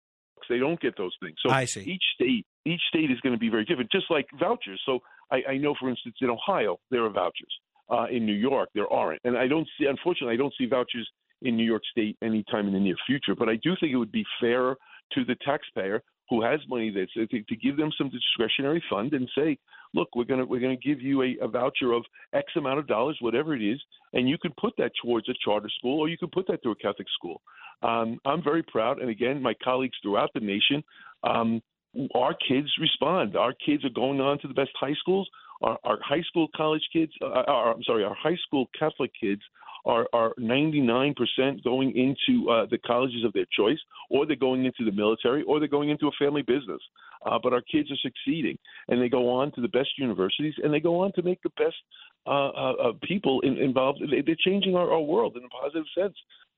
They 0.48 0.58
don't 0.58 0.80
get 0.80 0.96
those 0.96 1.14
things. 1.20 1.36
So 1.44 1.50
I 1.50 1.64
see. 1.64 1.80
each 1.80 2.02
state, 2.14 2.46
each 2.64 2.80
state 2.88 3.10
is 3.10 3.18
going 3.20 3.34
to 3.34 3.38
be 3.38 3.48
very 3.48 3.64
different. 3.64 3.90
Just 3.90 4.06
like 4.10 4.26
vouchers. 4.38 4.80
So 4.86 5.00
I, 5.32 5.42
I 5.50 5.56
know, 5.56 5.74
for 5.80 5.88
instance, 5.88 6.14
in 6.20 6.30
Ohio 6.30 6.78
there 6.90 7.04
are 7.04 7.10
vouchers. 7.10 7.52
Uh, 7.88 8.06
in 8.10 8.26
New 8.26 8.34
York 8.34 8.68
there 8.74 8.92
aren't, 8.92 9.20
and 9.22 9.38
I 9.38 9.46
don't 9.46 9.66
see. 9.78 9.86
Unfortunately, 9.86 10.34
I 10.34 10.36
don't 10.36 10.52
see 10.58 10.66
vouchers 10.66 11.08
in 11.42 11.56
New 11.56 11.64
York 11.64 11.82
State 11.90 12.16
anytime 12.22 12.66
in 12.66 12.72
the 12.72 12.80
near 12.80 12.96
future. 13.06 13.34
But 13.36 13.48
I 13.48 13.56
do 13.62 13.76
think 13.78 13.92
it 13.92 13.96
would 13.96 14.12
be 14.12 14.24
fairer 14.40 14.76
to 15.12 15.24
the 15.24 15.36
taxpayer 15.44 16.02
who 16.28 16.42
has 16.42 16.60
money 16.68 16.90
that's 16.90 17.12
to, 17.12 17.42
to 17.42 17.56
give 17.56 17.76
them 17.76 17.90
some 17.96 18.10
discretionary 18.10 18.82
fund 18.90 19.12
and 19.12 19.28
say, 19.36 19.58
look, 19.94 20.08
we're 20.14 20.24
gonna 20.24 20.44
we're 20.44 20.60
gonna 20.60 20.76
give 20.76 21.00
you 21.00 21.22
a, 21.22 21.36
a 21.42 21.48
voucher 21.48 21.92
of 21.92 22.04
X 22.32 22.46
amount 22.56 22.78
of 22.78 22.86
dollars, 22.86 23.16
whatever 23.20 23.54
it 23.54 23.62
is, 23.62 23.80
and 24.12 24.28
you 24.28 24.38
can 24.38 24.52
put 24.60 24.74
that 24.78 24.92
towards 25.02 25.28
a 25.28 25.34
charter 25.44 25.70
school 25.78 26.00
or 26.00 26.08
you 26.08 26.18
can 26.18 26.30
put 26.30 26.46
that 26.48 26.62
to 26.62 26.70
a 26.70 26.76
Catholic 26.76 27.08
school. 27.16 27.40
Um, 27.82 28.18
I'm 28.24 28.42
very 28.42 28.62
proud, 28.62 29.00
and 29.00 29.10
again, 29.10 29.42
my 29.42 29.54
colleagues 29.62 29.96
throughout 30.02 30.30
the 30.34 30.40
nation, 30.40 30.82
um, 31.24 31.62
our 32.14 32.34
kids 32.48 32.68
respond. 32.80 33.36
Our 33.36 33.54
kids 33.54 33.84
are 33.84 33.90
going 33.90 34.20
on 34.20 34.38
to 34.40 34.48
the 34.48 34.54
best 34.54 34.70
high 34.78 34.94
schools. 34.98 35.28
Our, 35.62 35.78
our 35.84 35.98
high 36.02 36.22
school 36.22 36.48
college 36.54 36.82
kids, 36.92 37.12
uh, 37.22 37.42
our, 37.46 37.74
I'm 37.74 37.82
sorry, 37.84 38.04
our 38.04 38.14
high 38.14 38.36
school 38.46 38.66
Catholic 38.78 39.10
kids 39.18 39.40
are, 39.86 40.06
are 40.12 40.34
99% 40.38 41.14
going 41.64 41.96
into 41.96 42.50
uh, 42.50 42.66
the 42.70 42.78
colleges 42.78 43.24
of 43.24 43.32
their 43.32 43.46
choice, 43.56 43.78
or 44.10 44.26
they're 44.26 44.36
going 44.36 44.64
into 44.64 44.84
the 44.84 44.92
military, 44.92 45.42
or 45.44 45.58
they're 45.58 45.68
going 45.68 45.90
into 45.90 46.08
a 46.08 46.10
family 46.18 46.42
business. 46.42 46.80
Uh, 47.24 47.38
but 47.42 47.52
our 47.52 47.62
kids 47.62 47.90
are 47.90 47.96
succeeding, 47.96 48.58
and 48.88 49.00
they 49.00 49.08
go 49.08 49.30
on 49.30 49.50
to 49.52 49.60
the 49.60 49.68
best 49.68 49.88
universities, 49.98 50.54
and 50.62 50.72
they 50.72 50.80
go 50.80 51.00
on 51.00 51.12
to 51.12 51.22
make 51.22 51.40
the 51.42 51.50
best 51.56 51.76
uh, 52.26 52.48
uh, 52.48 52.72
uh 52.72 52.92
people 53.02 53.40
in, 53.40 53.56
involved. 53.56 54.02
They're 54.10 54.36
changing 54.44 54.74
our, 54.74 54.92
our 54.92 55.00
world 55.00 55.36
in 55.36 55.44
a 55.44 55.48
positive 55.48 55.86
sense. 55.96 56.14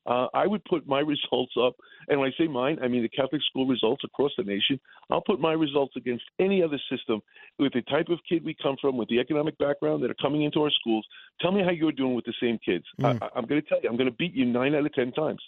Uh, 0.09 0.27
I 0.33 0.47
would 0.47 0.65
put 0.65 0.89
my 0.89 1.01
results 1.15 1.53
up, 1.61 1.77
and 2.09 2.19
when 2.19 2.31
I 2.31 2.43
say 2.43 2.49
mine, 2.49 2.79
I 2.83 2.89
mean 2.89 3.03
the 3.03 3.09
Catholic 3.09 3.43
school 3.49 3.67
results 3.67 4.03
across 4.05 4.33
the 4.37 4.45
nation. 4.45 4.81
I'll 5.11 5.21
put 5.21 5.41
my 5.41 5.53
results 5.53 5.95
against 5.97 6.25
any 6.39 6.63
other 6.63 6.81
system 6.91 7.21
with 7.59 7.75
the 7.75 7.83
type 7.83 8.09
of 8.09 8.19
kid 8.29 8.45
we 8.45 8.57
come 8.61 8.77
from, 8.81 8.97
with 8.97 9.09
the 9.09 9.21
economic 9.21 9.59
background 9.59 10.03
that 10.03 10.11
are 10.11 10.23
coming 10.23 10.43
into 10.43 10.63
our 10.63 10.71
schools. 10.71 11.07
Tell 11.41 11.53
me 11.53 11.63
how 11.63 11.71
you're 11.71 11.93
doing 11.93 12.15
with 12.15 12.25
the 12.25 12.35
same 12.41 12.59
kids. 12.65 12.85
Mm. 13.01 13.19
I, 13.23 13.39
am 13.39 13.47
going 13.47 13.61
to 13.61 13.69
tell 13.69 13.81
you, 13.83 13.89
I'm 13.89 13.97
going 13.97 14.11
to 14.11 14.17
beat 14.17 14.35
you 14.35 14.47
nine 14.47 14.75
out 14.75 14.87
of 14.87 14.95
ten 14.95 15.13
times. 15.13 15.41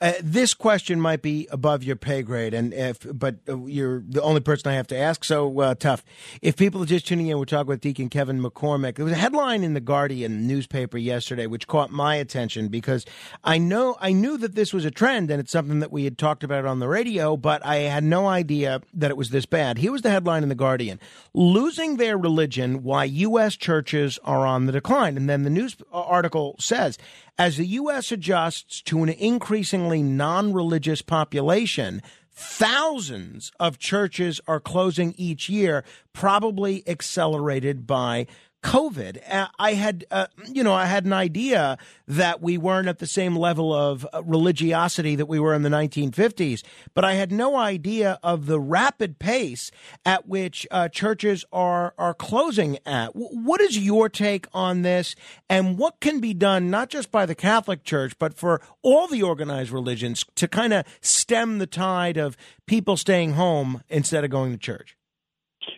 Uh, 0.00 0.12
this 0.22 0.54
question 0.54 1.00
might 1.00 1.20
be 1.20 1.46
above 1.50 1.82
your 1.82 1.96
pay 1.96 2.22
grade, 2.22 2.54
and 2.54 2.72
if 2.72 3.06
but 3.12 3.36
uh, 3.48 3.64
you're 3.66 4.02
the 4.08 4.22
only 4.22 4.40
person 4.40 4.70
I 4.70 4.74
have 4.74 4.86
to 4.88 4.96
ask. 4.96 5.24
So 5.24 5.60
uh, 5.60 5.74
tough. 5.74 6.04
If 6.40 6.56
people 6.56 6.82
are 6.82 6.86
just 6.86 7.06
tuning 7.06 7.26
in, 7.26 7.38
we're 7.38 7.44
talking 7.44 7.66
with 7.66 7.80
Deacon 7.80 8.08
Kevin 8.08 8.42
McCormack. 8.42 8.96
There 8.96 9.04
was 9.04 9.12
a 9.12 9.18
headline 9.18 9.62
in 9.62 9.74
the 9.74 9.80
Guardian 9.80 10.46
newspaper 10.46 10.96
yesterday 10.96 11.46
which 11.46 11.66
caught 11.66 11.90
my 11.90 12.14
attention 12.14 12.68
because 12.68 13.04
I 13.44 13.58
know 13.58 13.96
I 14.00 14.12
knew 14.12 14.38
that 14.38 14.54
this 14.54 14.72
was 14.72 14.84
a 14.84 14.90
trend 14.90 15.30
and 15.30 15.40
it's 15.40 15.52
something 15.52 15.80
that 15.80 15.92
we 15.92 16.04
had 16.04 16.16
talked 16.16 16.44
about 16.44 16.64
on 16.64 16.78
the 16.78 16.88
radio, 16.88 17.36
but 17.36 17.64
I 17.64 17.76
had 17.76 18.04
no 18.04 18.26
idea 18.26 18.80
that 18.94 19.10
it 19.10 19.16
was 19.16 19.30
this 19.30 19.46
bad. 19.46 19.78
Here 19.78 19.92
was 19.92 20.02
the 20.02 20.10
headline 20.10 20.42
in 20.42 20.48
the 20.48 20.54
Guardian: 20.54 20.98
"Losing 21.34 21.96
their 21.96 22.16
religion: 22.16 22.82
Why 22.82 23.04
U.S. 23.04 23.56
churches 23.56 24.18
are 24.24 24.46
on 24.46 24.66
the 24.66 24.72
decline." 24.72 25.16
And 25.16 25.28
then 25.28 25.42
the 25.42 25.50
news 25.50 25.76
article 25.92 26.56
says 26.58 26.98
as 27.40 27.56
the 27.56 27.64
U.S. 27.64 28.12
adjusts 28.12 28.82
to 28.82 29.02
an 29.02 29.08
increasingly 29.08 30.02
non 30.02 30.52
religious 30.52 31.00
population, 31.00 32.02
thousands 32.30 33.50
of 33.58 33.78
churches 33.78 34.42
are 34.46 34.60
closing 34.60 35.14
each 35.16 35.48
year, 35.48 35.82
probably 36.12 36.86
accelerated 36.86 37.86
by 37.86 38.26
COVID. 38.62 39.20
Uh, 39.30 39.48
I 39.58 39.72
had, 39.74 40.04
uh, 40.10 40.26
you 40.46 40.62
know, 40.62 40.72
I 40.72 40.86
had 40.86 41.04
an 41.04 41.12
idea 41.12 41.78
that 42.06 42.42
we 42.42 42.58
weren't 42.58 42.88
at 42.88 42.98
the 42.98 43.06
same 43.06 43.34
level 43.36 43.72
of 43.72 44.06
uh, 44.12 44.22
religiosity 44.22 45.16
that 45.16 45.26
we 45.26 45.40
were 45.40 45.54
in 45.54 45.62
the 45.62 45.70
1950s, 45.70 46.62
but 46.92 47.04
I 47.04 47.14
had 47.14 47.32
no 47.32 47.56
idea 47.56 48.18
of 48.22 48.46
the 48.46 48.60
rapid 48.60 49.18
pace 49.18 49.70
at 50.04 50.28
which 50.28 50.66
uh, 50.70 50.88
churches 50.88 51.44
are 51.52 51.94
are 51.96 52.14
closing 52.14 52.78
at. 52.84 53.14
what 53.14 53.60
is 53.60 53.78
your 53.78 54.08
take 54.08 54.46
on 54.52 54.82
this, 54.82 55.14
and 55.48 55.78
what 55.78 56.00
can 56.00 56.20
be 56.20 56.34
done 56.34 56.70
not 56.70 56.90
just 56.90 57.10
by 57.10 57.24
the 57.24 57.34
Catholic 57.34 57.84
Church 57.84 58.18
but 58.18 58.34
for 58.34 58.60
all 58.82 59.06
the 59.06 59.22
organized 59.22 59.70
religions 59.70 60.24
to 60.34 60.46
kind 60.46 60.72
of 60.72 60.84
stem 61.00 61.58
the 61.58 61.66
tide 61.66 62.16
of 62.16 62.36
people 62.66 62.96
staying 62.96 63.32
home 63.32 63.82
instead 63.88 64.24
of 64.24 64.30
going 64.30 64.52
to 64.52 64.58
church? 64.58 64.96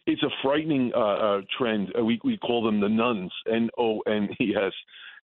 It's 0.06 0.22
a 0.22 0.30
frightening 0.42 0.92
uh, 0.94 0.98
uh, 0.98 1.40
trend. 1.56 1.92
Uh, 1.96 2.04
we 2.04 2.20
we 2.24 2.36
call 2.36 2.64
them 2.64 2.80
the 2.80 2.88
nones, 2.88 3.32
N 3.50 3.70
O 3.78 4.00
N 4.00 4.28
E 4.40 4.54
S, 4.56 4.72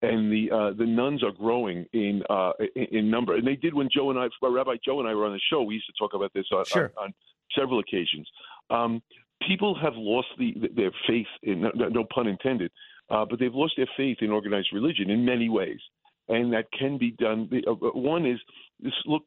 and 0.02 0.32
the 0.32 0.52
uh, 0.56 0.74
the 0.78 0.86
nones 0.86 1.24
are 1.24 1.32
growing 1.32 1.86
in, 1.94 2.22
uh, 2.30 2.52
in, 2.76 2.86
in 2.92 3.10
number. 3.10 3.36
And 3.36 3.46
they 3.46 3.56
did 3.56 3.74
when 3.74 3.90
Joe 3.92 4.12
and 4.12 4.20
I, 4.20 4.28
Rabbi 4.42 4.76
Joe 4.86 5.00
and 5.00 5.10
I 5.10 5.16
were 5.16 5.26
on 5.26 5.34
the 5.34 5.42
show. 5.52 5.64
We 5.64 5.76
used 5.76 5.88
to 5.88 5.94
talk 5.98 6.14
about 6.14 6.32
this 6.34 6.46
on, 6.52 6.66
sure. 6.66 6.92
on, 6.98 7.06
on 7.06 7.14
several 7.58 7.80
occasions. 7.80 8.30
Um, 8.70 9.02
people 9.48 9.76
have 9.82 9.94
lost 9.96 10.28
the, 10.38 10.54
their 10.76 10.92
faith 11.08 11.28
in 11.44 11.62
no, 11.62 11.72
no 11.74 12.04
pun 12.14 12.28
intended, 12.28 12.72
uh, 13.10 13.26
but 13.28 13.40
they've 13.40 13.54
lost 13.54 13.74
their 13.78 13.90
faith 13.98 14.18
in 14.22 14.30
organized 14.32 14.70
religion 14.74 15.10
in 15.10 15.26
many 15.26 15.50
ways, 15.50 15.80
and 16.28 16.54
that 16.54 16.66
can 16.78 16.98
be 16.98 17.12
done. 17.12 17.50
Uh, 17.68 17.74
one 17.94 18.26
is 18.26 18.40
this 18.80 18.94
look 19.06 19.24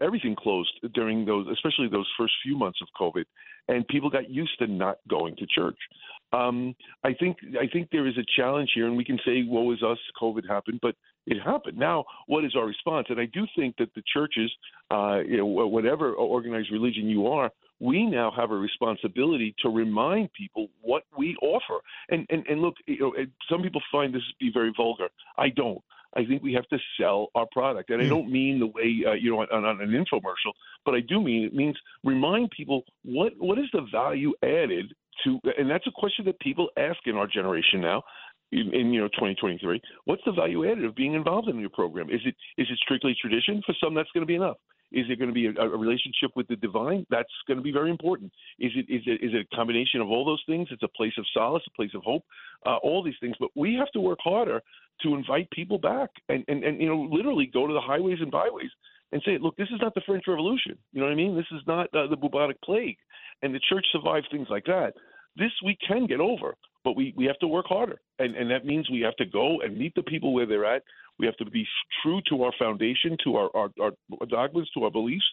everything 0.00 0.36
closed 0.36 0.72
during 0.94 1.24
those 1.24 1.46
especially 1.52 1.88
those 1.88 2.08
first 2.18 2.34
few 2.42 2.56
months 2.56 2.78
of 2.82 2.88
covid 3.00 3.24
and 3.68 3.86
people 3.88 4.10
got 4.10 4.28
used 4.28 4.58
to 4.58 4.66
not 4.66 4.96
going 5.08 5.36
to 5.36 5.46
church. 5.46 5.78
Um, 6.32 6.74
i 7.04 7.12
think 7.14 7.38
i 7.60 7.66
think 7.66 7.88
there 7.90 8.06
is 8.06 8.16
a 8.18 8.24
challenge 8.36 8.70
here 8.74 8.86
and 8.86 8.96
we 8.96 9.04
can 9.04 9.18
say 9.24 9.42
woe 9.44 9.72
is 9.72 9.82
us 9.82 9.98
covid 10.20 10.48
happened 10.48 10.80
but 10.82 10.94
it 11.26 11.38
happened. 11.44 11.76
Now 11.78 12.04
what 12.26 12.44
is 12.44 12.54
our 12.56 12.66
response? 12.66 13.06
And 13.10 13.20
i 13.20 13.26
do 13.26 13.46
think 13.56 13.76
that 13.78 13.92
the 13.94 14.02
churches 14.12 14.50
uh, 14.90 15.20
you 15.26 15.38
know 15.38 15.46
whatever 15.46 16.12
organized 16.14 16.70
religion 16.70 17.08
you 17.08 17.26
are 17.26 17.50
we 17.80 18.04
now 18.04 18.30
have 18.36 18.50
a 18.50 18.54
responsibility 18.54 19.54
to 19.62 19.70
remind 19.70 20.30
people 20.34 20.68
what 20.82 21.04
we 21.16 21.36
offer. 21.42 21.82
And 22.10 22.26
and, 22.30 22.46
and 22.46 22.60
look 22.60 22.74
you 22.86 23.00
know 23.00 23.12
some 23.50 23.62
people 23.62 23.82
find 23.90 24.14
this 24.14 24.22
to 24.22 24.34
be 24.38 24.50
very 24.52 24.72
vulgar. 24.76 25.08
I 25.38 25.48
don't 25.48 25.82
I 26.16 26.24
think 26.24 26.42
we 26.42 26.52
have 26.54 26.66
to 26.68 26.78
sell 26.98 27.28
our 27.34 27.46
product. 27.52 27.90
And 27.90 28.00
I 28.00 28.04
hmm. 28.04 28.10
don't 28.10 28.30
mean 28.30 28.60
the 28.60 28.66
way, 28.66 29.04
uh, 29.06 29.12
you 29.12 29.30
know, 29.30 29.42
on, 29.42 29.64
on 29.64 29.80
an 29.80 29.90
infomercial, 29.90 30.52
but 30.84 30.94
I 30.94 31.00
do 31.00 31.20
mean 31.20 31.44
it 31.44 31.54
means 31.54 31.76
remind 32.04 32.50
people 32.50 32.82
what 33.04 33.32
what 33.38 33.58
is 33.58 33.66
the 33.72 33.86
value 33.92 34.32
added 34.42 34.92
to, 35.24 35.38
and 35.58 35.70
that's 35.70 35.86
a 35.86 35.92
question 35.92 36.24
that 36.26 36.38
people 36.40 36.68
ask 36.76 36.98
in 37.06 37.16
our 37.16 37.26
generation 37.26 37.80
now. 37.80 38.02
In, 38.52 38.74
in, 38.74 38.92
you 38.92 39.00
know 39.00 39.06
2023 39.06 39.80
what's 40.06 40.22
the 40.26 40.32
value 40.32 40.68
added 40.68 40.84
of 40.84 40.96
being 40.96 41.14
involved 41.14 41.46
in 41.46 41.60
your 41.60 41.70
program 41.70 42.10
is 42.10 42.20
it 42.24 42.34
is 42.58 42.66
it 42.68 42.78
strictly 42.82 43.14
tradition 43.20 43.62
for 43.64 43.76
some 43.80 43.94
that's 43.94 44.10
going 44.12 44.22
to 44.22 44.26
be 44.26 44.34
enough 44.34 44.56
is 44.92 45.06
it 45.08 45.18
going 45.18 45.28
to 45.28 45.34
be 45.34 45.46
a, 45.46 45.50
a, 45.62 45.68
relationship 45.68 46.32
with 46.34 46.48
the 46.48 46.56
divine? 46.56 47.06
That's 47.10 47.30
going 47.46 47.58
to 47.58 47.62
be 47.62 47.72
very 47.72 47.90
important. 47.90 48.32
Is 48.58 48.72
it 48.74 48.92
is 48.92 49.02
it 49.06 49.24
is 49.24 49.34
it 49.34 49.46
a 49.50 49.56
combination 49.56 50.00
of 50.00 50.08
all 50.08 50.24
those 50.24 50.42
things? 50.46 50.68
It's 50.70 50.82
a 50.82 50.88
place 50.88 51.12
of 51.16 51.24
solace, 51.32 51.62
a 51.66 51.76
place 51.76 51.92
of 51.94 52.02
hope, 52.02 52.24
uh, 52.66 52.76
all 52.76 53.02
these 53.02 53.14
things. 53.20 53.36
But 53.38 53.50
we 53.54 53.74
have 53.74 53.90
to 53.92 54.00
work 54.00 54.18
harder 54.22 54.60
to 55.02 55.14
invite 55.14 55.50
people 55.50 55.78
back 55.78 56.10
and, 56.28 56.44
and 56.48 56.64
and 56.64 56.80
you 56.80 56.88
know 56.88 57.08
literally 57.10 57.50
go 57.52 57.66
to 57.66 57.72
the 57.72 57.80
highways 57.80 58.18
and 58.20 58.30
byways 58.30 58.70
and 59.12 59.22
say, 59.24 59.38
look, 59.40 59.56
this 59.56 59.68
is 59.68 59.80
not 59.80 59.94
the 59.94 60.02
French 60.06 60.24
Revolution. 60.28 60.78
You 60.92 61.00
know 61.00 61.06
what 61.06 61.12
I 61.12 61.16
mean? 61.16 61.36
This 61.36 61.46
is 61.52 61.62
not 61.66 61.86
uh, 61.94 62.06
the 62.06 62.16
bubonic 62.16 62.60
plague, 62.62 62.96
and 63.42 63.54
the 63.54 63.60
church 63.68 63.84
survived 63.92 64.28
things 64.30 64.48
like 64.50 64.64
that. 64.66 64.92
This 65.36 65.50
we 65.64 65.76
can 65.86 66.06
get 66.06 66.20
over, 66.20 66.54
but 66.84 66.96
we, 66.96 67.14
we 67.16 67.24
have 67.24 67.38
to 67.38 67.48
work 67.48 67.66
harder, 67.68 68.00
and 68.18 68.36
and 68.36 68.50
that 68.50 68.64
means 68.64 68.90
we 68.90 69.00
have 69.00 69.16
to 69.16 69.26
go 69.26 69.60
and 69.62 69.76
meet 69.76 69.94
the 69.94 70.02
people 70.02 70.32
where 70.32 70.46
they're 70.46 70.64
at. 70.64 70.82
We 71.18 71.26
have 71.26 71.36
to 71.36 71.44
be 71.44 71.66
true 72.02 72.20
to 72.30 72.44
our 72.44 72.52
foundation, 72.58 73.16
to 73.24 73.36
our, 73.36 73.50
our, 73.54 73.70
our 73.78 74.26
dogmas, 74.26 74.70
to 74.72 74.84
our 74.84 74.90
beliefs, 74.90 75.24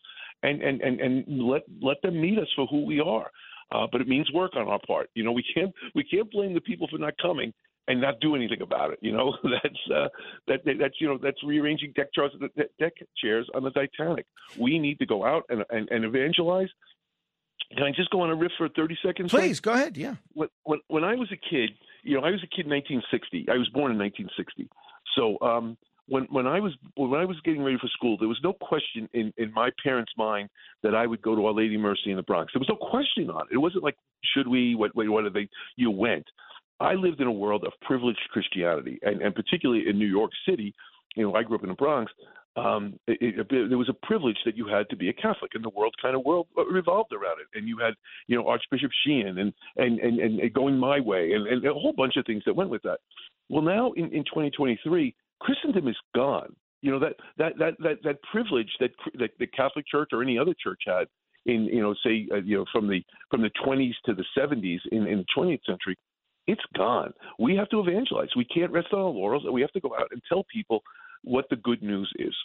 and, 0.43 0.61
and, 0.61 0.81
and, 0.81 0.99
and 0.99 1.25
let 1.27 1.61
let 1.81 2.01
them 2.01 2.19
meet 2.19 2.37
us 2.37 2.47
for 2.55 2.67
who 2.67 2.85
we 2.85 2.99
are. 2.99 3.31
Uh, 3.71 3.87
but 3.91 4.01
it 4.01 4.07
means 4.07 4.31
work 4.33 4.51
on 4.55 4.67
our 4.67 4.79
part. 4.85 5.09
You 5.13 5.23
know, 5.23 5.31
we 5.31 5.43
can't 5.53 5.73
we 5.95 6.03
can't 6.03 6.29
blame 6.31 6.53
the 6.53 6.61
people 6.61 6.87
for 6.89 6.97
not 6.97 7.13
coming 7.21 7.53
and 7.87 8.01
not 8.01 8.19
do 8.19 8.35
anything 8.35 8.61
about 8.61 8.91
it. 8.91 8.99
You 9.01 9.11
know, 9.11 9.35
that's 9.43 9.91
uh, 9.93 10.07
that 10.47 10.59
that's 10.79 10.95
you 10.99 11.07
know 11.07 11.17
that's 11.21 11.43
rearranging 11.43 11.93
deck 11.95 12.07
chairs 12.13 12.31
deck 12.79 12.93
chairs 13.21 13.47
on 13.55 13.63
the 13.63 13.71
Titanic. 13.71 14.25
We 14.57 14.79
need 14.79 14.99
to 14.99 15.05
go 15.05 15.25
out 15.25 15.43
and 15.49 15.63
and, 15.69 15.89
and 15.89 16.05
evangelize. 16.05 16.69
Can 17.75 17.83
I 17.83 17.91
just 17.91 18.09
go 18.11 18.21
on 18.21 18.29
a 18.29 18.35
riff 18.35 18.53
for 18.57 18.69
30 18.69 18.97
seconds? 19.05 19.31
Please, 19.31 19.59
go 19.59 19.73
ahead. 19.73 19.97
Yeah. 19.97 20.15
When, 20.31 20.47
when, 20.63 20.79
when 20.87 21.03
I 21.03 21.15
was 21.15 21.29
a 21.33 21.35
kid, 21.35 21.71
you 22.01 22.15
know, 22.15 22.25
I 22.25 22.31
was 22.31 22.41
a 22.41 22.47
kid 22.47 22.65
in 22.65 22.71
1960. 22.71 23.47
I 23.51 23.57
was 23.57 23.67
born 23.69 23.91
in 23.91 23.97
1960. 23.97 24.69
So 25.17 25.37
um, 25.45 25.77
when 26.07 26.23
when 26.29 26.47
I 26.47 26.59
was 26.59 26.73
when 26.95 27.19
I 27.19 27.25
was 27.25 27.37
getting 27.43 27.63
ready 27.63 27.77
for 27.79 27.87
school, 27.87 28.17
there 28.17 28.27
was 28.27 28.39
no 28.43 28.53
question 28.53 29.09
in 29.13 29.33
in 29.37 29.51
my 29.53 29.69
parents' 29.83 30.13
mind 30.17 30.49
that 30.83 30.95
I 30.95 31.05
would 31.05 31.21
go 31.21 31.35
to 31.35 31.45
Our 31.45 31.53
Lady 31.53 31.77
Mercy 31.77 32.11
in 32.11 32.17
the 32.17 32.23
Bronx. 32.23 32.53
There 32.53 32.59
was 32.59 32.69
no 32.69 32.77
question 32.77 33.29
on 33.29 33.47
it. 33.49 33.55
It 33.55 33.57
wasn't 33.57 33.83
like 33.83 33.97
should 34.33 34.47
we? 34.47 34.75
What 34.75 34.95
what, 34.95 35.09
what 35.09 35.23
did 35.23 35.33
they? 35.33 35.49
You 35.75 35.91
went. 35.91 36.25
I 36.79 36.93
lived 36.93 37.21
in 37.21 37.27
a 37.27 37.31
world 37.31 37.63
of 37.65 37.73
privileged 37.81 38.19
Christianity, 38.31 38.99
and, 39.01 39.21
and 39.21 39.33
particularly 39.33 39.89
in 39.89 39.97
New 39.97 40.07
York 40.07 40.31
City. 40.47 40.73
You 41.15 41.23
know, 41.23 41.35
I 41.35 41.43
grew 41.43 41.55
up 41.55 41.63
in 41.63 41.69
the 41.69 41.75
Bronx. 41.75 42.11
Um, 42.55 42.99
it, 43.07 43.39
it, 43.39 43.47
there 43.49 43.77
was 43.77 43.89
a 43.89 44.05
privilege 44.05 44.37
that 44.45 44.57
you 44.57 44.67
had 44.67 44.89
to 44.89 44.95
be 44.95 45.09
a 45.09 45.13
Catholic, 45.13 45.51
and 45.53 45.63
the 45.63 45.69
world 45.69 45.93
kind 46.01 46.15
of 46.15 46.25
world 46.25 46.47
uh, 46.57 46.65
revolved 46.65 47.13
around 47.13 47.37
it. 47.39 47.57
And 47.57 47.67
you 47.67 47.77
had, 47.77 47.93
you 48.27 48.35
know, 48.35 48.47
Archbishop 48.47 48.91
Sheehan 49.03 49.37
and 49.37 49.53
and 49.77 49.99
and, 49.99 50.19
and 50.19 50.53
going 50.53 50.77
my 50.77 50.99
way, 50.99 51.33
and, 51.33 51.47
and 51.47 51.65
a 51.65 51.73
whole 51.73 51.93
bunch 51.93 52.17
of 52.17 52.25
things 52.25 52.43
that 52.45 52.55
went 52.55 52.69
with 52.69 52.81
that. 52.83 52.99
Well, 53.49 53.61
now 53.61 53.91
in, 53.93 54.05
in 54.05 54.23
2023, 54.25 55.15
Christendom 55.39 55.87
is 55.87 55.97
gone. 56.15 56.55
You 56.81 56.91
know 56.91 56.99
that 56.99 57.15
that 57.37 57.57
that 57.59 57.75
that, 57.79 57.97
that 58.03 58.21
privilege 58.31 58.69
that, 58.79 58.91
that 59.19 59.31
the 59.39 59.47
Catholic 59.47 59.85
Church 59.87 60.09
or 60.11 60.21
any 60.21 60.37
other 60.37 60.53
church 60.61 60.81
had 60.85 61.07
in 61.45 61.65
you 61.65 61.81
know 61.81 61.95
say 62.03 62.27
uh, 62.31 62.37
you 62.37 62.57
know 62.57 62.65
from 62.71 62.87
the 62.87 63.03
from 63.31 63.41
the 63.41 63.51
20s 63.65 63.93
to 64.05 64.13
the 64.13 64.25
70s 64.37 64.79
in, 64.91 65.07
in 65.07 65.19
the 65.19 65.25
20th 65.35 65.65
century, 65.65 65.97
it's 66.47 66.63
gone. 66.75 67.13
We 67.37 67.55
have 67.57 67.69
to 67.69 67.79
evangelize. 67.79 68.29
We 68.35 68.45
can't 68.45 68.71
rest 68.71 68.87
on 68.93 68.99
our 68.99 69.09
laurels, 69.09 69.43
and 69.45 69.53
we 69.53 69.61
have 69.61 69.71
to 69.73 69.79
go 69.79 69.93
out 69.95 70.07
and 70.11 70.21
tell 70.27 70.45
people 70.51 70.81
what 71.23 71.45
the 71.49 71.55
good 71.57 71.83
news 71.83 72.11
is. 72.17 72.35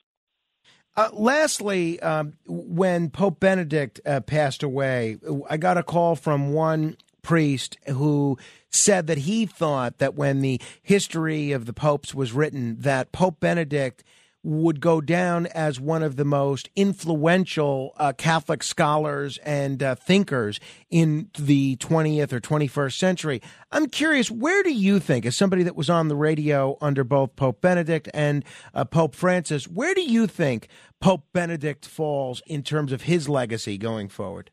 Uh, 0.94 1.08
lastly, 1.12 2.00
um, 2.00 2.34
when 2.46 3.08
Pope 3.08 3.40
Benedict 3.40 4.00
uh, 4.04 4.20
passed 4.20 4.62
away, 4.62 5.16
I 5.48 5.56
got 5.56 5.78
a 5.78 5.82
call 5.82 6.16
from 6.16 6.52
one 6.52 6.96
priest 7.22 7.78
who 7.88 8.36
said 8.68 9.06
that 9.06 9.18
he 9.18 9.46
thought 9.46 9.98
that 9.98 10.14
when 10.14 10.40
the 10.40 10.60
history 10.82 11.52
of 11.52 11.64
the 11.64 11.72
popes 11.72 12.14
was 12.14 12.32
written, 12.32 12.80
that 12.80 13.12
Pope 13.12 13.40
Benedict 13.40 14.04
would 14.42 14.80
go 14.80 15.00
down 15.00 15.46
as 15.46 15.78
one 15.78 16.02
of 16.02 16.16
the 16.16 16.24
most 16.24 16.68
influential 16.74 17.92
uh, 17.96 18.12
Catholic 18.16 18.62
scholars 18.62 19.38
and 19.38 19.82
uh, 19.82 19.94
thinkers 19.94 20.58
in 20.90 21.30
the 21.38 21.76
20th 21.76 22.32
or 22.32 22.40
21st 22.40 22.98
century. 22.98 23.42
I'm 23.70 23.86
curious, 23.86 24.30
where 24.30 24.62
do 24.62 24.72
you 24.72 24.98
think, 24.98 25.24
as 25.24 25.36
somebody 25.36 25.62
that 25.62 25.76
was 25.76 25.88
on 25.88 26.08
the 26.08 26.16
radio 26.16 26.76
under 26.80 27.04
both 27.04 27.36
Pope 27.36 27.60
Benedict 27.60 28.08
and 28.12 28.44
uh, 28.74 28.84
Pope 28.84 29.14
Francis, 29.14 29.68
where 29.68 29.94
do 29.94 30.02
you 30.02 30.26
think 30.26 30.68
Pope 31.00 31.26
Benedict 31.32 31.86
falls 31.86 32.42
in 32.46 32.62
terms 32.62 32.92
of 32.92 33.02
his 33.02 33.28
legacy 33.28 33.78
going 33.78 34.08
forward? 34.08 34.50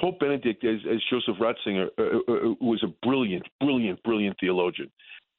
Pope 0.00 0.20
Benedict, 0.20 0.64
as, 0.64 0.80
as 0.90 1.00
Joseph 1.08 1.36
Ratzinger, 1.40 1.88
uh, 1.98 2.02
uh, 2.02 2.32
uh, 2.32 2.54
was 2.60 2.82
a 2.82 3.06
brilliant, 3.06 3.46
brilliant, 3.60 4.02
brilliant 4.02 4.36
theologian. 4.38 4.90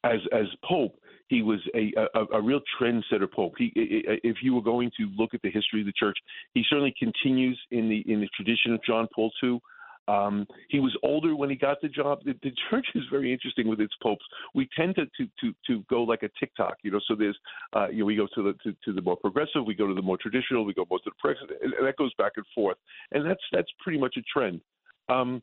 As 0.04 0.20
as 0.32 0.46
Pope, 0.64 0.98
he 1.28 1.42
was 1.42 1.60
a, 1.74 1.92
a, 2.14 2.38
a 2.38 2.42
real 2.42 2.60
trendsetter 2.80 3.30
Pope. 3.30 3.54
He, 3.58 3.72
if 3.74 4.38
you 4.42 4.54
were 4.54 4.62
going 4.62 4.90
to 4.96 5.08
look 5.16 5.34
at 5.34 5.42
the 5.42 5.50
history 5.50 5.80
of 5.80 5.86
the 5.86 5.92
Church, 5.92 6.16
he 6.54 6.64
certainly 6.68 6.94
continues 6.98 7.58
in 7.70 7.88
the 7.88 8.04
in 8.10 8.20
the 8.20 8.28
tradition 8.34 8.72
of 8.74 8.80
John 8.84 9.08
Paul 9.14 9.30
II. 9.42 9.60
Um, 10.08 10.46
he 10.70 10.80
was 10.80 10.96
older 11.02 11.36
when 11.36 11.50
he 11.50 11.56
got 11.56 11.82
the 11.82 11.88
job. 11.88 12.20
The, 12.24 12.34
the 12.42 12.52
church 12.70 12.86
is 12.94 13.02
very 13.10 13.30
interesting 13.30 13.68
with 13.68 13.78
its 13.78 13.92
popes. 14.02 14.24
We 14.54 14.66
tend 14.74 14.96
to 14.96 15.04
to 15.04 15.28
to, 15.40 15.54
to 15.66 15.84
go 15.90 16.02
like 16.02 16.22
a 16.22 16.30
TikTok, 16.40 16.76
you 16.82 16.90
know. 16.90 17.00
So 17.06 17.14
there's, 17.14 17.38
uh, 17.76 17.88
you 17.88 18.00
know, 18.00 18.04
we 18.06 18.16
go 18.16 18.26
to 18.34 18.42
the 18.42 18.54
to, 18.64 18.76
to 18.86 18.92
the 18.94 19.02
more 19.02 19.16
progressive, 19.16 19.66
we 19.66 19.74
go 19.74 19.86
to 19.86 19.94
the 19.94 20.02
more 20.02 20.16
traditional, 20.16 20.64
we 20.64 20.72
go 20.72 20.86
more 20.88 20.98
to 21.00 21.10
the 21.10 21.16
president, 21.18 21.60
and 21.62 21.86
that 21.86 21.96
goes 21.96 22.12
back 22.14 22.32
and 22.36 22.46
forth. 22.54 22.78
And 23.12 23.28
that's 23.28 23.42
that's 23.52 23.68
pretty 23.80 23.98
much 23.98 24.16
a 24.16 24.22
trend. 24.22 24.62
Um, 25.10 25.42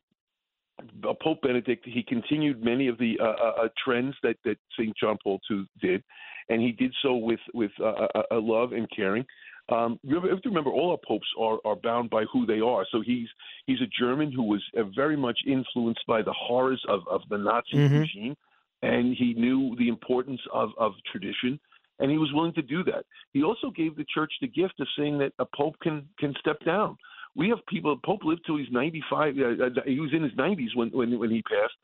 Pope 1.21 1.41
Benedict, 1.41 1.85
he 1.85 2.03
continued 2.03 2.63
many 2.63 2.87
of 2.87 2.97
the 2.97 3.17
uh, 3.19 3.23
uh, 3.23 3.63
uh 3.63 3.67
trends 3.83 4.15
that, 4.23 4.35
that 4.43 4.57
St. 4.77 4.95
John 4.97 5.17
Paul 5.23 5.39
II 5.49 5.65
did, 5.81 6.03
and 6.49 6.61
he 6.61 6.71
did 6.71 6.93
so 7.01 7.15
with 7.15 7.39
with 7.53 7.71
uh, 7.81 8.07
a 8.31 8.37
love 8.37 8.73
and 8.73 8.87
caring. 8.95 9.25
Um, 9.69 9.99
you 10.03 10.21
have 10.21 10.41
to 10.43 10.49
remember, 10.49 10.69
all 10.69 10.91
our 10.91 10.99
popes 11.07 11.27
are, 11.39 11.57
are 11.65 11.75
bound 11.75 12.11
by 12.11 12.25
who 12.31 12.45
they 12.45 12.59
are. 12.59 12.85
So 12.91 13.01
he's 13.01 13.27
he's 13.65 13.81
a 13.81 13.89
German 13.99 14.31
who 14.31 14.43
was 14.43 14.63
uh, 14.77 14.83
very 14.95 15.17
much 15.17 15.39
influenced 15.47 16.05
by 16.07 16.21
the 16.21 16.33
horrors 16.33 16.83
of, 16.87 17.01
of 17.09 17.21
the 17.29 17.37
Nazi 17.37 17.73
mm-hmm. 17.73 17.97
regime, 17.99 18.35
and 18.83 19.15
he 19.17 19.33
knew 19.33 19.75
the 19.77 19.87
importance 19.87 20.41
of, 20.53 20.69
of 20.77 20.93
tradition, 21.11 21.59
and 21.99 22.11
he 22.11 22.17
was 22.17 22.31
willing 22.33 22.53
to 22.53 22.61
do 22.61 22.83
that. 22.83 23.05
He 23.33 23.43
also 23.43 23.71
gave 23.71 23.95
the 23.95 24.05
church 24.13 24.31
the 24.39 24.47
gift 24.47 24.79
of 24.79 24.87
saying 24.97 25.17
that 25.19 25.33
a 25.39 25.45
pope 25.55 25.75
can 25.81 26.07
can 26.19 26.35
step 26.39 26.59
down. 26.63 26.97
We 27.35 27.49
have 27.49 27.59
people. 27.67 27.97
Pope 28.03 28.21
lived 28.23 28.41
till 28.45 28.57
he's 28.57 28.71
95. 28.71 29.35
Uh, 29.37 29.41
uh 29.65 29.69
he 29.85 29.99
was 29.99 30.11
in 30.13 30.23
his 30.23 30.33
90s 30.33 30.75
when 30.75 30.89
when 30.89 31.19
when 31.19 31.31
he 31.31 31.41
passed. 31.41 31.75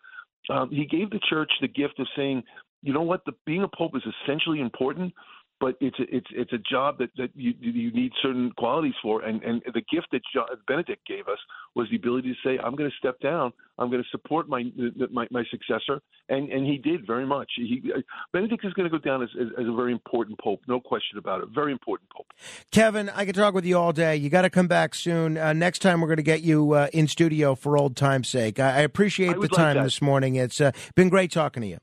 Um, 0.50 0.70
he 0.70 0.86
gave 0.86 1.10
the 1.10 1.20
church 1.30 1.52
the 1.62 1.68
gift 1.68 2.00
of 2.00 2.08
saying, 2.16 2.44
you 2.82 2.94
know 2.94 3.04
what, 3.04 3.24
the, 3.26 3.34
being 3.46 3.64
a 3.64 3.68
pope 3.68 3.96
is 3.96 4.02
essentially 4.24 4.60
important, 4.60 5.14
but 5.62 5.76
it's 5.80 5.98
a, 6.00 6.04
it's 6.14 6.28
it's 6.32 6.52
a 6.54 6.58
job 6.58 6.98
that, 6.98 7.12
that 7.18 7.30
you 7.36 7.54
you 7.62 7.92
need 7.94 8.12
certain 8.22 8.52
qualities 8.58 8.96
for, 9.02 9.22
and 9.22 9.42
and 9.44 9.62
the 9.74 9.84
gift 9.94 10.08
that 10.12 10.22
John, 10.34 10.48
Benedict 10.68 11.08
gave 11.08 11.28
us 11.28 11.38
was 11.76 11.88
the 11.92 11.98
ability 11.98 12.34
to 12.34 12.50
say, 12.50 12.58
I'm 12.62 12.76
going 12.76 12.90
to 12.90 12.96
step 12.98 13.20
down, 13.22 13.54
I'm 13.78 13.92
going 13.92 14.02
to 14.02 14.10
support 14.10 14.50
my 14.50 14.64
my, 15.12 15.28
my 15.30 15.44
successor, 15.52 16.02
and 16.30 16.52
and 16.52 16.66
he 16.66 16.80
did 16.80 17.06
very 17.06 17.28
much. 17.28 17.52
He 17.56 17.94
Benedict 18.34 18.66
is 18.66 18.74
going 18.74 18.90
to 18.90 18.98
go 18.98 19.02
down 19.02 19.22
as, 19.22 19.30
as, 19.40 19.48
as 19.60 19.68
a 19.68 19.76
very 19.76 19.92
important 19.92 20.40
pope, 20.40 20.62
no 20.68 20.80
question 20.80 21.20
about 21.20 21.44
it, 21.44 21.50
very 21.54 21.72
important 21.72 22.10
pope. 22.10 22.26
Kevin, 22.72 23.10
I 23.10 23.26
could 23.26 23.36
talk 23.36 23.54
with 23.54 23.66
you 23.66 23.78
all 23.78 23.94
day. 23.94 24.16
You 24.16 24.32
got 24.32 24.42
to 24.42 24.50
come 24.50 24.68
back 24.68 24.96
soon. 24.96 25.38
Uh, 25.38 25.54
next 25.54 25.80
time 25.80 26.02
we're 26.02 26.08
going 26.08 26.18
to 26.18 26.24
get 26.24 26.42
you 26.42 26.72
uh, 26.72 26.88
in 26.92 27.08
studio 27.08 27.54
for 27.54 27.78
old 27.78 27.96
time's 27.96 28.28
sake. 28.28 28.60
I, 28.60 28.78
I 28.78 28.80
appreciate 28.80 29.36
I 29.36 29.40
the 29.40 29.48
time 29.48 29.76
like 29.76 29.86
this 29.86 30.02
morning. 30.02 30.36
It's 30.36 30.60
uh, 30.60 30.72
been 30.96 31.10
great 31.10 31.32
talking 31.32 31.62
to 31.62 31.68
you. 31.68 31.78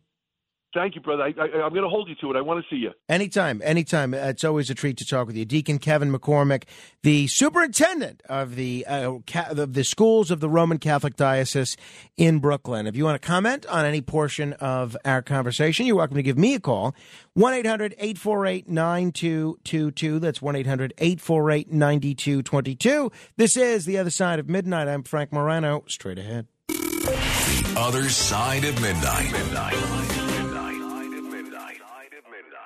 Thank 0.79 0.95
you, 0.95 1.01
brother. 1.01 1.25
I, 1.25 1.31
am 1.31 1.71
going 1.73 1.83
to 1.83 1.89
hold 1.89 2.09
you 2.09 2.15
to 2.21 2.31
it. 2.31 2.37
I 2.37 2.41
want 2.41 2.65
to 2.65 2.71
see 2.73 2.81
you. 2.81 2.93
Anytime, 3.09 3.61
anytime. 3.65 4.15
It's 4.15 4.45
always 4.45 4.71
a 4.71 4.77
treat 4.77 4.97
to 4.99 5.05
talk 5.05 5.27
with 5.27 5.37
you. 5.37 5.45
Deacon 5.45 5.81
Kevin 5.81 6.13
McCormack, 6.13 6.69
the 7.03 7.27
superintendent 7.27 8.23
of 8.29 8.55
the, 8.55 8.87
uh, 8.87 9.15
of 9.35 9.75
the 9.75 9.83
schools 9.83 10.31
of 10.31 10.39
the 10.39 10.49
Roman 10.49 10.79
Catholic 10.79 11.17
Diocese 11.17 11.77
in 12.17 12.39
Brooklyn. 12.39 12.87
If 12.87 12.95
you 12.95 13.03
want 13.03 13.21
to 13.21 13.27
comment 13.27 13.67
on 13.67 13.85
any 13.87 14.01
portion 14.01 14.53
of 14.53 14.97
our 15.05 15.21
conversation, 15.21 15.85
you're 15.85 15.97
welcome 15.97 16.17
to 16.17 16.23
give 16.23 16.39
me 16.39 16.55
a 16.55 16.61
call. 16.61 16.95
1 17.35 17.55
800 17.55 17.95
848 17.99 18.69
9222. 18.69 20.21
That's 20.21 20.41
1 20.41 20.55
800 20.55 20.95
848 20.99 21.73
9222. 21.73 23.11
This 23.37 23.57
is 23.57 23.85
The 23.85 23.99
Other 23.99 24.11
Side 24.11 24.39
of 24.39 24.49
Midnight. 24.49 24.87
I'm 24.87 25.03
Frank 25.03 25.33
Morano. 25.33 25.83
Straight 25.89 26.21
ahead. 26.21 26.47
The 26.69 27.75
Other 27.77 28.09
Side 28.09 28.65
of 28.65 28.81
Midnight. 28.81 29.33
midnight. 29.33 30.18